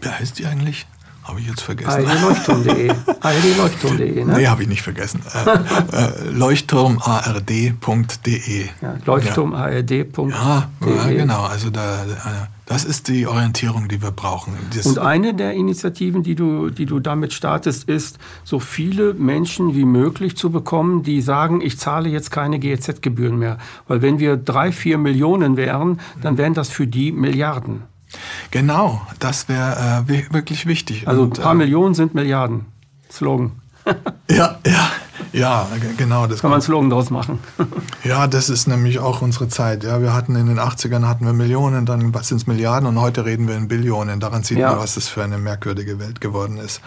wie 0.00 0.08
heißt 0.08 0.38
die 0.38 0.46
eigentlich? 0.46 0.86
Habe 1.22 1.40
ich 1.40 1.48
jetzt 1.48 1.62
vergessen. 1.62 2.06
ardleuchtturm.de. 2.06 2.92
ardleuchtturm.de, 3.20 4.24
ne? 4.24 4.36
Nee, 4.36 4.46
habe 4.46 4.62
ich 4.62 4.68
nicht 4.68 4.82
vergessen. 4.82 5.20
Äh, 5.34 5.96
äh, 5.96 6.30
leuchtturmard.de. 6.30 8.68
Ja, 8.80 8.94
leuchtturmard.de. 9.04 10.06
Ja, 10.30 10.68
ja, 10.86 11.10
genau. 11.10 11.42
Also 11.42 11.70
da, 11.70 12.04
das 12.66 12.84
ist 12.84 13.06
die 13.06 13.28
Orientierung, 13.28 13.86
die 13.86 14.02
wir 14.02 14.10
brauchen. 14.10 14.54
Das 14.74 14.86
Und 14.86 14.98
eine 14.98 15.34
der 15.34 15.54
Initiativen, 15.54 16.24
die 16.24 16.34
du, 16.34 16.68
die 16.68 16.84
du 16.84 16.98
damit 16.98 17.32
startest, 17.32 17.88
ist, 17.88 18.18
so 18.42 18.58
viele 18.58 19.14
Menschen 19.14 19.76
wie 19.76 19.84
möglich 19.84 20.36
zu 20.36 20.50
bekommen, 20.50 21.04
die 21.04 21.22
sagen, 21.22 21.60
ich 21.60 21.78
zahle 21.78 22.08
jetzt 22.08 22.30
keine 22.32 22.58
GEZ-Gebühren 22.58 23.38
mehr. 23.38 23.58
Weil 23.86 24.02
wenn 24.02 24.18
wir 24.18 24.36
drei, 24.36 24.72
vier 24.72 24.98
Millionen 24.98 25.56
wären, 25.56 26.00
dann 26.20 26.38
wären 26.38 26.54
das 26.54 26.68
für 26.68 26.88
die 26.88 27.12
Milliarden. 27.12 27.82
Genau, 28.50 29.00
das 29.20 29.48
wäre 29.48 30.04
äh, 30.08 30.32
wirklich 30.32 30.66
wichtig. 30.66 31.06
Also 31.06 31.22
Und, 31.22 31.38
ein 31.38 31.42
paar 31.42 31.52
äh, 31.54 31.58
Millionen 31.58 31.94
sind 31.94 32.14
Milliarden. 32.14 32.66
Slogan. 33.10 33.52
ja, 34.28 34.58
ja, 34.66 34.90
ja, 35.32 35.68
genau. 35.96 36.26
Das 36.26 36.40
kann 36.40 36.50
man 36.50 36.60
Slogan 36.60 36.90
daraus 36.90 37.10
machen. 37.10 37.38
ja, 38.04 38.26
das 38.26 38.48
ist 38.48 38.66
nämlich 38.66 38.98
auch 38.98 39.22
unsere 39.22 39.48
Zeit. 39.48 39.84
Ja, 39.84 40.00
wir 40.00 40.12
hatten 40.12 40.36
in 40.36 40.46
den 40.46 40.58
80ern 40.58 41.06
hatten 41.06 41.26
wir 41.26 41.32
Millionen, 41.32 41.86
dann 41.86 42.12
sind 42.22 42.38
es 42.38 42.46
Milliarden 42.46 42.88
und 42.88 43.00
heute 43.00 43.24
reden 43.24 43.48
wir 43.48 43.56
in 43.56 43.68
Billionen. 43.68 44.20
Daran 44.20 44.42
sieht 44.42 44.58
ja. 44.58 44.70
man, 44.70 44.78
was 44.78 44.94
das 44.94 45.08
für 45.08 45.22
eine 45.22 45.38
merkwürdige 45.38 45.98
Welt 45.98 46.20
geworden 46.20 46.58
ist. 46.58 46.80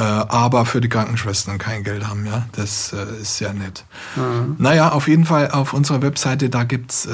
äh, 0.00 0.02
aber 0.02 0.64
für 0.64 0.80
die 0.80 0.88
Krankenschwestern 0.88 1.58
kein 1.58 1.84
Geld 1.84 2.08
haben, 2.08 2.24
ja. 2.26 2.46
Das 2.52 2.92
äh, 2.92 3.20
ist 3.20 3.36
sehr 3.36 3.52
nett. 3.52 3.84
Mhm. 4.16 4.56
Naja, 4.58 4.92
auf 4.92 5.08
jeden 5.08 5.26
Fall 5.26 5.50
auf 5.50 5.74
unserer 5.74 6.00
Webseite, 6.02 6.48
da 6.48 6.64
gibt's 6.64 7.06
äh, 7.06 7.10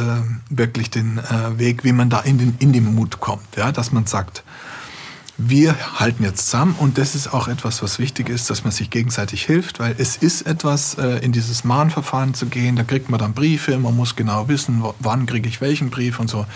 wirklich 0.51 0.90
den 0.90 1.18
äh, 1.18 1.59
Weg, 1.59 1.84
wie 1.84 1.92
man 1.92 2.11
da 2.11 2.20
in 2.20 2.38
den, 2.38 2.55
in 2.59 2.72
den 2.72 2.94
Mut 2.94 3.20
kommt, 3.20 3.57
ja, 3.57 3.72
dass 3.72 3.92
man 3.92 4.07
sagt, 4.07 4.44
wir 5.39 6.01
halten 6.01 6.24
jetzt 6.24 6.49
zusammen 6.49 6.74
und 6.78 6.99
das 6.99 7.14
ist 7.14 7.32
auch 7.32 7.49
etwas, 7.49 7.82
was 7.82 7.99
wichtig 7.99 8.28
ist, 8.28 8.49
dass 8.49 8.64
man 8.64 8.72
sich 8.72 8.89
gegenseitig 8.91 9.45
hilft, 9.45 9.80
weil 9.80 9.95
es 9.99 10.16
ist 10.16 10.47
etwas, 10.47 10.95
äh, 10.95 11.18
in 11.18 11.32
dieses 11.32 11.64
Mahnverfahren 11.64 12.34
zu 12.34 12.47
gehen, 12.47 12.76
da 12.76 12.84
kriegt 12.84 13.11
man 13.11 13.20
dann 13.20 13.34
Briefe, 13.34 13.76
man 13.78 13.95
muss 13.95 14.16
genau 14.16 14.49
wissen, 14.49 14.82
wann 15.01 15.26
kriege 15.26 15.49
ich 15.49 15.61
welchen 15.61 15.91
Brief 15.91 16.20
und 16.20 16.30
so. 16.30 16.47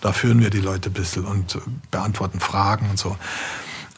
Da 0.00 0.12
führen 0.12 0.40
wir 0.40 0.48
die 0.48 0.60
Leute 0.60 0.88
ein 0.88 0.94
bisschen 0.94 1.26
und 1.26 1.58
beantworten 1.90 2.40
Fragen 2.40 2.88
und 2.88 2.98
so. 2.98 3.16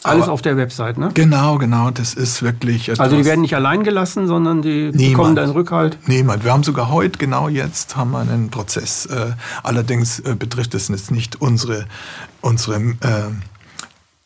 Alles 0.05 0.25
Aber 0.25 0.33
auf 0.33 0.43
der 0.43 0.57
Website, 0.57 0.99
ne? 0.99 1.11
Genau, 1.15 1.59
genau. 1.59 1.91
Das 1.91 2.15
ist 2.15 2.43
wirklich. 2.43 2.89
Etwas 2.89 2.99
also 2.99 3.17
die 3.17 3.25
werden 3.25 3.43
nicht 3.43 3.55
allein 3.55 3.85
gelassen, 3.85 4.27
sondern 4.27 4.61
die 4.61 4.91
Niemand. 4.91 4.99
bekommen 4.99 5.37
dann 5.37 5.51
Rückhalt. 5.51 5.99
Niemand. 6.07 6.43
Wir 6.43 6.53
haben 6.53 6.65
sogar 6.65 6.91
heute, 6.91 7.19
genau 7.19 7.49
jetzt, 7.49 7.95
haben 7.95 8.11
wir 8.11 8.19
einen 8.19 8.51
Prozess. 8.51 9.07
Äh, 9.07 9.35
allerdings 9.63 10.19
äh, 10.19 10.35
betrifft 10.37 10.75
es 10.75 10.89
jetzt 10.89 11.13
nicht 11.13 11.41
unsere, 11.41 11.87
unsere 12.41 12.81
äh, 12.81 13.31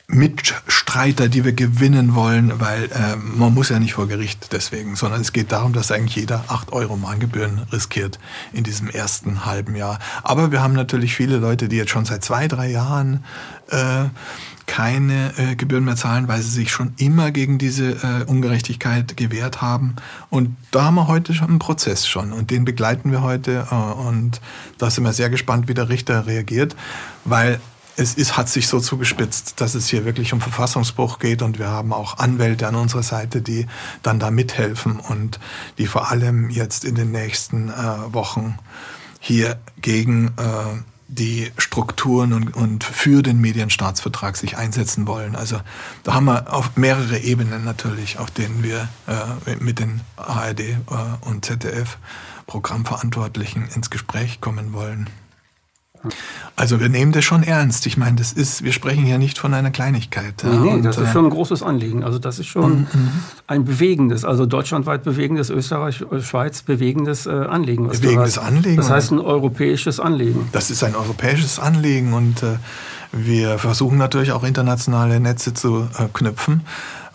Mitstreiter, 0.09 1.29
die 1.29 1.45
wir 1.45 1.53
gewinnen 1.53 2.15
wollen, 2.15 2.61
weil 2.61 2.85
äh, 2.85 3.17
man 3.17 3.53
muss 3.53 3.71
ja 3.71 3.81
nicht 3.81 3.95
vor 3.95 4.07
Gericht 4.07 4.53
deswegen, 4.53 4.95
sondern 4.95 5.21
es 5.21 5.33
geht 5.33 5.51
darum, 5.51 5.73
dass 5.73 5.91
eigentlich 5.91 6.15
jeder 6.15 6.45
acht 6.47 6.73
Euro 6.73 6.97
Mahngebühren 6.97 7.63
riskiert 7.73 8.21
in 8.53 8.63
diesem 8.63 8.89
ersten 8.89 9.45
halben 9.45 9.75
Jahr. 9.75 9.99
Aber 10.23 10.53
wir 10.53 10.63
haben 10.63 10.75
natürlich 10.75 11.17
viele 11.17 11.39
Leute, 11.39 11.69
die 11.69 11.77
jetzt 11.77 11.91
schon 11.91 12.05
seit 12.05 12.25
zwei, 12.25 12.47
drei 12.47 12.71
Jahren 12.71 13.25
äh, 13.69 14.05
keine 14.67 15.33
äh, 15.39 15.57
Gebühren 15.57 15.85
mehr 15.85 15.97
zahlen, 15.97 16.29
weil 16.29 16.41
sie 16.41 16.51
sich 16.51 16.71
schon 16.71 16.93
immer 16.99 17.33
gegen 17.33 17.59
diese 17.59 17.91
äh, 17.91 18.25
Ungerechtigkeit 18.27 19.17
gewehrt 19.17 19.63
haben. 19.63 19.97
Und 20.31 20.57
da 20.71 20.85
haben 20.85 20.97
wir 20.97 21.09
heute 21.09 21.35
schon 21.35 21.49
einen 21.49 21.59
Prozess 21.59 22.07
schon 22.07 22.33
und 22.33 22.51
den 22.51 22.65
begleiten 22.65 23.11
wir 23.11 23.23
heute 23.23 23.67
äh, 23.71 23.75
und 23.75 24.41
da 24.79 24.89
sind 24.89 25.03
wir 25.03 25.13
sehr 25.13 25.31
gespannt, 25.31 25.67
wie 25.67 25.75
der 25.75 25.89
Richter 25.89 26.27
reagiert, 26.27 26.77
weil 27.25 27.61
es 27.97 28.15
ist, 28.15 28.37
hat 28.37 28.49
sich 28.49 28.69
so 28.69 28.79
zugespitzt, 28.79 29.61
dass 29.61 29.75
es 29.75 29.89
hier 29.89 30.05
wirklich 30.05 30.33
um 30.33 30.41
Verfassungsbruch 30.41 31.19
geht 31.19 31.43
und 31.43 31.59
wir 31.59 31.69
haben 31.69 31.93
auch 31.93 32.19
Anwälte 32.19 32.69
an 32.69 32.75
unserer 32.75 33.03
Seite, 33.03 33.41
die 33.41 33.67
dann 34.03 34.19
da 34.19 34.31
mithelfen 34.31 35.01
und 35.01 35.41
die 35.79 35.87
vor 35.87 36.11
allem 36.11 36.51
jetzt 36.51 36.85
in 36.85 36.95
den 36.95 37.11
nächsten 37.11 37.71
äh, 37.71 37.75
Wochen 38.13 38.59
hier 39.19 39.59
gegen 39.81 40.29
äh, 40.37 40.83
die 41.09 41.51
Strukturen 41.57 42.33
und, 42.33 42.55
und 42.55 42.85
für 42.85 43.23
den 43.23 43.41
Medienstaatsvertrag 43.41 44.37
sich 44.37 44.57
einsetzen 44.57 45.07
wollen. 45.07 45.37
Also 45.37 45.61
da 46.03 46.15
haben 46.15 46.27
wir 46.27 46.53
auf 46.53 46.77
mehrere 46.77 47.19
Ebenen 47.19 47.65
natürlich, 47.65 48.19
auf 48.19 48.31
denen 48.31 48.63
wir 48.63 48.89
äh, 49.07 49.57
mit 49.61 49.79
den 49.79 50.01
ARD 50.17 50.61
äh, 50.61 50.77
und 51.21 51.45
ZDF 51.45 51.99
Programmverantwortlichen 52.47 53.69
ins 53.69 53.91
Gespräch 53.91 54.41
kommen 54.41 54.73
wollen. 54.73 55.09
Also 56.57 56.81
wir 56.81 56.89
nehmen 56.89 57.13
das 57.13 57.25
schon 57.25 57.43
ernst. 57.43 57.87
Ich 57.87 57.97
meine, 57.97 58.17
das 58.17 58.33
ist, 58.33 58.65
wir 58.65 58.73
sprechen 58.73 59.05
hier 59.05 59.19
nicht 59.19 59.39
von 59.39 59.53
einer 59.53 59.71
Kleinigkeit. 59.71 60.43
Nee, 60.43 60.77
nee, 60.77 60.83
das 60.83 60.97
ist 60.97 61.09
äh, 61.09 61.13
schon 61.13 61.27
ein 61.27 61.31
großes 61.31 61.63
Anliegen. 61.63 62.03
Also 62.03 62.19
das 62.19 62.39
ist 62.39 62.47
schon 62.47 62.73
mhm, 62.73 62.87
mhm. 62.93 63.11
ein 63.47 63.65
bewegendes, 63.65 64.25
also 64.25 64.47
deutschlandweit 64.47 65.03
bewegendes, 65.03 65.51
Österreich, 65.51 66.05
äh, 66.11 66.21
Schweiz 66.21 66.63
bewegendes 66.63 67.27
äh, 67.27 67.31
Anliegen. 67.31 67.89
bewegendes 67.89 68.39
Anliegen. 68.39 68.77
Das 68.77 68.91
heißt 68.91 69.13
ein 69.13 69.21
europäisches 69.21 70.01
Anliegen. 70.01 70.49
Das 70.53 70.71
ist 70.71 70.83
ein 70.83 70.97
europäisches 70.97 71.59
Anliegen 71.59 72.15
und 72.15 72.43
wir 73.13 73.59
versuchen 73.59 73.99
natürlich 73.99 74.33
auch 74.33 74.45
internationale 74.45 75.21
Netze 75.21 75.55
zu 75.55 75.89
knüpfen, 76.13 76.63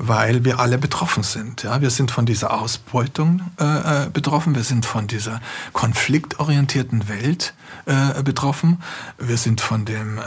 weil 0.03 0.43
wir 0.43 0.59
alle 0.59 0.79
betroffen 0.79 1.21
sind. 1.21 1.61
Ja, 1.61 1.79
wir 1.79 1.91
sind 1.91 2.09
von 2.09 2.25
dieser 2.25 2.59
Ausbeutung 2.59 3.41
äh, 3.57 4.09
betroffen, 4.09 4.55
wir 4.55 4.63
sind 4.63 4.85
von 4.85 5.05
dieser 5.05 5.41
konfliktorientierten 5.73 7.07
Welt 7.07 7.53
äh, 7.85 8.23
betroffen. 8.23 8.81
Wir 9.19 9.37
sind 9.37 9.61
von 9.61 9.85
dem 9.85 10.17
äh, 10.17 10.21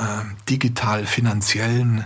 digital-finanziellen 0.49 2.05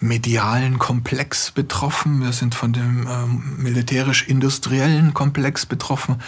medialen 0.00 0.78
Komplex 0.78 1.52
betroffen. 1.52 2.22
Wir 2.22 2.32
sind 2.32 2.56
von 2.56 2.72
dem 2.72 3.06
ähm, 3.06 3.54
militärisch-industriellen 3.58 5.14
Komplex 5.14 5.66
betroffen. 5.66 6.20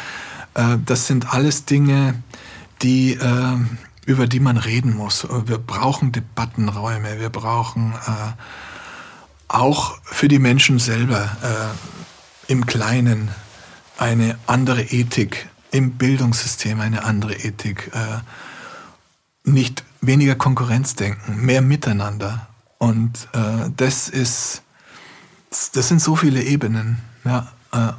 Äh, 0.54 0.78
das 0.84 1.08
sind 1.08 1.34
alles 1.34 1.64
Dinge, 1.64 2.22
die, 2.82 3.14
äh, 3.14 3.56
über 4.06 4.28
die 4.28 4.40
man 4.40 4.58
reden 4.58 4.94
muss. 4.94 5.26
Wir 5.46 5.58
brauchen 5.58 6.12
Debattenräume. 6.12 7.18
Wir 7.18 7.30
brauchen 7.30 7.94
äh, 8.06 8.32
auch 9.52 9.98
für 10.02 10.28
die 10.28 10.38
Menschen 10.38 10.78
selber 10.78 11.36
äh, 11.42 12.52
im 12.52 12.66
Kleinen 12.66 13.30
eine 13.98 14.36
andere 14.46 14.82
Ethik, 14.82 15.48
im 15.70 15.92
Bildungssystem 15.92 16.80
eine 16.80 17.04
andere 17.04 17.34
Ethik. 17.34 17.90
Äh, 17.94 18.20
nicht 19.44 19.84
weniger 20.00 20.34
Konkurrenzdenken, 20.34 21.44
mehr 21.44 21.62
Miteinander. 21.62 22.46
Und 22.78 23.28
äh, 23.32 23.70
das 23.76 24.08
ist, 24.08 24.62
das 25.50 25.88
sind 25.88 26.00
so 26.00 26.16
viele 26.16 26.42
Ebenen. 26.42 26.98
Ja, 27.24 27.48
äh, 27.72 27.92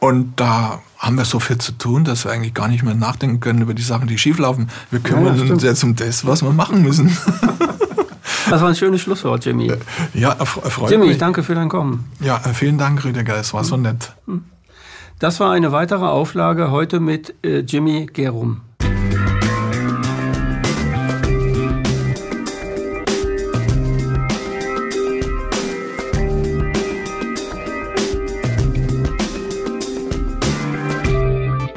und 0.00 0.34
da 0.36 0.80
haben 0.98 1.16
wir 1.16 1.24
so 1.24 1.40
viel 1.40 1.58
zu 1.58 1.72
tun, 1.72 2.04
dass 2.04 2.24
wir 2.24 2.32
eigentlich 2.32 2.54
gar 2.54 2.68
nicht 2.68 2.82
mehr 2.82 2.94
nachdenken 2.94 3.40
können 3.40 3.60
über 3.60 3.74
die 3.74 3.82
Sachen, 3.82 4.08
die 4.08 4.18
schieflaufen. 4.18 4.70
Wir 4.90 5.00
kümmern 5.00 5.36
ja, 5.36 5.52
uns 5.52 5.62
jetzt 5.62 5.84
um 5.84 5.94
das, 5.94 6.24
was 6.24 6.42
wir 6.42 6.52
machen 6.52 6.82
müssen. 6.82 7.16
Das 8.48 8.60
war 8.60 8.68
ein 8.68 8.76
schönes 8.76 9.00
Schlusswort, 9.00 9.44
Jimmy. 9.44 9.72
Ja, 10.14 10.32
erfreut 10.32 10.90
Jimmy, 10.90 11.08
mich. 11.08 11.18
danke 11.18 11.42
für 11.42 11.54
dein 11.54 11.68
Kommen. 11.68 12.10
Ja, 12.20 12.38
vielen 12.38 12.78
Dank, 12.78 13.04
Rüdiger. 13.04 13.36
Es 13.36 13.52
war 13.52 13.64
so 13.64 13.76
nett. 13.76 14.12
Hm. 14.26 14.44
Das 15.18 15.40
war 15.40 15.52
eine 15.52 15.72
weitere 15.72 16.04
Auflage 16.04 16.70
heute 16.70 17.00
mit 17.00 17.34
äh, 17.42 17.60
Jimmy 17.60 18.06
Gerum. 18.12 18.60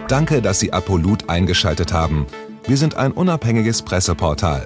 Danke, 0.09 0.41
dass 0.41 0.59
Sie 0.59 0.73
Apolut 0.73 1.29
eingeschaltet 1.29 1.93
haben. 1.93 2.25
Wir 2.65 2.77
sind 2.77 2.95
ein 2.95 3.11
unabhängiges 3.11 3.83
Presseportal. 3.83 4.65